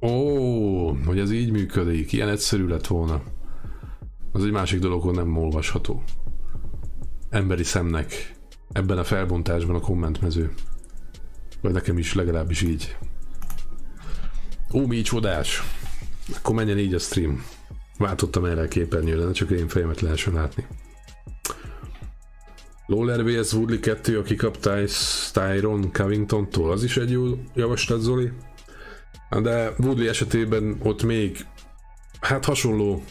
Ó, 0.00 0.92
hogy 0.94 1.18
ez 1.18 1.30
így 1.30 1.50
működik, 1.50 2.12
ilyen 2.12 2.28
egyszerű 2.28 2.66
lett 2.66 2.86
volna. 2.86 3.22
Az 4.32 4.44
egy 4.44 4.50
másik 4.50 4.80
dolog, 4.80 5.02
hogy 5.02 5.14
nem 5.14 5.36
olvasható. 5.36 6.02
Emberi 7.30 7.62
szemnek 7.62 8.34
ebben 8.72 8.98
a 8.98 9.04
felbontásban 9.04 9.76
a 9.76 9.80
kommentmező. 9.80 10.52
Vagy 11.60 11.72
nekem 11.72 11.98
is 11.98 12.14
legalábbis 12.14 12.62
így. 12.62 12.96
Ó, 14.72 14.86
mi 14.86 15.00
csodás! 15.00 15.62
Akkor 16.36 16.54
menjen 16.54 16.78
így 16.78 16.94
a 16.94 16.98
stream. 16.98 17.44
Váltottam 17.98 18.44
erre 18.44 18.60
a 18.60 18.68
képernyőre, 18.68 19.24
ne 19.24 19.32
csak 19.32 19.50
én 19.50 19.68
fejemet 19.68 20.00
lehessen 20.00 20.34
látni. 20.34 20.66
Lawler 22.86 23.24
vs. 23.24 23.52
Woodley 23.52 23.80
2, 23.80 24.18
aki 24.18 24.34
kapta 24.34 24.76
Tyron 25.32 25.92
Covington-tól, 25.92 26.70
az 26.70 26.82
is 26.84 26.96
egy 26.96 27.10
jó 27.10 27.24
javaslat, 27.54 28.00
Zoli. 28.00 28.32
De 29.30 29.74
Woodley 29.78 30.08
esetében 30.08 30.80
ott 30.82 31.02
még 31.02 31.46
hát 32.20 32.44
hasonló 32.44 33.02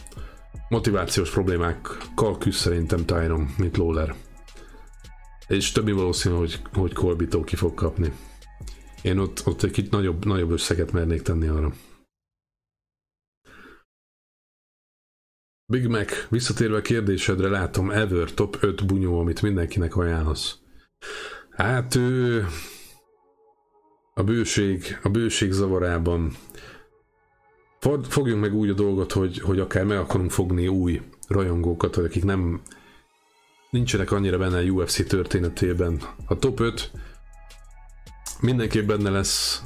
motivációs 0.68 1.30
problémákkal 1.30 2.38
küzd 2.38 2.58
szerintem 2.58 3.04
Tyron, 3.04 3.54
mint 3.58 3.76
Lawler. 3.76 4.14
És 5.46 5.72
többi 5.72 5.92
valószínű, 5.92 6.34
hogy, 6.34 6.60
hogy 6.72 6.92
Colby 6.92 7.28
ki 7.44 7.56
fog 7.56 7.74
kapni. 7.74 8.12
Én 9.02 9.18
ott, 9.18 9.46
ott 9.46 9.62
egy 9.62 9.70
kicsit 9.70 9.90
nagyobb, 9.90 10.24
nagyobb 10.24 10.50
összeget 10.50 10.92
mernék 10.92 11.22
tenni 11.22 11.46
arra. 11.46 11.72
Big 15.72 15.86
Mac, 15.86 16.28
visszatérve 16.28 16.76
a 16.76 16.82
kérdésedre, 16.82 17.48
látom 17.48 17.90
Ever 17.90 18.34
top 18.34 18.56
5 18.60 18.86
bunyó, 18.86 19.18
amit 19.18 19.42
mindenkinek 19.42 19.96
ajánlasz. 19.96 20.58
Hát 21.50 21.94
ő 21.94 22.46
a 24.18 24.22
bőség, 24.22 24.98
a 25.02 25.08
bőség 25.08 25.52
zavarában 25.52 26.36
fogjunk 28.08 28.40
meg 28.40 28.54
úgy 28.54 28.68
a 28.68 28.74
dolgot, 28.74 29.12
hogy, 29.12 29.40
hogy 29.40 29.60
akár 29.60 29.84
meg 29.84 29.98
akarunk 29.98 30.30
fogni 30.30 30.68
új 30.68 31.02
rajongókat, 31.28 31.96
akik 31.96 32.24
nem 32.24 32.60
nincsenek 33.70 34.10
annyira 34.10 34.38
benne 34.38 34.58
a 34.58 34.62
UFC 34.62 35.06
történetében. 35.06 36.00
A 36.26 36.38
top 36.38 36.60
5 36.60 36.90
mindenképp 38.40 38.86
benne 38.86 39.10
lesz 39.10 39.62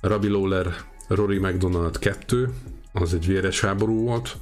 Rabi 0.00 0.28
Lawler, 0.28 0.74
Rory 1.08 1.38
McDonald 1.38 1.98
2, 1.98 2.48
az 2.92 3.14
egy 3.14 3.26
véres 3.26 3.60
háború 3.60 4.04
volt, 4.04 4.36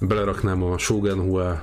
beleraknám 0.00 0.62
a 0.62 0.78
Shogun 0.78 1.20
Hua 1.20 1.62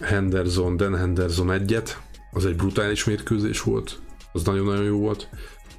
Henderson, 0.00 0.76
Dan 0.76 0.96
Henderson 0.96 1.50
egyet, 1.50 2.00
az 2.30 2.46
egy 2.46 2.56
brutális 2.56 3.04
mérkőzés 3.04 3.62
volt, 3.62 4.00
az 4.32 4.44
nagyon-nagyon 4.44 4.84
jó 4.84 4.98
volt. 4.98 5.28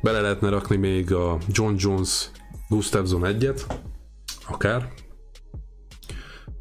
Bele 0.02 0.22
lehetne 0.22 0.50
rakni 0.50 0.76
még 0.76 1.14
a 1.14 1.38
John 1.48 1.74
Jones 1.78 2.30
Gustafsson 2.70 3.26
egyet, 3.26 3.68
akár. 4.48 4.94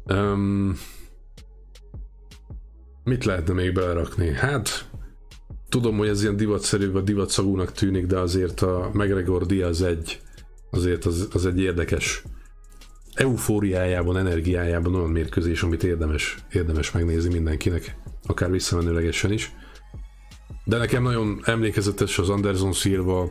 Um, 0.05 0.77
mit 3.03 3.25
lehetne 3.25 3.53
még 3.53 3.73
belerakni? 3.73 4.33
Hát, 4.33 4.89
tudom, 5.69 5.97
hogy 5.97 6.07
ez 6.07 6.21
ilyen 6.21 6.37
divatszerű, 6.37 6.91
vagy 6.91 7.03
divatszagúnak 7.03 7.71
tűnik, 7.71 8.05
de 8.05 8.19
azért 8.19 8.61
a 8.61 8.89
McGregor 8.93 9.45
Diaz 9.45 9.81
egy, 9.81 10.21
azért 10.71 11.05
az, 11.05 11.27
az 11.33 11.45
egy 11.45 11.59
érdekes 11.59 12.23
eufóriájában, 13.13 14.17
energiájában 14.17 14.95
olyan 14.95 15.09
mérkőzés, 15.09 15.63
amit 15.63 15.83
érdemes, 15.83 16.37
érdemes 16.51 16.91
megnézni 16.91 17.33
mindenkinek, 17.33 17.97
akár 18.25 18.51
visszamenőlegesen 18.51 19.31
is. 19.31 19.55
De 20.67 20.77
nekem 20.77 21.03
nagyon 21.03 21.41
emlékezetes 21.43 22.19
az 22.19 22.29
Anderson 22.29 22.73
Silva, 22.73 23.27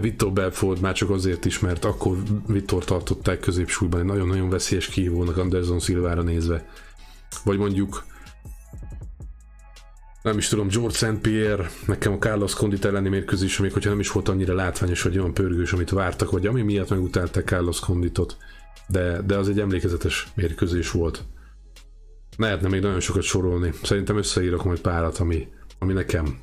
Vittor 0.00 0.32
Belford 0.32 0.80
már 0.80 0.94
csak 0.94 1.10
azért 1.10 1.44
is, 1.44 1.58
mert 1.58 1.84
akkor 1.84 2.16
Vittor 2.46 2.84
tartották 2.84 3.40
középsúlyban 3.40 4.00
egy 4.00 4.06
nagyon-nagyon 4.06 4.48
veszélyes 4.48 4.86
kihívónak 4.86 5.36
Anderson 5.36 5.80
Silvára 5.80 6.22
nézve. 6.22 6.68
Vagy 7.44 7.58
mondjuk 7.58 8.04
nem 10.22 10.38
is 10.38 10.48
tudom, 10.48 10.68
George 10.68 10.94
St. 10.94 11.18
Pierre, 11.20 11.70
nekem 11.86 12.12
a 12.12 12.18
Carlos 12.18 12.54
Condit 12.54 12.84
elleni 12.84 13.08
mérkőzés, 13.08 13.58
még 13.58 13.72
hogyha 13.72 13.90
nem 13.90 14.00
is 14.00 14.10
volt 14.10 14.28
annyira 14.28 14.54
látványos, 14.54 15.02
vagy 15.02 15.18
olyan 15.18 15.34
pörgős, 15.34 15.72
amit 15.72 15.90
vártak, 15.90 16.30
vagy 16.30 16.46
ami 16.46 16.62
miatt 16.62 16.90
megutálták 16.90 17.44
Carlos 17.44 17.80
Conditot, 17.80 18.36
de, 18.86 19.22
de 19.22 19.36
az 19.36 19.48
egy 19.48 19.60
emlékezetes 19.60 20.28
mérkőzés 20.34 20.90
volt. 20.90 21.24
Lehetne 22.36 22.68
még 22.68 22.80
nagyon 22.80 23.00
sokat 23.00 23.22
sorolni. 23.22 23.72
Szerintem 23.82 24.16
összeírok 24.16 24.64
majd 24.64 24.80
párat, 24.80 25.18
ami, 25.18 25.48
ami 25.82 25.92
nekem 25.92 26.40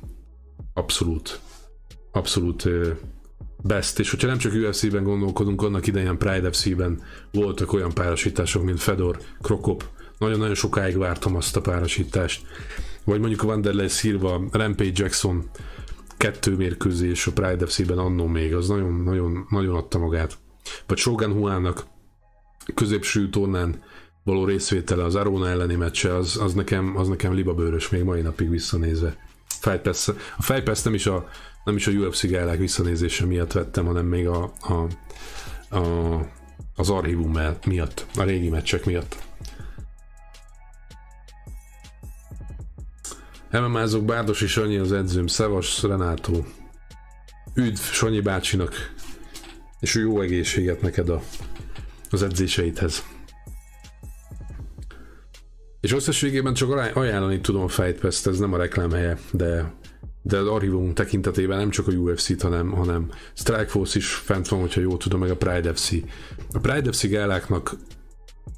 abszolút, 0.74 1.40
abszolút 2.12 2.68
best, 3.62 3.98
és 3.98 4.10
hogyha 4.10 4.26
nem 4.26 4.38
csak 4.38 4.52
UFC-ben 4.52 5.02
gondolkodunk, 5.02 5.62
annak 5.62 5.86
idején 5.86 6.18
Pride 6.18 6.52
FC-ben 6.52 7.02
voltak 7.32 7.72
olyan 7.72 7.94
párosítások, 7.94 8.62
mint 8.64 8.80
Fedor, 8.80 9.18
Krokop, 9.40 9.84
nagyon-nagyon 10.18 10.54
sokáig 10.54 10.96
vártam 10.96 11.36
azt 11.36 11.56
a 11.56 11.60
párosítást. 11.60 12.46
Vagy 13.04 13.20
mondjuk 13.20 13.42
a 13.42 13.46
Wanderlei 13.46 13.88
Silva, 13.88 14.48
Rampage 14.50 14.92
Jackson 14.94 15.50
kettő 16.16 16.56
mérkőzés 16.56 17.26
a 17.26 17.32
Pride 17.32 17.66
FC-ben 17.66 17.98
annó 17.98 18.26
még, 18.26 18.54
az 18.54 18.68
nagyon-nagyon 18.68 19.46
nagyon 19.50 19.74
adta 19.74 19.98
magát. 19.98 20.38
Vagy 20.86 20.98
Shogun 20.98 21.32
Huának 21.32 21.86
középső 22.74 23.28
tornán 23.28 23.82
való 24.24 24.44
részvétele 24.44 25.04
az 25.04 25.14
Arona 25.14 25.48
elleni 25.48 25.74
meccse, 25.74 26.16
az, 26.16 26.36
az, 26.36 26.54
nekem, 26.54 26.96
az 26.96 27.08
nekem 27.08 27.34
libabőrös 27.34 27.88
még 27.88 28.02
mai 28.02 28.20
napig 28.20 28.50
visszanézve. 28.50 29.29
Pass, 29.82 30.08
a 30.38 30.60
Pass 30.64 30.82
nem 30.82 30.94
is 30.94 31.06
a, 31.06 31.28
nem 31.64 31.76
is 31.76 31.86
a 31.86 31.90
UFC 31.90 32.26
gálák 32.26 32.58
visszanézése 32.58 33.26
miatt 33.26 33.52
vettem, 33.52 33.86
hanem 33.86 34.06
még 34.06 34.28
a, 34.28 34.52
a, 34.60 34.86
a 35.76 36.20
az 36.80 36.90
archívum 36.90 37.38
miatt, 37.66 38.06
a 38.14 38.22
régi 38.22 38.48
meccsek 38.48 38.84
miatt. 38.84 39.16
MMA-zok 43.50 44.04
Bárdosi 44.04 44.46
Sanyi 44.46 44.76
az 44.76 44.92
edzőm, 44.92 45.26
Szevas 45.26 45.82
Renátó. 45.82 46.46
Üdv 47.54 47.80
Sanyi 47.80 48.20
bácsinak, 48.20 48.92
és 49.80 49.94
jó 49.94 50.20
egészséget 50.20 50.80
neked 50.80 51.08
a, 51.08 51.22
az 52.10 52.22
edzéseidhez. 52.22 53.04
És 55.80 55.92
összességében 55.92 56.54
csak 56.54 56.96
ajánlani 56.96 57.40
tudom 57.40 57.62
a 57.62 57.68
Fight 57.68 58.00
Pass, 58.00 58.26
ez 58.26 58.38
nem 58.38 58.52
a 58.52 58.56
reklámhelye, 58.56 59.18
de 59.30 59.78
de 60.22 60.36
az 60.36 60.46
archívum 60.46 60.94
tekintetében 60.94 61.58
nem 61.58 61.70
csak 61.70 61.88
a 61.88 61.92
UFC-t, 61.92 62.42
hanem, 62.42 62.70
hanem 62.70 63.10
Strikeforce 63.34 63.98
is 63.98 64.14
fent 64.14 64.48
van, 64.48 64.60
hogyha 64.60 64.80
jól 64.80 64.96
tudom, 64.96 65.20
meg 65.20 65.30
a 65.30 65.36
Pride 65.36 65.74
FC. 65.74 65.90
A 66.52 66.58
Pride 66.58 66.92
FC 66.92 67.08
gáláknak 67.08 67.76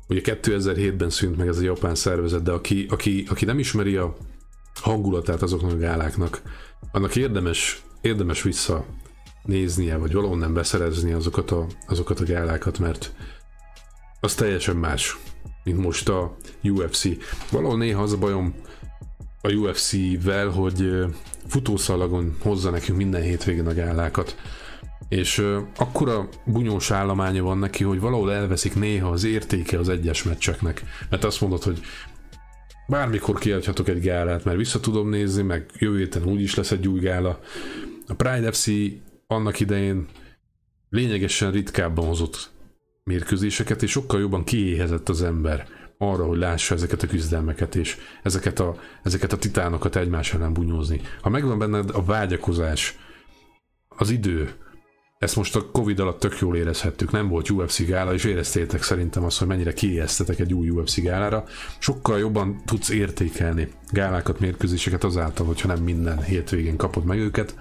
ugye 0.09 0.21
2007-ben 0.25 1.11
szűnt 1.11 1.37
meg 1.37 1.49
ez 1.49 1.59
a 1.59 1.63
japán 1.63 1.95
szervezet, 1.95 2.43
de 2.43 2.51
aki, 2.51 2.87
aki, 2.91 3.27
aki 3.29 3.45
nem 3.45 3.59
ismeri 3.59 3.97
a 3.97 4.17
hangulatát 4.75 5.43
azoknak 5.43 5.73
a 5.73 5.77
gáláknak, 5.77 6.43
annak 6.93 7.17
érdemes, 7.17 7.83
érdemes 8.01 8.43
vissza 8.43 8.85
néznie, 9.43 9.97
vagy 9.97 10.13
valahonnan 10.13 10.55
beszerezni 10.55 11.13
azokat 11.13 11.51
a, 11.51 11.67
azokat 11.87 12.21
a 12.21 12.25
gálákat, 12.25 12.79
mert 12.79 13.13
az 14.21 14.35
teljesen 14.35 14.77
más, 14.77 15.19
mint 15.65 15.79
most 15.79 16.09
a 16.09 16.37
UFC. 16.63 17.05
Valahol 17.51 17.77
néha 17.77 18.03
az 18.03 18.13
a 18.13 18.19
bajom 18.19 18.55
a 19.41 19.53
UFC-vel, 19.53 20.49
hogy 20.49 21.05
futószalagon 21.47 22.37
hozza 22.41 22.71
nekünk 22.71 22.99
minden 22.99 23.23
hétvégén 23.23 23.67
a 23.67 23.75
gálákat. 23.75 24.37
És 25.09 25.47
akkora 25.77 26.29
bunyós 26.45 26.91
állománya 26.91 27.43
van 27.43 27.59
neki, 27.59 27.85
hogy 27.85 28.01
valahol 28.01 28.33
elveszik 28.33 28.75
néha 28.75 29.11
az 29.11 29.25
értéke 29.25 29.79
az 29.79 29.89
egyes 29.89 30.23
meccseknek. 30.23 30.83
Mert 31.11 31.25
azt 31.25 31.41
mondod, 31.41 31.63
hogy 31.63 31.81
bármikor 32.89 33.39
kiadhatok 33.39 33.89
egy 33.89 34.01
gálát, 34.01 34.45
mert 34.45 34.57
vissza 34.57 34.81
tudom 34.81 35.09
nézni, 35.09 35.43
meg 35.43 35.71
jövő 35.79 35.99
héten 35.99 36.25
úgyis 36.25 36.55
lesz 36.55 36.71
egy 36.71 36.89
új 36.89 37.01
gála. 37.01 37.41
A 38.07 38.15
Pride 38.15 38.53
FC 38.53 38.67
annak 39.27 39.61
idején 39.61 40.07
lényegesen 40.91 41.51
ritkábban 41.51 42.07
hozott 42.07 42.51
mérkőzéseket, 43.05 43.83
és 43.83 43.91
sokkal 43.91 44.21
jobban 44.21 44.45
kiéhezett 44.45 45.09
az 45.09 45.23
ember 45.23 45.67
arra, 45.99 46.27
hogy 46.27 46.39
lássa 46.39 46.75
ezeket 46.75 47.03
a 47.03 47.07
küzdelmeket, 47.07 47.75
és 47.75 47.97
ezeket 48.23 48.61
a, 48.61 48.77
ezeket 49.03 49.33
a 49.33 49.39
titánokat 49.39 49.97
egymás 49.97 50.35
ellen 50.35 50.53
bunyózni. 50.53 51.01
Ha 51.21 51.29
megvan 51.29 51.59
benned 51.59 51.91
a 51.93 52.05
vágyakozás, 52.05 52.99
az 53.89 54.11
idő, 54.11 54.55
ezt 55.19 55.37
most 55.37 55.57
a 55.57 55.71
Covid 55.71 56.01
alatt 56.01 56.21
tök 56.21 56.39
jól 56.39 56.57
érezhettük, 56.57 57.11
nem 57.11 57.29
volt 57.29 57.51
UFC 57.51 57.87
gála, 57.87 58.13
és 58.15 58.25
éreztétek 58.25 58.83
szerintem 58.83 59.25
azt, 59.25 59.39
hogy 59.39 59.47
mennyire 59.47 59.73
kiéheztetek 59.73 60.39
egy 60.39 60.55
új 60.55 60.69
UFC 60.69 61.03
gálára. 61.03 61.45
Sokkal 61.79 62.19
jobban 62.19 62.63
tudsz 62.65 62.89
értékelni 62.89 63.69
gálákat, 63.91 64.41
mérkőzéseket 64.41 65.05
azáltal, 65.05 65.47
hogyha 65.47 65.69
nem 65.69 65.83
minden 65.83 66.23
hétvégén 66.23 66.77
kapod 66.77 67.05
meg 67.05 67.19
őket. 67.19 67.55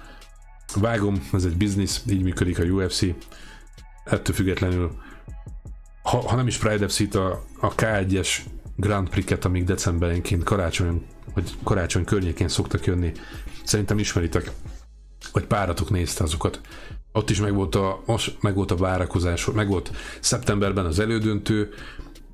Vágom, 0.75 1.27
ez 1.33 1.43
egy 1.43 1.57
biznisz, 1.57 2.03
így 2.09 2.23
működik 2.23 2.59
a 2.59 2.63
UFC. 2.63 3.01
Ettől 4.03 4.35
függetlenül, 4.35 4.91
ha, 6.03 6.29
ha 6.29 6.35
nem 6.35 6.47
is 6.47 6.57
Pride 6.57 6.87
FC-t, 6.87 7.15
a, 7.15 7.43
a 7.59 7.75
K1-es 7.75 8.37
Grand 8.75 9.09
Prix-et, 9.09 9.45
amik 9.45 9.63
decemberenként 9.63 10.43
karácsony, 10.43 11.05
vagy 11.33 11.51
karácsony 11.63 12.03
környékén 12.03 12.47
szoktak 12.47 12.85
jönni, 12.85 13.11
szerintem 13.63 13.99
ismeritek, 13.99 14.51
vagy 15.31 15.45
páratok 15.45 15.89
nézte 15.89 16.23
azokat. 16.23 16.61
Ott 17.11 17.29
is 17.29 17.41
megvolt 17.41 17.75
a, 17.75 18.03
megvolt 18.41 18.71
a 18.71 18.75
várakozás, 18.75 19.45
megvolt 19.45 19.91
szeptemberben 20.19 20.85
az 20.85 20.99
elődöntő, 20.99 21.73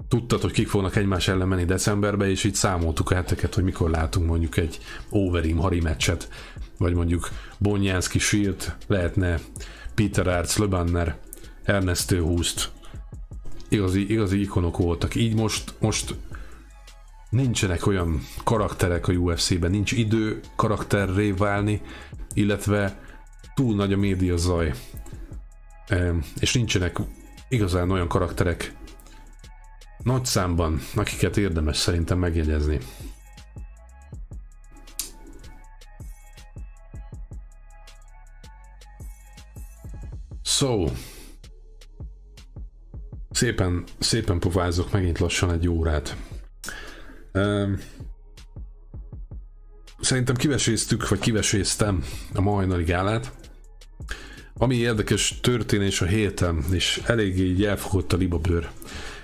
tudtad, 0.07 0.41
hogy 0.41 0.51
kik 0.51 0.67
fognak 0.67 0.95
egymás 0.95 1.27
ellen 1.27 1.47
menni 1.47 1.65
decemberbe, 1.65 2.29
és 2.29 2.43
így 2.43 2.55
számoltuk 2.55 3.11
a 3.11 3.15
heteket, 3.15 3.53
hogy 3.53 3.63
mikor 3.63 3.89
látunk 3.89 4.27
mondjuk 4.27 4.57
egy 4.57 4.79
Overeem 5.09 5.57
Hari 5.57 5.81
meccset, 5.81 6.29
vagy 6.77 6.93
mondjuk 6.93 7.29
Bonjánszki 7.57 8.19
Shield, 8.19 8.75
lehetne 8.87 9.39
Peter 9.95 10.27
Arts, 10.27 10.57
Lebanner, 10.57 11.17
Ernesto 11.63 12.25
Hust, 12.25 12.71
igazi, 13.69 14.11
igazi 14.11 14.41
ikonok 14.41 14.77
voltak. 14.77 15.15
Így 15.15 15.35
most, 15.35 15.73
most 15.79 16.15
nincsenek 17.29 17.87
olyan 17.87 18.21
karakterek 18.43 19.07
a 19.07 19.11
UFC-ben, 19.11 19.71
nincs 19.71 19.91
idő 19.91 20.41
karakterré 20.55 21.31
válni, 21.31 21.81
illetve 22.33 22.99
túl 23.55 23.75
nagy 23.75 23.93
a 23.93 23.97
média 23.97 24.37
zaj, 24.37 24.73
és 26.39 26.53
nincsenek 26.53 26.97
igazán 27.49 27.91
olyan 27.91 28.07
karakterek 28.07 28.75
nagy 30.03 30.25
számban, 30.25 30.81
akiket 30.95 31.37
érdemes 31.37 31.77
szerintem 31.77 32.19
megjegyezni. 32.19 32.79
So, 40.43 40.85
szépen, 43.37 43.83
szépen 43.99 44.39
pofázok 44.39 44.91
megint 44.91 45.19
lassan 45.19 45.51
egy 45.51 45.67
órát. 45.67 46.15
Um, 47.33 47.79
szerintem 49.99 50.35
kiveséztük, 50.35 51.09
vagy 51.09 51.19
kiveséztem 51.19 52.03
a 52.33 52.41
majnali 52.41 52.83
gálát. 52.83 53.31
Ami 54.53 54.75
érdekes 54.75 55.39
történés 55.41 56.01
a 56.01 56.05
héten, 56.05 56.63
és 56.71 57.01
eléggé 57.05 57.43
így 57.43 57.65
elfogott 57.65 58.13
a 58.13 58.17
libabőr. 58.17 58.69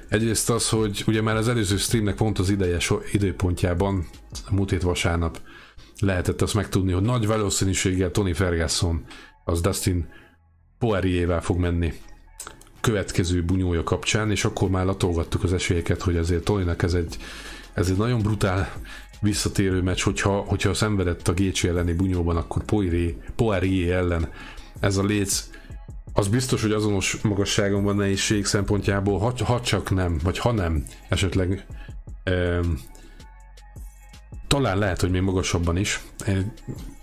Egyrészt 0.09 0.49
az, 0.49 0.70
hogy 0.70 1.03
ugye 1.07 1.22
már 1.22 1.36
az 1.36 1.47
előző 1.47 1.78
streamnek 1.78 2.16
pont 2.16 2.39
az 2.39 2.49
ideje 2.49 2.78
időpontjában, 3.11 4.07
a 4.47 4.53
múlt 4.53 4.70
hét 4.70 4.82
vasárnap 4.82 5.41
lehetett 5.99 6.41
azt 6.41 6.53
megtudni, 6.53 6.91
hogy 6.91 7.03
nagy 7.03 7.28
valószínűséggel 7.28 8.11
Tony 8.11 8.34
Ferguson 8.34 9.05
az 9.43 9.61
Dustin 9.61 10.09
Poiriervel 10.80 11.41
fog 11.41 11.57
menni 11.57 11.93
következő 12.84 13.43
bunyója 13.43 13.84
kapcsán, 13.84 14.31
és 14.31 14.45
akkor 14.45 14.69
már 14.69 14.86
latolgattuk 14.86 15.43
az 15.43 15.53
esélyeket, 15.53 16.01
hogy 16.01 16.17
azért 16.17 16.43
Tonynak 16.43 16.84
ez 16.84 16.93
egy, 16.93 17.17
ez 17.73 17.89
egy 17.89 17.97
nagyon 17.97 18.21
brutál 18.21 18.73
visszatérő 19.21 19.81
meccs, 19.81 20.01
hogyha, 20.01 20.39
hogyha 20.39 20.73
szenvedett 20.73 21.27
a 21.27 21.34
Gécsi 21.34 21.67
elleni 21.67 21.93
bunyóban, 21.93 22.38
akkor 22.38 22.63
Poirier, 22.63 23.13
Poirier 23.36 23.97
ellen 23.97 24.29
ez 24.79 24.97
a 24.97 25.03
léc 25.03 25.49
az 26.13 26.27
biztos, 26.27 26.61
hogy 26.61 26.71
azonos 26.71 27.17
magasságon 27.21 27.84
van 27.84 27.95
nehézség 27.95 28.45
szempontjából, 28.45 29.19
ha, 29.19 29.34
ha 29.45 29.61
csak 29.61 29.89
nem, 29.89 30.19
vagy 30.23 30.38
ha 30.38 30.51
nem, 30.51 30.86
esetleg 31.09 31.65
e, 32.23 32.59
talán 34.47 34.77
lehet, 34.77 35.01
hogy 35.01 35.11
még 35.11 35.21
magasabban 35.21 35.77
is. 35.77 36.01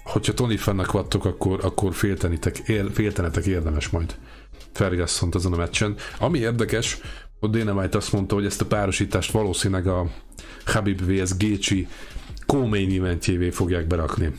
Hogyha 0.04 0.34
Tony 0.34 0.58
fannak 0.58 0.92
vattok, 0.92 1.24
akkor, 1.24 1.58
akkor 1.62 1.94
féltenitek, 1.94 2.58
él, 2.58 2.90
féltenetek 2.90 3.46
érdemes 3.46 3.88
majd 3.88 4.16
ferguson 4.72 5.28
azon 5.32 5.52
a 5.52 5.56
meccsen. 5.56 5.96
Ami 6.18 6.38
érdekes, 6.38 6.98
hogy 7.40 7.50
Dana 7.50 7.72
White 7.72 7.96
azt 7.96 8.12
mondta, 8.12 8.34
hogy 8.34 8.44
ezt 8.44 8.60
a 8.60 8.66
párosítást 8.66 9.30
valószínűleg 9.30 9.86
a 9.86 10.10
Habib 10.64 11.00
vs. 11.02 11.36
Gécsi 11.36 11.88
co-main 12.46 13.00
eventjévé 13.00 13.50
fogják 13.50 13.86
berakni. 13.86 14.32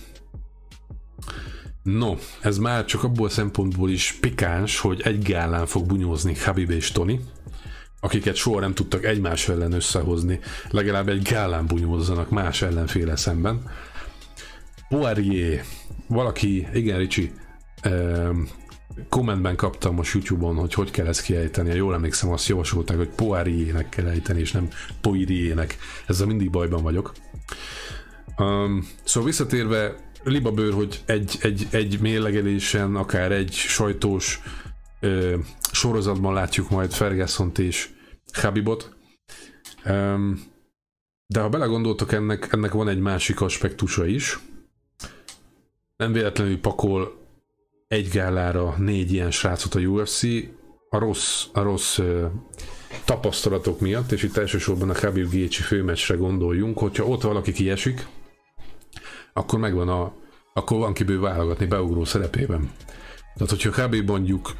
No, 1.83 2.15
ez 2.41 2.57
már 2.57 2.85
csak 2.85 3.03
abból 3.03 3.29
szempontból 3.29 3.89
is 3.89 4.17
pikáns, 4.19 4.79
hogy 4.79 5.01
egy 5.01 5.21
gálán 5.21 5.65
fog 5.65 5.85
bunyózni 5.85 6.35
Habib 6.35 6.69
és 6.69 6.91
Tony, 6.91 7.23
akiket 7.99 8.35
soha 8.35 8.59
nem 8.59 8.73
tudtak 8.73 9.05
egymás 9.05 9.49
ellen 9.49 9.71
összehozni, 9.71 10.39
legalább 10.69 11.09
egy 11.09 11.21
gálán 11.21 11.65
bunyózzanak 11.65 12.29
más 12.29 12.61
ellenféle 12.61 13.15
szemben. 13.15 13.71
Poirier, 14.89 15.63
valaki, 16.07 16.67
igen 16.73 16.97
Ricsi, 16.97 17.31
kommentben 19.09 19.55
kaptam 19.55 19.95
most 19.95 20.13
YouTube-on, 20.13 20.55
hogy 20.55 20.73
hogy 20.73 20.91
kell 20.91 21.07
ezt 21.07 21.21
kiejteni. 21.21 21.75
Jól 21.75 21.93
emlékszem, 21.93 22.29
azt 22.29 22.47
javasolták, 22.47 22.97
hogy 22.97 23.09
Poirier-nek 23.09 23.89
kell 23.89 24.07
ejteni, 24.07 24.39
és 24.39 24.51
nem 24.51 24.67
Poirier-nek. 25.01 25.77
Ezzel 26.07 26.27
mindig 26.27 26.49
bajban 26.49 26.83
vagyok. 26.83 27.13
Um, 28.37 28.87
szóval 29.03 29.29
visszatérve, 29.29 29.95
libabőr, 30.23 30.73
hogy 30.73 31.01
egy, 31.05 31.37
egy, 31.41 31.67
egy 31.71 31.99
mérlegelésen, 31.99 32.95
akár 32.95 33.31
egy 33.31 33.51
sajtós 33.53 34.41
ö, 34.99 35.37
sorozatban 35.71 36.33
látjuk 36.33 36.69
majd 36.69 36.91
Ferguson 36.91 37.51
és 37.57 37.89
Habibot. 38.33 38.95
Um, 39.85 40.41
de 41.27 41.39
ha 41.39 41.49
belegondoltok, 41.49 42.11
ennek, 42.11 42.49
ennek 42.51 42.71
van 42.71 42.87
egy 42.87 42.99
másik 42.99 43.41
aspektusa 43.41 44.05
is. 44.05 44.39
Nem 45.97 46.11
véletlenül 46.11 46.59
pakol 46.59 47.20
egy 47.91 48.09
gálára 48.09 48.75
négy 48.77 49.11
ilyen 49.13 49.31
srácot 49.31 49.75
a 49.75 49.79
UFC, 49.79 50.23
a 50.89 50.97
rossz, 50.97 51.45
a 51.53 51.61
rossz 51.61 51.97
ö, 51.97 52.25
tapasztalatok 53.05 53.79
miatt, 53.79 54.11
és 54.11 54.23
itt 54.23 54.37
elsősorban 54.37 54.89
a 54.89 54.93
Khabib 54.93 55.29
Gécsi 55.29 55.61
főmeccsre 55.61 56.15
gondoljunk, 56.15 56.77
hogyha 56.77 57.05
ott 57.05 57.21
valaki 57.21 57.51
kiesik, 57.51 58.07
akkor 59.33 59.59
megvan 59.59 59.89
a, 59.89 60.13
akkor 60.53 60.77
van 60.77 60.93
kiből 60.93 61.19
válogatni 61.19 61.65
beugró 61.65 62.03
szerepében. 62.03 62.71
Tehát, 63.33 63.49
hogyha 63.49 63.69
Khabib 63.69 64.09
mondjuk 64.09 64.51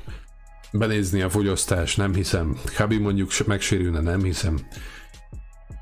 benézni 0.71 1.21
a 1.21 1.29
fogyasztás, 1.29 1.95
nem 1.95 2.13
hiszem. 2.13 2.57
Khabib 2.65 3.01
mondjuk 3.01 3.32
megsérülne, 3.45 3.99
nem 3.99 4.23
hiszem. 4.23 4.59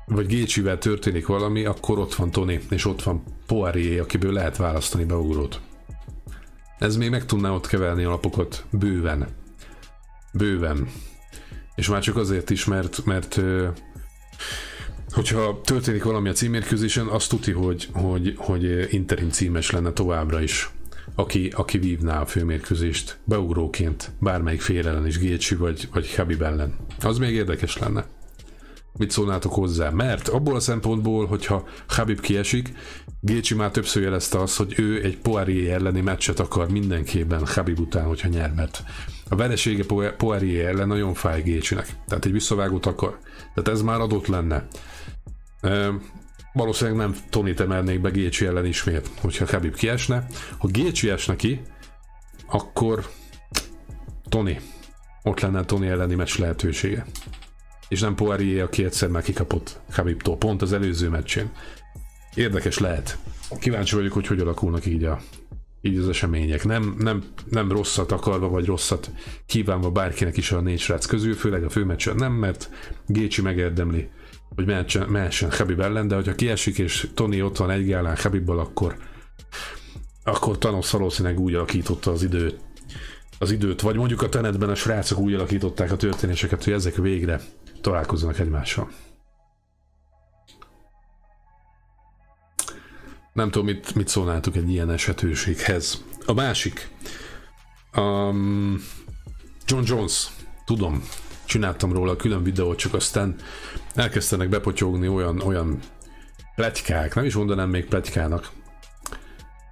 Vagy 0.06 0.26
Gécsivel 0.26 0.78
történik 0.78 1.26
valami, 1.26 1.64
akkor 1.64 1.98
ott 1.98 2.14
van 2.14 2.30
Tony, 2.30 2.60
és 2.70 2.84
ott 2.84 3.02
van 3.02 3.22
Poirier, 3.46 4.00
akiből 4.00 4.32
lehet 4.32 4.56
választani 4.56 5.04
beugrót. 5.04 5.60
Ez 6.80 6.96
még 6.96 7.10
meg 7.10 7.24
tudná 7.24 7.50
ott 7.50 7.66
keverni 7.66 8.04
alapokat 8.04 8.64
bőven. 8.70 9.26
Bőven. 10.32 10.88
És 11.74 11.88
már 11.88 12.02
csak 12.02 12.16
azért 12.16 12.50
is, 12.50 12.64
mert, 12.64 13.04
mert 13.04 13.40
hogyha 15.10 15.60
történik 15.64 16.02
valami 16.02 16.28
a 16.28 16.32
címérkőzésen, 16.32 17.06
azt 17.06 17.28
tuti, 17.28 17.52
hogy, 17.52 17.88
hogy, 17.92 18.34
hogy 18.36 18.92
interim 18.94 19.30
címes 19.30 19.70
lenne 19.70 19.92
továbbra 19.92 20.40
is. 20.40 20.70
Aki, 21.14 21.52
aki 21.56 21.78
vívná 21.78 22.20
a 22.20 22.26
főmérkőzést 22.26 23.18
beugróként, 23.24 24.10
bármelyik 24.18 24.60
fél 24.60 24.88
ellen 24.88 25.06
is, 25.06 25.18
Gécsi 25.18 25.54
vagy, 25.54 25.88
vagy 25.92 26.14
Habib 26.14 26.42
ellen. 26.42 26.76
Az 27.00 27.18
még 27.18 27.34
érdekes 27.34 27.78
lenne. 27.78 28.06
Mit 28.98 29.10
szólnátok 29.10 29.52
hozzá? 29.52 29.90
Mert 29.90 30.28
abból 30.28 30.54
a 30.54 30.60
szempontból, 30.60 31.26
hogyha 31.26 31.68
Habib 31.88 32.20
kiesik, 32.20 32.72
Gécsi 33.22 33.54
már 33.54 33.70
többször 33.70 34.02
jelezte 34.02 34.38
azt, 34.38 34.56
hogy 34.56 34.74
ő 34.76 35.04
egy 35.04 35.18
Poirier 35.18 35.74
elleni 35.74 36.00
meccset 36.00 36.40
akar 36.40 36.70
mindenképpen 36.70 37.46
Habib 37.46 37.80
után, 37.80 38.04
hogyha 38.04 38.28
nyer, 38.28 38.52
mert 38.52 38.82
a 39.28 39.36
veresége 39.36 39.84
Poirier 40.16 40.68
ellen 40.68 40.88
nagyon 40.88 41.14
fáj 41.14 41.42
Gécsinek. 41.42 41.96
Tehát 42.06 42.24
egy 42.24 42.32
visszavágót 42.32 42.86
akar. 42.86 43.18
Tehát 43.54 43.70
ez 43.70 43.82
már 43.82 44.00
adott 44.00 44.26
lenne. 44.26 44.66
E, 45.60 45.90
valószínűleg 46.52 46.98
nem 46.98 47.16
Tony 47.30 47.54
emelnék 47.58 48.00
be 48.00 48.10
Gécsi 48.10 48.46
ellen 48.46 48.66
ismét, 48.66 49.10
hogyha 49.20 49.46
Habib 49.50 49.74
kiesne. 49.74 50.26
Ha 50.58 50.68
Gécsi 50.68 51.08
esne 51.08 51.36
ki, 51.36 51.60
akkor 52.46 53.06
Tony. 54.28 54.60
Ott 55.22 55.40
lenne 55.40 55.64
Tony 55.64 55.86
elleni 55.86 56.14
meccs 56.14 56.38
lehetősége 56.38 57.06
és 57.90 58.00
nem 58.00 58.14
Poirier, 58.14 58.64
aki 58.64 58.84
egyszer 58.84 59.08
már 59.08 59.22
kikapott 59.22 59.80
Khabibtól, 59.90 60.36
pont 60.36 60.62
az 60.62 60.72
előző 60.72 61.08
meccsén. 61.08 61.50
Érdekes 62.34 62.78
lehet. 62.78 63.18
Kíváncsi 63.58 63.94
vagyok, 63.94 64.12
hogy 64.12 64.26
hogy 64.26 64.40
alakulnak 64.40 64.86
így 64.86 65.04
a 65.04 65.20
így 65.82 65.98
az 65.98 66.08
események. 66.08 66.64
Nem, 66.64 66.94
nem, 66.98 67.24
nem 67.50 67.72
rosszat 67.72 68.12
akarva, 68.12 68.48
vagy 68.48 68.64
rosszat 68.64 69.10
kívánva 69.46 69.90
bárkinek 69.90 70.36
is 70.36 70.52
a 70.52 70.60
négy 70.60 70.78
srác 70.78 71.06
közül, 71.06 71.34
főleg 71.34 71.64
a 71.64 71.70
főmeccsen 71.70 72.16
nem, 72.16 72.32
mert 72.32 72.70
Gécsi 73.06 73.42
megérdemli, 73.42 74.08
hogy 74.54 74.66
mehessen, 74.66 75.08
mehessen 75.08 75.50
Habib 75.50 75.80
ellen, 75.80 76.08
de 76.08 76.14
hogyha 76.14 76.34
kiesik 76.34 76.78
és 76.78 77.08
Tony 77.14 77.40
ott 77.40 77.56
van 77.56 77.70
egy 77.70 77.86
gálán 77.86 78.16
Habibbal, 78.16 78.58
akkor 78.58 78.96
akkor 80.24 80.58
Thanos 80.58 80.90
valószínűleg 80.90 81.40
úgy 81.40 81.54
alakította 81.54 82.10
az 82.10 82.22
időt, 82.22 82.58
az 83.38 83.50
időt, 83.50 83.80
vagy 83.80 83.96
mondjuk 83.96 84.22
a 84.22 84.28
tenetben 84.28 84.68
a 84.68 84.74
srácok 84.74 85.18
úgy 85.18 85.34
alakították 85.34 85.92
a 85.92 85.96
történéseket, 85.96 86.64
hogy 86.64 86.72
ezek 86.72 86.94
végre 86.94 87.40
találkozzanak 87.80 88.38
egymással. 88.38 88.90
Nem 93.32 93.50
tudom, 93.50 93.66
mit, 93.66 93.94
mit 93.94 94.08
szólnátok 94.08 94.56
egy 94.56 94.70
ilyen 94.70 94.90
esetőséghez. 94.90 96.04
A 96.26 96.32
másik. 96.32 96.88
Um, 97.96 98.84
John 99.66 99.82
Jones. 99.86 100.26
Tudom, 100.64 101.04
csináltam 101.44 101.92
róla 101.92 102.16
külön 102.16 102.42
videót, 102.42 102.78
csak 102.78 102.94
aztán 102.94 103.36
elkezdenek 103.94 104.48
bepotyogni 104.48 105.08
olyan, 105.08 105.40
olyan 105.40 105.78
pletykák, 106.54 107.14
nem 107.14 107.24
is 107.24 107.34
mondanám 107.34 107.68
még 107.68 107.84
pletykának, 107.84 108.50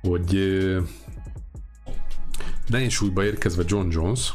hogy 0.01 0.35
uh, 0.35 0.83
nehéz 2.67 2.93
súlyba 2.93 3.25
érkezve 3.25 3.63
John 3.67 3.89
Jones 3.91 4.33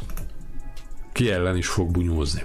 ki 1.12 1.30
ellen 1.30 1.56
is 1.56 1.68
fog 1.68 1.90
bunyózni. 1.90 2.42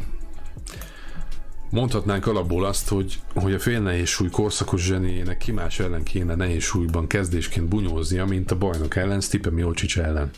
Mondhatnánk 1.71 2.27
alapból 2.27 2.65
azt, 2.65 2.87
hogy, 2.87 3.19
hogy 3.33 3.53
a 3.53 3.59
fél 3.59 3.79
nehéz 3.81 4.07
súly 4.07 4.29
korszakos 4.29 4.81
zseniének 4.81 5.37
ki 5.37 5.51
más 5.51 5.79
ellen 5.79 6.03
kéne 6.03 6.35
nehéz 6.35 6.63
súlyban 6.63 7.07
kezdésként 7.07 7.67
bunyóznia, 7.67 8.25
mint 8.25 8.51
a 8.51 8.57
bajnok 8.57 8.95
ellen, 8.95 9.21
Stipe 9.21 9.49
Miocic 9.49 9.97
ellen. 9.97 10.29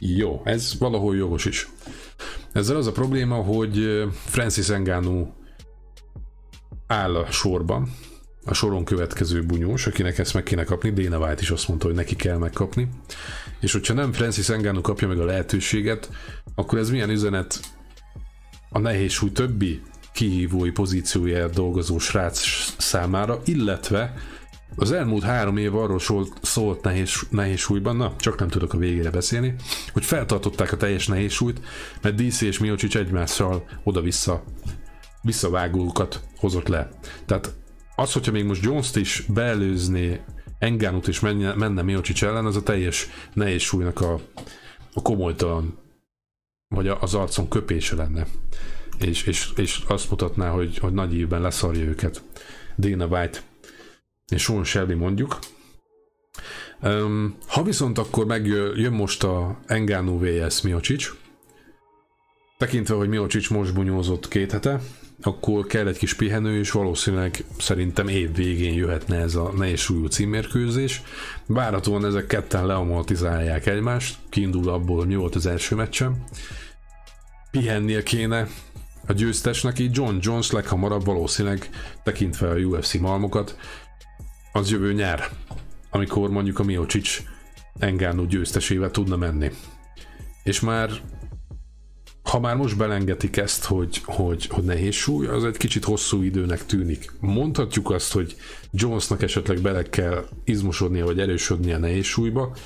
Jó, 0.00 0.40
ez 0.44 0.78
valahol 0.78 1.16
jogos 1.16 1.44
is. 1.44 1.68
Ezzel 2.52 2.76
az 2.76 2.86
a 2.86 2.92
probléma, 2.92 3.34
hogy 3.34 4.04
Francis 4.12 4.68
Ngannou 4.68 5.34
áll 6.86 7.16
a 7.16 7.30
sorban, 7.30 7.90
a 8.44 8.54
soron 8.54 8.84
következő 8.84 9.44
bunyós, 9.44 9.86
akinek 9.86 10.18
ezt 10.18 10.34
meg 10.34 10.42
kéne 10.42 10.64
kapni, 10.64 10.90
Dana 10.90 11.26
White 11.26 11.42
is 11.42 11.50
azt 11.50 11.68
mondta, 11.68 11.86
hogy 11.86 11.94
neki 11.94 12.16
kell 12.16 12.36
megkapni. 12.36 12.88
És 13.60 13.72
hogyha 13.72 13.94
nem 13.94 14.12
Francis 14.12 14.48
Ngannou 14.48 14.80
kapja 14.80 15.08
meg 15.08 15.20
a 15.20 15.24
lehetőséget, 15.24 16.10
akkor 16.54 16.78
ez 16.78 16.90
milyen 16.90 17.10
üzenet 17.10 17.60
a 18.70 18.78
nehéz 18.78 19.12
súly 19.12 19.32
többi 19.32 19.82
kihívói 20.18 20.70
pozíciójáért 20.70 21.54
dolgozó 21.54 21.98
srác 21.98 22.40
számára, 22.78 23.40
illetve 23.44 24.14
az 24.76 24.92
elmúlt 24.92 25.22
három 25.22 25.56
év 25.56 25.74
arról 25.74 26.00
szólt 26.42 26.82
nehéz, 26.82 27.10
nehéz 27.30 27.58
súlyban, 27.58 27.96
na, 27.96 28.14
csak 28.16 28.38
nem 28.38 28.48
tudok 28.48 28.72
a 28.72 28.78
végére 28.78 29.10
beszélni, 29.10 29.54
hogy 29.92 30.04
feltartották 30.04 30.72
a 30.72 30.76
teljes 30.76 31.06
nehéz 31.06 31.32
súlyt, 31.32 31.60
mert 32.02 32.14
DC 32.14 32.40
és 32.40 32.58
Miocic 32.58 32.94
egymással 32.94 33.64
oda-vissza 33.84 34.44
visszavágókat 35.22 36.20
hozott 36.36 36.68
le. 36.68 36.88
Tehát 37.26 37.54
az, 37.96 38.12
hogyha 38.12 38.32
még 38.32 38.44
most 38.44 38.64
Jones-t 38.64 38.96
is 38.96 39.24
beelőzné 39.28 40.20
Engánut 40.58 41.08
és 41.08 41.20
menne, 41.20 41.54
menne 41.54 41.82
Miocic 41.82 42.22
ellen, 42.22 42.46
az 42.46 42.56
a 42.56 42.62
teljes 42.62 43.08
nehéz 43.32 43.62
súlynak 43.62 44.00
a, 44.00 44.20
a 44.94 45.02
komolytalan 45.02 45.78
vagy 46.74 46.88
az 46.88 47.14
arcon 47.14 47.48
köpése 47.48 47.96
lenne 47.96 48.26
és, 49.00 49.22
és, 49.22 49.48
és 49.56 49.80
azt 49.86 50.10
mutatná, 50.10 50.50
hogy, 50.50 50.78
hogy 50.78 50.92
nagy 50.92 51.14
évben 51.14 51.40
leszarja 51.40 51.84
őket. 51.84 52.22
Dana 52.78 53.06
White 53.06 53.40
és 54.28 54.42
Sean 54.42 54.64
Shelby 54.64 54.94
mondjuk. 54.94 55.38
Um, 56.82 57.36
ha 57.46 57.62
viszont 57.62 57.98
akkor 57.98 58.26
megjön 58.26 58.92
most 58.92 59.24
a 59.24 59.58
Engano 59.66 60.18
vs 60.18 60.60
Miocic, 60.62 61.10
tekintve, 62.58 62.94
hogy 62.94 63.08
Miocic 63.08 63.48
most 63.48 63.74
bunyózott 63.74 64.28
két 64.28 64.52
hete, 64.52 64.80
akkor 65.22 65.66
kell 65.66 65.86
egy 65.86 65.98
kis 65.98 66.14
pihenő, 66.14 66.58
és 66.58 66.70
valószínűleg 66.70 67.44
szerintem 67.58 68.08
év 68.08 68.34
végén 68.34 68.74
jöhetne 68.74 69.16
ez 69.16 69.34
a 69.34 69.52
nehéz 69.56 69.80
súlyú 69.80 70.06
címérkőzés. 70.06 71.02
Várhatóan 71.46 72.04
ezek 72.04 72.26
ketten 72.26 72.66
leamortizálják 72.66 73.66
egymást, 73.66 74.18
kiindul 74.28 74.68
abból, 74.68 75.06
mi 75.06 75.14
volt 75.14 75.34
az 75.34 75.46
első 75.46 75.74
meccsem. 75.74 76.24
Pihennie 77.50 78.02
kéne, 78.02 78.48
a 79.08 79.12
győztesnek 79.12 79.78
így 79.78 79.96
John 79.96 80.16
Jones 80.20 80.50
leghamarabb 80.50 81.04
valószínűleg 81.04 81.68
tekintve 82.02 82.48
a 82.48 82.56
UFC 82.56 82.94
malmokat, 82.94 83.56
az 84.52 84.70
jövő 84.70 84.92
nyár, 84.92 85.28
amikor 85.90 86.30
mondjuk 86.30 86.58
a 86.58 86.64
Miocic 86.64 87.22
Engano 87.78 88.24
győztesével 88.24 88.90
tudna 88.90 89.16
menni. 89.16 89.50
És 90.42 90.60
már 90.60 90.90
ha 92.30 92.40
már 92.40 92.56
most 92.56 92.76
belengetik 92.76 93.36
ezt, 93.36 93.64
hogy, 93.64 94.00
hogy, 94.04 94.46
hogy 94.46 94.64
nehéz 94.64 94.94
súly, 94.94 95.26
az 95.26 95.44
egy 95.44 95.56
kicsit 95.56 95.84
hosszú 95.84 96.22
időnek 96.22 96.66
tűnik. 96.66 97.12
Mondhatjuk 97.20 97.90
azt, 97.90 98.12
hogy 98.12 98.36
Jonesnak 98.70 99.22
esetleg 99.22 99.60
bele 99.60 99.82
kell 99.82 100.24
izmosodnia, 100.44 101.04
vagy 101.04 101.20
erősödnie 101.20 101.78
nehéz 101.78 102.04
súlyba. 102.04 102.56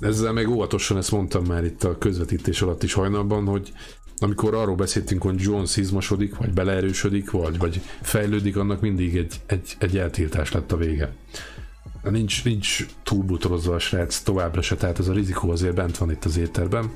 Ezzel 0.00 0.32
meg 0.32 0.48
óvatosan 0.48 0.96
ezt 0.96 1.10
mondtam 1.10 1.44
már 1.44 1.64
itt 1.64 1.84
a 1.84 1.98
közvetítés 1.98 2.62
alatt 2.62 2.82
is 2.82 2.92
hajnalban, 2.92 3.46
hogy 3.46 3.72
amikor 4.20 4.54
arról 4.54 4.74
beszéltünk, 4.74 5.22
hogy 5.22 5.40
Jones 5.40 5.76
izmosodik, 5.76 6.36
vagy 6.36 6.52
beleerősödik, 6.52 7.30
vagy, 7.30 7.58
vagy 7.58 7.80
fejlődik, 8.00 8.56
annak 8.56 8.80
mindig 8.80 9.16
egy, 9.16 9.40
egy, 9.46 9.76
egy 9.78 9.98
eltiltás 9.98 10.52
lett 10.52 10.72
a 10.72 10.76
vége. 10.76 11.12
Nincs, 12.02 12.44
nincs 12.44 12.86
túlbutorozva 13.02 13.74
a 13.74 13.78
srác 13.78 14.20
továbbra 14.20 14.62
se, 14.62 14.76
tehát 14.76 14.98
ez 14.98 15.08
a 15.08 15.12
rizikó 15.12 15.50
azért 15.50 15.74
bent 15.74 15.98
van 15.98 16.10
itt 16.10 16.24
az 16.24 16.36
éterben. 16.36 16.92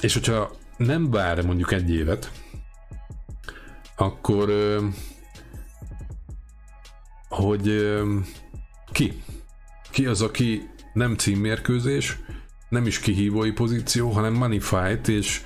És 0.00 0.12
hogyha 0.12 0.56
nem 0.76 1.10
vár 1.10 1.44
mondjuk 1.44 1.72
egy 1.72 1.90
évet, 1.90 2.30
akkor 3.96 4.50
hogy 7.28 7.94
ki? 8.92 9.22
Ki 9.90 10.06
az, 10.06 10.22
aki 10.22 10.68
nem 10.92 11.16
címmérkőzés, 11.16 12.18
nem 12.68 12.86
is 12.86 12.98
kihívói 12.98 13.50
pozíció, 13.50 14.10
hanem 14.10 14.32
money 14.32 14.60
fight, 14.60 15.08
és, 15.08 15.44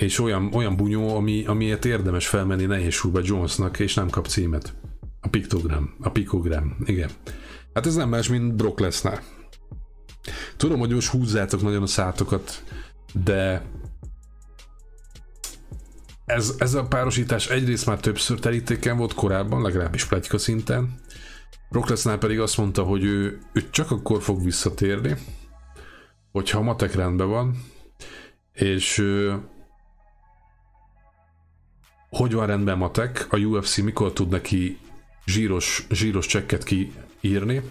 és 0.00 0.18
olyan, 0.18 0.50
olyan 0.54 0.76
bunyó, 0.76 1.16
ami, 1.16 1.44
amiért 1.46 1.84
érdemes 1.84 2.28
felmenni 2.28 2.64
nehéz 2.64 2.92
súlyba 2.92 3.20
Jonesnak, 3.22 3.78
és 3.78 3.94
nem 3.94 4.10
kap 4.10 4.26
címet. 4.26 4.74
A 5.20 5.28
piktogram, 5.28 5.94
a 6.00 6.10
pikogram, 6.10 6.76
igen. 6.84 7.10
Hát 7.74 7.86
ez 7.86 7.94
nem 7.94 8.08
más, 8.08 8.28
mint 8.28 8.54
Brock 8.54 8.80
Lesnar. 8.80 9.20
Tudom, 10.56 10.78
hogy 10.78 10.90
most 10.90 11.08
húzzátok 11.08 11.62
nagyon 11.62 11.82
a 11.82 11.86
szátokat, 11.86 12.64
de 13.24 13.62
ez, 16.24 16.54
ez 16.58 16.74
a 16.74 16.86
párosítás 16.86 17.48
egyrészt 17.48 17.86
már 17.86 18.00
többször 18.00 18.38
terítéken 18.38 18.96
volt 18.96 19.14
korábban, 19.14 19.62
legalábbis 19.62 20.04
pletyka 20.04 20.38
szinten. 20.38 20.94
Brock 21.70 21.88
Lesnar 21.88 22.18
pedig 22.18 22.40
azt 22.40 22.56
mondta, 22.56 22.82
hogy 22.82 23.04
ő, 23.04 23.38
ő 23.52 23.70
csak 23.70 23.90
akkor 23.90 24.22
fog 24.22 24.44
visszatérni, 24.44 25.16
hogyha 26.32 26.58
a 26.58 26.62
matek 26.62 26.94
rendben 26.94 27.28
van, 27.28 27.64
és 28.52 29.04
hogy 32.10 32.32
van 32.32 32.46
rendben 32.46 32.78
matek, 32.78 33.26
a 33.30 33.36
UFC 33.36 33.76
mikor 33.76 34.12
tud 34.12 34.28
neki 34.28 34.78
zsíros, 35.26 35.86
zsíros 35.90 36.26
csekket 36.26 36.64
kiírni, 36.64 37.62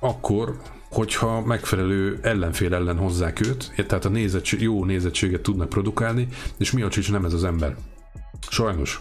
akkor, 0.00 0.56
hogyha 0.90 1.40
megfelelő 1.40 2.18
ellenfél 2.22 2.74
ellen 2.74 2.96
hozzák 2.96 3.46
őt, 3.46 3.72
tehát 3.86 4.04
a 4.04 4.08
nézettség, 4.08 4.60
jó 4.60 4.84
nézettséget 4.84 5.40
tudnak 5.40 5.68
produkálni, 5.68 6.28
és 6.58 6.70
Miocic 6.70 7.08
nem 7.08 7.24
ez 7.24 7.32
az 7.32 7.44
ember. 7.44 7.76
Sajnos. 8.48 9.00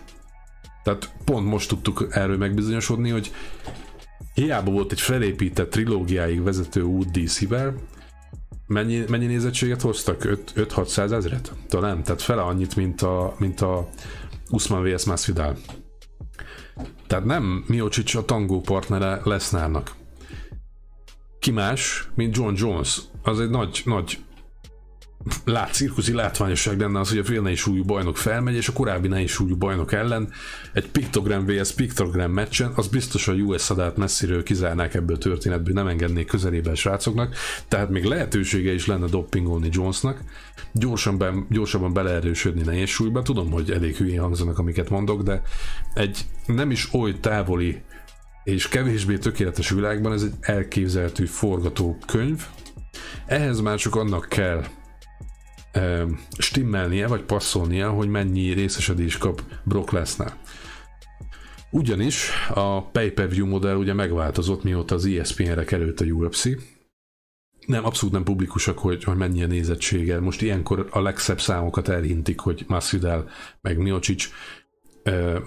Tehát 0.84 1.10
pont 1.26 1.46
most 1.46 1.70
tudtuk 1.70 2.08
erről 2.10 2.38
megbizonyosodni, 2.38 3.10
hogy 3.10 3.32
hiába 4.34 4.72
volt 4.72 4.92
egy 4.92 5.02
felépített 5.02 5.70
trilógiáig 5.70 6.44
vezető 6.44 6.82
út 6.82 7.12
DC-vel, 7.12 7.76
mennyi, 8.68 9.04
mennyi 9.10 9.26
nézettséget 9.26 9.82
hoztak? 9.82 10.28
5-600 10.56 11.12
ezret? 11.12 11.52
Talán, 11.68 12.04
tehát 12.04 12.22
fele 12.22 12.42
annyit, 12.42 12.76
mint 12.76 13.02
a, 13.02 13.36
mint 13.38 13.62
a 13.62 13.90
Usman 14.50 14.84
vs. 14.84 15.06
Masvidal. 15.06 15.58
Tehát 17.08 17.26
nem 17.26 17.64
Miocic 17.68 18.16
a 18.16 18.26
tangó 18.26 18.62
partnere 18.62 19.22
Lesnárnak 19.24 19.98
ki 21.40 21.52
más, 21.52 22.10
mint 22.16 22.36
John 22.36 22.54
Jones. 22.58 23.02
Az 23.24 23.40
egy 23.40 23.50
nagy, 23.50 23.82
nagy 23.86 24.20
lát, 25.46 25.74
cirkuszi 25.74 26.14
látványosság 26.14 26.80
lenne 26.80 27.00
az, 27.00 27.10
hogy 27.10 27.18
a 27.18 27.24
fél 27.24 27.42
nehéz 27.42 27.58
súlyú 27.58 27.84
bajnok 27.84 28.18
felmegy, 28.18 28.56
és 28.56 28.68
a 28.68 28.74
korábbi 28.74 29.08
nehéz 29.08 29.30
súlyú 29.30 29.58
bajnok 29.58 29.94
ellen 29.94 30.32
egy 30.74 30.88
piktogram 30.90 31.46
vs. 31.46 31.72
piktogram 31.72 32.32
meccsen, 32.32 32.72
az 32.76 32.88
biztos 32.88 33.28
a 33.28 33.34
US 33.34 33.62
szadát 33.62 33.98
messziről 33.98 34.44
kizárnák 34.44 34.94
ebből 34.94 35.16
a 35.16 35.20
történetből, 35.20 35.74
nem 35.74 35.88
engednék 35.88 36.28
közelébe 36.28 36.76
srácoknak, 36.76 37.36
tehát 37.68 37.90
még 37.90 38.04
lehetősége 38.04 38.74
is 38.74 38.86
lenne 38.86 39.06
doppingolni 39.06 39.70
Jonesnak, 39.72 40.22
gyorsan 40.74 41.18
be, 41.18 41.34
gyorsabban 41.50 41.94
beleerősödni 41.94 42.62
nehéz 42.62 42.90
súlyba. 42.90 43.22
Tudom, 43.22 43.52
hogy 43.52 43.72
elég 43.72 43.96
hülyén 43.96 44.22
hangzanak, 44.22 44.60
amiket 44.60 44.90
mondok, 44.90 45.22
de 45.22 45.42
egy 45.94 46.26
nem 46.46 46.72
is 46.72 46.94
oly 46.94 47.20
távoli 47.20 47.82
és 48.44 48.68
kevésbé 48.68 49.18
tökéletes 49.18 49.70
világban 49.70 50.14
ez 50.14 50.24
egy 50.24 50.34
elképzelhető 50.40 51.26
forgatókönyv. 51.26 52.46
Ehhez 53.26 53.60
már 53.60 53.78
csak 53.78 53.96
annak 53.96 54.26
kell 54.30 54.64
stimmelnie, 56.38 57.08
vagy 57.08 57.22
passzolnia, 57.22 57.90
hogy 57.90 58.08
mennyi 58.08 58.54
részesedés 58.54 59.18
kap 59.18 59.42
Brock 59.64 59.92
Lesnar. 59.92 60.34
Ugyanis 61.72 62.30
a 62.54 62.82
pay-per-view 62.82 63.48
modell 63.48 63.76
ugye 63.76 63.94
megváltozott, 63.94 64.64
mióta 64.64 64.96
az 64.96 65.06
ESPN-re 65.06 65.64
került 65.64 66.02
a 66.02 66.06
UFC. 66.06 66.44
Nem, 67.66 67.86
abszolút 67.86 68.14
nem 68.14 68.24
publikusak, 68.24 68.80
hogy, 68.80 69.04
hogy 69.04 69.18
mennyi 69.18 69.44
a 69.44 69.48
nézettsége. 69.48 70.20
Most 70.20 70.42
ilyenkor 70.42 70.88
a 70.92 71.02
legszebb 71.02 71.42
számokat 71.42 71.88
elhintik, 71.88 72.40
hogy 72.40 72.66
Masvidal 72.68 73.30
meg 73.62 73.78
Miocic 73.78 74.30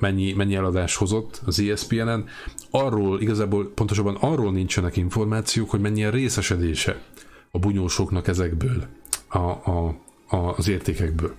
mennyi, 0.00 0.32
mennyi 0.32 0.54
eladás 0.54 0.96
hozott 0.96 1.40
az 1.44 1.60
ESPN-en. 1.60 2.28
Arról, 2.70 3.20
igazából 3.20 3.72
pontosabban 3.74 4.16
arról 4.20 4.52
nincsenek 4.52 4.96
információk, 4.96 5.70
hogy 5.70 5.80
mennyi 5.80 6.04
a 6.04 6.10
részesedése 6.10 7.02
a 7.50 7.58
bunyósoknak 7.58 8.28
ezekből, 8.28 8.86
a, 9.28 9.38
a, 9.38 10.01
az 10.32 10.68
értékekből. 10.68 11.34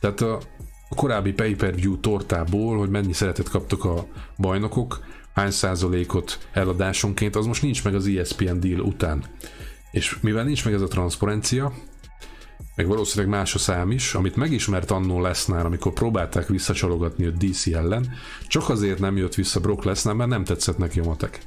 Tehát 0.00 0.20
a, 0.20 0.40
korábbi 0.96 1.32
pay-per-view 1.32 2.00
tortából, 2.00 2.78
hogy 2.78 2.90
mennyi 2.90 3.12
szeretet 3.12 3.48
kaptak 3.48 3.84
a 3.84 4.06
bajnokok, 4.38 5.04
hány 5.34 5.50
százalékot 5.50 6.48
eladásonként, 6.52 7.36
az 7.36 7.46
most 7.46 7.62
nincs 7.62 7.84
meg 7.84 7.94
az 7.94 8.06
ESPN 8.06 8.60
deal 8.60 8.80
után. 8.80 9.24
És 9.90 10.18
mivel 10.20 10.44
nincs 10.44 10.64
meg 10.64 10.74
ez 10.74 10.82
a 10.82 10.86
transzparencia, 10.86 11.72
meg 12.76 12.86
valószínűleg 12.86 13.34
más 13.34 13.54
a 13.54 13.58
szám 13.58 13.90
is, 13.90 14.14
amit 14.14 14.36
megismert 14.36 14.90
annó 14.90 15.20
Lesnar, 15.20 15.66
amikor 15.66 15.92
próbálták 15.92 16.48
visszacsalogatni 16.48 17.26
a 17.26 17.30
DC 17.30 17.66
ellen, 17.66 18.12
csak 18.48 18.68
azért 18.68 18.98
nem 18.98 19.16
jött 19.16 19.34
vissza 19.34 19.60
Brock 19.60 19.84
Lesnar, 19.84 20.14
mert 20.14 20.30
nem 20.30 20.44
tetszett 20.44 20.78
neki 20.78 21.00
a 21.00 21.04
matek. 21.04 21.40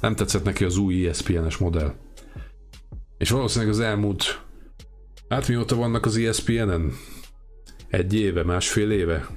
Nem 0.00 0.14
tetszett 0.14 0.44
neki 0.44 0.64
az 0.64 0.76
új 0.76 1.08
ESPN-es 1.08 1.56
modell. 1.56 1.94
És 3.18 3.30
valószínűleg 3.30 3.72
az 3.72 3.80
elmúlt, 3.80 4.42
hát 5.32 5.48
mióta 5.48 5.76
vannak 5.76 6.06
az 6.06 6.16
ESPN-en? 6.16 6.96
Egy 7.88 8.14
éve, 8.14 8.44
másfél 8.44 8.90
éve? 8.90 9.28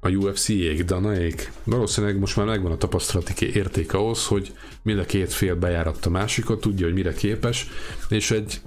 A 0.00 0.08
UFC-ék, 0.08 0.84
Danaék. 0.84 1.52
Valószínűleg 1.64 2.18
most 2.18 2.36
már 2.36 2.46
megvan 2.46 2.72
a 2.72 2.76
tapasztalati 2.76 3.54
érték 3.54 3.94
ahhoz, 3.94 4.26
hogy 4.26 4.52
a 4.84 5.04
két 5.06 5.32
fél 5.32 5.54
bejáratta 5.54 6.08
a 6.08 6.12
másikat, 6.12 6.60
tudja, 6.60 6.86
hogy 6.86 6.94
mire 6.94 7.12
képes, 7.12 7.68
és 8.08 8.30
egy 8.30 8.60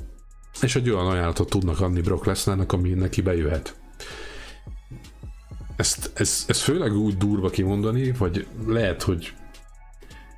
és 0.62 0.76
egy 0.76 0.90
olyan 0.90 1.08
ajánlatot 1.08 1.50
tudnak 1.50 1.80
adni 1.80 2.02
Brock 2.02 2.26
Lesnarnak, 2.26 2.72
ami 2.72 2.90
neki 2.90 3.22
bejöhet. 3.22 3.76
Ezt, 5.76 6.12
ez, 6.14 6.44
ez 6.48 6.62
főleg 6.62 6.96
úgy 6.96 7.18
durva 7.18 7.50
kimondani, 7.50 8.12
vagy 8.12 8.48
lehet, 8.68 9.02
hogy 9.02 9.34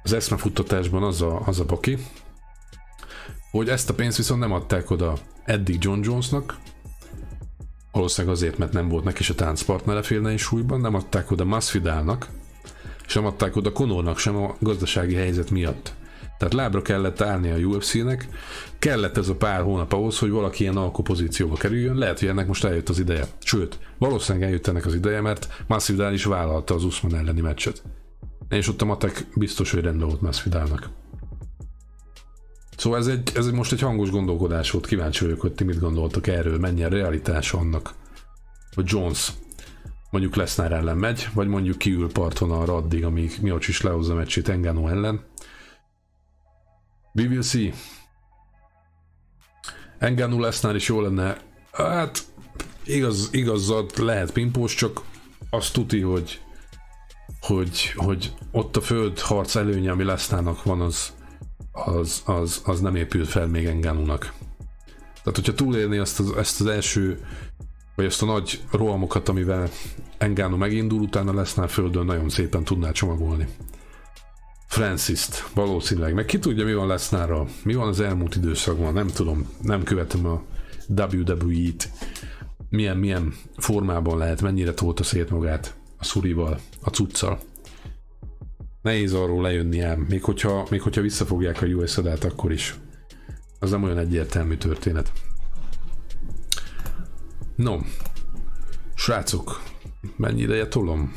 az 0.04 0.14
eszmefuttatásban 0.14 1.04
az 1.04 1.22
a, 1.22 1.42
az 1.46 1.60
a 1.60 1.66
baki, 1.66 1.98
hogy 3.52 3.70
ezt 3.70 3.90
a 3.90 3.94
pénzt 3.94 4.18
viszont 4.18 4.40
nem 4.40 4.52
adták 4.52 4.90
oda 4.90 5.18
eddig 5.46 5.84
John 5.84 6.00
Jonesnak, 6.04 6.58
valószínűleg 7.92 8.36
azért, 8.36 8.58
mert 8.58 8.74
nem 8.74 8.90
volt 8.90 9.04
neki 9.04 9.24
se 9.24 9.34
táncpartnere 9.34 10.02
félnei 10.02 10.38
súlyban, 10.38 10.82
nem 10.82 10.96
adták 10.96 11.32
oda 11.32 11.46
Masvidalnak, 11.46 12.28
és 13.08 13.14
nem 13.14 13.26
adták 13.26 13.56
oda 13.56 13.72
Conornak 13.72 14.18
sem 14.18 14.36
a 14.36 14.56
gazdasági 14.60 15.14
helyzet 15.14 15.50
miatt. 15.50 15.94
Tehát 16.38 16.54
lábra 16.54 16.82
kellett 16.82 17.22
állni 17.22 17.50
a 17.50 17.58
UFC-nek, 17.58 18.28
kellett 18.80 19.18
ez 19.18 19.30
a 19.30 19.36
pár 19.36 19.62
hónap 19.62 19.94
ahhoz, 19.94 20.20
hogy 20.20 20.30
valaki 20.30 20.64
ilyen 20.64 20.78
alkopozícióba 20.78 21.56
kerüljön, 21.56 21.98
lehet, 21.98 22.20
hogy 22.20 22.28
ennek 22.28 22.48
most 22.48 22.64
eljött 22.64 22.90
az 22.90 23.00
ideje. 23.00 23.26
Sőt, 23.40 23.80
valószínűleg 23.98 24.48
eljött 24.48 24.68
ennek 24.68 24.86
az 24.86 24.94
ideje, 24.94 25.22
mert 25.22 25.64
Masvidal 25.68 26.14
is 26.14 26.24
vállalta 26.24 26.74
az 26.74 26.84
Usman 26.84 27.16
elleni 27.16 27.42
meccset. 27.42 27.84
És 28.50 28.68
ott 28.68 28.82
a 28.82 28.86
matek 28.86 29.26
biztos, 29.36 29.72
hogy 29.72 29.84
rendben 29.84 30.08
volt 30.08 30.22
Masvidalnak. 30.22 30.90
Szóval 32.78 33.00
ez, 33.00 33.08
egy, 33.08 33.32
ez 33.36 33.52
most 33.52 33.72
egy 33.72 33.82
hangos 33.82 34.10
gondolkodás 34.10 34.72
volt, 34.72 34.86
kíváncsi 34.86 35.24
vagyok, 35.24 35.42
hogy 35.42 35.54
ti 35.54 35.64
mit 35.64 35.80
gondoltak 35.80 36.28
erről, 36.28 36.60
mennyi 36.60 36.84
a 36.84 36.90
realitás 36.90 37.54
annak, 37.54 37.94
hogy 38.76 38.86
Jones 38.88 39.32
mondjuk 40.10 40.36
Lesnar 40.36 40.72
ellen 40.72 40.98
megy, 40.98 41.28
vagy 41.34 41.48
mondjuk 41.48 41.78
kiül 41.78 42.12
parton 42.12 42.52
arra 42.52 42.76
addig, 42.76 43.06
amíg 43.06 43.38
Miocic 43.42 43.68
is 43.68 43.82
lehozza 43.82 44.14
meccsét 44.14 44.50
Engano 44.50 44.88
ellen, 44.88 45.24
We 47.16 47.28
will 47.28 47.44
see. 47.44 47.74
Enganu 50.00 50.40
lesznál 50.40 50.76
is 50.76 50.88
jó 50.88 51.02
lenne. 51.02 51.38
Hát, 51.72 52.24
igaz, 52.84 53.30
igazad 53.32 53.92
lehet 53.98 54.32
pimpós, 54.32 54.76
csak 54.76 55.02
azt 55.50 55.74
tuti, 55.74 56.02
hogy, 56.02 56.42
hogy, 57.40 57.94
hogy 57.96 58.34
ott 58.52 58.76
a 58.76 58.82
föld 58.82 59.20
harc 59.20 59.56
előnye, 59.56 59.92
ami 59.92 60.04
lesznának 60.04 60.64
van, 60.64 60.82
az, 60.82 61.14
az, 61.76 62.22
az, 62.26 62.62
az 62.66 62.80
nem 62.82 62.96
épült 62.96 63.28
fel 63.28 63.48
még 63.48 63.66
Enganunak. 63.66 64.34
Tehát, 65.24 65.36
hogyha 65.36 65.54
túlélni 65.54 65.98
azt 65.98 66.20
az, 66.20 66.32
ezt 66.38 66.62
az 66.62 66.68
első 66.68 67.20
vagy 67.96 68.06
azt 68.06 68.22
a 68.22 68.26
nagy 68.26 68.62
rohamokat, 68.72 69.30
amivel 69.30 69.70
Engano 70.18 70.58
megindul, 70.58 71.02
utána 71.02 71.34
Lesnar 71.34 71.70
földön 71.70 72.06
nagyon 72.06 72.30
szépen 72.30 72.64
tudná 72.64 72.92
csomagolni. 72.92 73.48
Francis-t 74.68 75.50
valószínűleg, 75.54 76.14
meg 76.14 76.26
ki 76.26 76.40
tudja 76.40 76.66
mi 76.66 76.74
van 76.74 76.88
Lesnarral, 76.88 77.50
mi 77.64 77.74
van 77.74 77.88
az 77.88 78.00
elmúlt 78.00 78.36
időszakban, 78.36 78.94
nem 78.94 79.08
tudom, 79.08 79.50
nem 79.62 79.84
követem 79.84 80.26
a 80.26 80.42
WWE-t, 80.88 81.90
milyen, 82.70 82.98
milyen 82.98 83.34
formában 83.58 84.18
lehet, 84.18 84.42
mennyire 84.42 84.74
tolta 84.74 85.04
szét 85.04 85.30
magát 85.30 85.76
a 85.98 86.04
szurival, 86.04 86.60
a 86.84 86.90
cuccal. 86.90 87.40
Nehéz 88.86 89.14
arról 89.14 89.42
lejönni 89.42 89.80
ám, 89.80 90.00
még 90.10 90.24
hogyha, 90.24 90.68
még 90.70 90.82
hogyha 90.82 91.02
visszafogják 91.02 91.62
a 91.62 91.66
US 91.66 91.94
t 91.94 92.24
akkor 92.24 92.52
is. 92.52 92.76
Az 93.60 93.72
nem 93.72 93.84
olyan 93.84 93.98
egyértelmű 93.98 94.56
történet. 94.56 95.12
No, 97.56 97.78
srácok, 98.96 99.62
mennyi 100.18 100.42
ideje 100.42 100.68
tolom? 100.68 101.14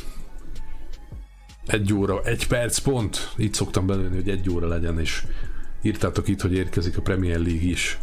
Egy 1.67 1.93
óra, 1.93 2.23
egy 2.23 2.47
perc 2.47 2.79
pont. 2.79 3.33
Így 3.37 3.55
szoktam 3.55 3.87
belőni, 3.87 4.17
hogy 4.17 4.29
egy 4.29 4.51
óra 4.51 4.67
legyen, 4.67 5.01
és 5.01 5.25
írtátok 5.83 6.29
itt, 6.29 6.41
hogy 6.41 6.53
érkezik 6.53 6.99
a 6.99 7.03
Premier 7.03 7.39
League 7.39 7.69
is. 7.69 7.99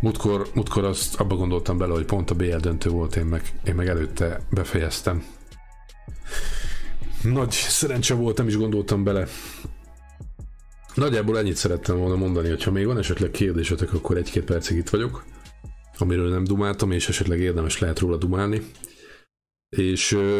Múltkor, 0.00 0.48
múltkor 0.54 0.84
azt 0.84 1.20
abba 1.20 1.36
gondoltam 1.36 1.78
bele, 1.78 1.92
hogy 1.92 2.04
pont 2.04 2.30
a 2.30 2.34
BL 2.34 2.56
döntő 2.56 2.90
volt, 2.90 3.16
én 3.16 3.24
meg, 3.26 3.60
én 3.64 3.74
meg 3.74 3.88
előtte 3.88 4.40
befejeztem. 4.50 5.24
Nagy 7.32 7.50
szerencse 7.50 8.14
volt, 8.14 8.36
nem 8.36 8.46
is 8.46 8.56
gondoltam 8.56 9.04
bele. 9.04 9.26
Nagyjából 10.94 11.38
ennyit 11.38 11.56
szerettem 11.56 11.96
volna 11.98 12.16
mondani, 12.16 12.48
hogy 12.48 12.62
ha 12.62 12.70
még 12.70 12.86
van 12.86 12.98
esetleg 12.98 13.30
kérdésetek, 13.30 13.92
akkor 13.92 14.16
egy-két 14.16 14.44
percig 14.44 14.76
itt 14.76 14.88
vagyok, 14.88 15.24
amiről 15.98 16.28
nem 16.28 16.44
dumáltam, 16.44 16.90
és 16.90 17.08
esetleg 17.08 17.40
érdemes 17.40 17.78
lehet 17.78 17.98
róla 17.98 18.16
dumálni. 18.16 18.62
És 19.76 20.12
uh, 20.12 20.38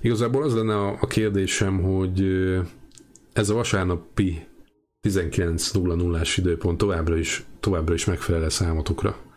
igazából 0.00 0.42
az 0.42 0.54
lenne 0.54 0.76
a, 0.76 0.96
a 1.00 1.06
kérdésem, 1.06 1.82
hogy 1.82 2.20
uh, 2.20 2.66
ez 3.32 3.48
a 3.48 3.54
vasárnapi 3.54 4.46
19.00-ás 5.08 6.34
időpont 6.36 6.78
továbbra 6.78 7.16
is, 7.16 7.44
továbbra 7.60 7.94
is 7.94 8.04
megfelel 8.04 8.50
számotokra. 8.50 9.27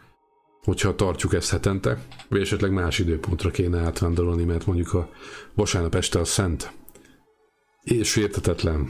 Hogyha 0.64 0.96
tartjuk 0.96 1.34
ezt 1.34 1.50
hetente, 1.50 2.06
vagy 2.28 2.42
esetleg 2.42 2.72
más 2.72 3.00
időpontra 3.00 3.52
kéne 3.52 3.80
átvándorolni, 3.80 4.44
mert 4.44 4.66
mondjuk 4.66 4.94
a 4.94 5.10
vasárnap 5.54 5.96
este 5.96 6.20
a 6.20 6.26
szent. 6.26 6.72
És 7.84 8.16
értetetlen. 8.16 8.90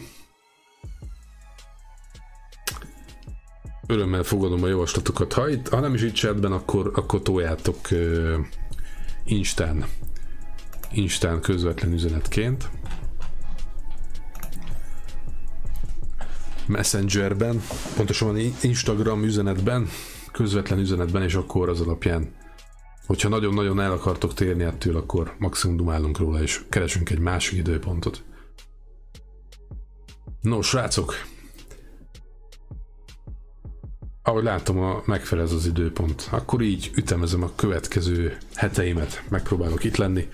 Örömmel 3.88 4.24
fogadom 4.24 4.64
a 4.64 4.68
javaslatokat. 4.68 5.34
Ha, 5.34 5.50
itt, 5.50 5.68
ha 5.68 5.80
nem 5.80 5.94
is 5.94 6.02
itt 6.02 6.14
chatben, 6.14 6.52
akkor, 6.52 6.92
akkor 6.96 7.22
toljátok 7.22 7.78
uh, 7.92 8.36
Instán. 9.26 9.86
Instán 10.92 11.42
közvetlen 11.42 11.94
üzenetként. 11.94 12.70
Messengerben, 16.66 17.62
pontosabban 17.96 18.38
Instagram 18.62 19.24
üzenetben, 19.24 19.90
közvetlen 20.32 20.80
üzenetben, 20.80 21.24
és 21.24 21.34
akkor 21.34 21.70
az 21.70 21.82
alapján, 21.82 22.36
hogyha 23.06 23.30
nagyon-nagyon 23.30 23.82
el 23.82 23.92
akartok 23.92 24.34
térni 24.34 24.64
ettől, 24.64 24.96
akkor 24.96 25.36
maximum 25.40 25.78
dumálunk 25.78 26.18
róla, 26.18 26.42
és 26.42 26.62
keresünk 26.70 27.10
egy 27.10 27.20
másik 27.20 27.58
időpontot. 27.58 28.24
No, 30.42 30.62
srácok, 30.62 31.14
ahogy 34.24 34.44
látom, 34.44 34.80
a 34.80 35.02
megfelel 35.06 35.46
ez 35.46 35.52
az 35.52 35.66
időpont. 35.66 36.28
Akkor 36.32 36.62
így 36.62 36.92
ütemezem 36.96 37.44
a 37.44 37.52
következő 37.56 38.38
heteimet, 38.56 39.24
megpróbálok 39.30 39.84
itt 39.84 39.98
lenni. 39.98 40.28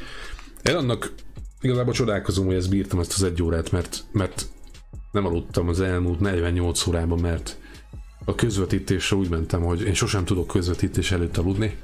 Én 0.63 0.75
annak 0.75 1.13
igazából 1.61 1.93
csodálkozom, 1.93 2.45
hogy 2.45 2.55
ezt 2.55 2.69
bírtam 2.69 2.99
ezt 2.99 3.13
az 3.13 3.23
egy 3.23 3.43
órát, 3.43 3.71
mert, 3.71 4.03
mert 4.11 4.45
nem 5.11 5.25
aludtam 5.25 5.67
az 5.67 5.81
elmúlt 5.81 6.19
48 6.19 6.87
órában, 6.87 7.19
mert 7.19 7.57
a 8.28 8.36
közvetítésre 8.36 9.15
úgy 9.15 9.30
mentem, 9.30 9.61
hogy 9.61 9.82
én 9.82 9.93
sosem 9.93 10.25
tudok 10.25 10.47
közvetítés 10.47 11.11
előtt 11.11 11.38
aludni. 11.38 11.78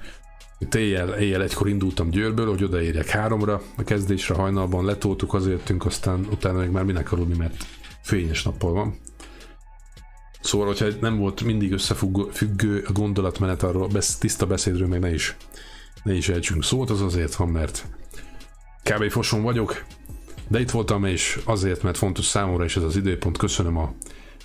Itt 0.59 0.75
éjjel, 0.75 1.09
éjjel 1.09 1.41
egykor 1.41 1.67
indultam 1.67 2.09
Győrből, 2.09 2.49
hogy 2.49 2.63
odaérjek 2.63 3.07
háromra, 3.07 3.61
a 3.77 3.83
kezdésre 3.83 4.35
hajnalban 4.35 4.85
letoltuk, 4.85 5.33
azért 5.33 5.73
aztán 5.79 6.27
utána 6.31 6.59
még 6.59 6.69
már 6.69 6.83
minek 6.83 7.11
aludni, 7.11 7.37
mert 7.37 7.65
fényes 8.01 8.43
nappal 8.43 8.71
van. 8.71 8.99
Szóval, 10.41 10.67
hogyha 10.67 10.87
nem 11.01 11.17
volt 11.17 11.43
mindig 11.43 11.71
összefüggő 11.71 12.83
a 12.87 12.91
gondolatmenet 12.91 13.63
arról, 13.63 13.87
besz, 13.87 14.17
tiszta 14.17 14.45
beszédről, 14.45 14.87
meg 14.87 14.99
ne 14.99 15.13
is, 15.13 15.35
ne 16.03 16.13
is 16.13 16.29
ejtsünk 16.29 16.63
szót, 16.63 16.89
az 16.89 17.01
azért 17.01 17.35
van, 17.35 17.49
mert 17.49 17.85
kb. 18.83 19.09
foson 19.09 19.41
vagyok, 19.41 19.83
de 20.47 20.59
itt 20.59 20.71
voltam, 20.71 21.05
és 21.05 21.39
azért, 21.43 21.83
mert 21.83 21.97
fontos 21.97 22.25
számomra 22.25 22.63
is 22.63 22.75
ez 22.75 22.83
az 22.83 22.95
időpont. 22.95 23.37
Köszönöm 23.37 23.77
a 23.77 23.93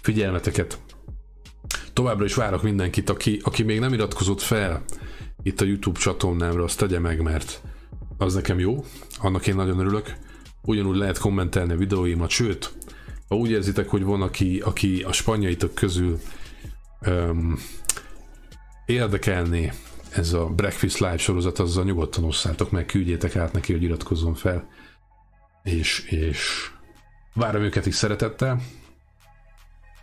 figyelmeteket. 0.00 0.78
Továbbra 1.98 2.24
is 2.24 2.34
várok 2.34 2.62
mindenkit, 2.62 3.10
aki, 3.10 3.40
aki 3.42 3.62
még 3.62 3.80
nem 3.80 3.92
iratkozott 3.92 4.40
fel 4.40 4.84
itt 5.42 5.60
a 5.60 5.64
YouTube 5.64 5.98
csatornámra, 5.98 6.64
azt 6.64 6.78
tegye 6.78 6.98
meg, 6.98 7.22
mert 7.22 7.62
az 8.18 8.34
nekem 8.34 8.58
jó, 8.58 8.84
annak 9.18 9.46
én 9.46 9.54
nagyon 9.54 9.78
örülök. 9.78 10.16
Ugyanúgy 10.62 10.96
lehet 10.96 11.18
kommentelni 11.18 11.72
a 11.72 11.76
videóimat, 11.76 12.30
sőt, 12.30 12.72
ha 13.28 13.36
úgy 13.36 13.50
érzitek, 13.50 13.88
hogy 13.88 14.02
van, 14.02 14.22
aki, 14.22 14.60
aki 14.60 15.02
a 15.02 15.12
spanyaitok 15.12 15.74
közül 15.74 16.18
um, 17.06 17.58
érdekelné 18.86 19.72
ez 20.10 20.32
a 20.32 20.46
Breakfast 20.46 20.98
Live 20.98 21.18
sorozat, 21.18 21.58
azzal 21.58 21.84
nyugodtan 21.84 22.24
osszátok 22.24 22.70
meg, 22.70 22.86
küldjétek 22.86 23.36
át 23.36 23.52
neki, 23.52 23.72
hogy 23.72 23.82
iratkozzon 23.82 24.34
fel 24.34 24.68
és, 25.62 25.98
és 25.98 26.70
várom 27.34 27.62
őket 27.62 27.86
is 27.86 27.94
szeretettel. 27.94 28.60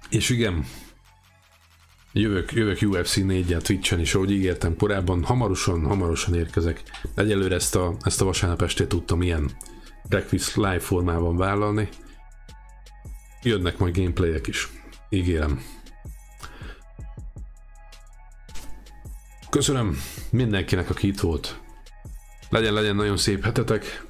És 0.10 0.30
igen, 0.30 0.66
jövök, 2.20 2.52
jövök 2.52 2.82
UFC 2.82 3.16
4 3.16 3.58
Twitch-en 3.60 4.00
is, 4.00 4.16
ahogy 4.16 4.32
ígértem 4.32 4.76
korábban, 4.76 5.24
hamarosan, 5.24 5.86
hamarosan 5.86 6.36
érkezek. 6.36 6.84
Egyelőre 7.16 7.56
ezt 7.56 7.76
a, 7.76 7.96
ezt 8.02 8.22
a 8.22 8.26
vasárnap 8.26 8.62
estét 8.62 8.88
tudtam 8.88 9.22
ilyen 9.22 9.52
breakfast 10.10 10.56
live 10.56 10.80
formában 10.80 11.38
vállalni. 11.38 11.90
Jönnek 13.44 13.78
majd 13.78 13.98
gameplayek 13.98 14.48
is, 14.48 14.70
ígérem. 15.10 15.62
Köszönöm 19.50 19.98
mindenkinek, 20.30 20.90
aki 20.90 21.08
itt 21.08 21.20
volt. 21.20 21.60
Legyen, 22.50 22.74
legyen 22.74 22.96
nagyon 22.96 23.18
szép 23.18 23.44
hetetek, 23.44 24.06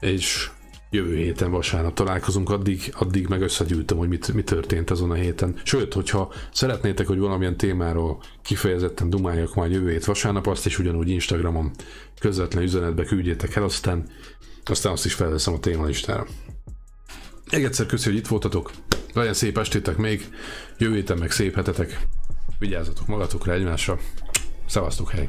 és 0.00 0.50
jövő 0.90 1.16
héten 1.16 1.50
vasárnap 1.50 1.94
találkozunk, 1.94 2.50
addig, 2.50 2.92
addig 2.98 3.26
meg 3.26 3.42
összegyűjtöm, 3.42 3.98
hogy 3.98 4.08
mit, 4.08 4.32
mi 4.32 4.42
történt 4.42 4.90
azon 4.90 5.10
a 5.10 5.14
héten. 5.14 5.60
Sőt, 5.64 5.92
hogyha 5.92 6.32
szeretnétek, 6.52 7.06
hogy 7.06 7.18
valamilyen 7.18 7.56
témáról 7.56 8.22
kifejezetten 8.42 9.10
dumáljak 9.10 9.54
majd 9.54 9.72
jövő 9.72 9.90
hét 9.90 10.04
vasárnap, 10.04 10.46
azt 10.46 10.66
is 10.66 10.78
ugyanúgy 10.78 11.08
Instagramon 11.08 11.70
közvetlen 12.20 12.62
üzenetbe 12.62 13.04
küldjétek 13.04 13.56
el, 13.56 13.62
aztán, 13.62 14.08
aztán 14.64 14.92
azt 14.92 15.04
is 15.04 15.14
felveszem 15.14 15.54
a 15.54 15.60
témalistára. 15.60 16.26
Még 17.52 17.64
egyszer 17.64 17.86
köszi, 17.86 18.08
hogy 18.08 18.18
itt 18.18 18.26
voltatok. 18.26 18.70
Legyen 19.14 19.34
szép 19.34 19.58
estétek 19.58 19.96
még, 19.96 20.28
jövő 20.78 20.94
héten 20.94 21.18
meg 21.18 21.30
szép 21.30 21.54
hetetek. 21.54 22.00
Vigyázzatok 22.58 23.06
magatokra 23.06 23.52
egymásra. 23.52 23.98
Szevasztok, 24.66 25.10
hely! 25.10 25.28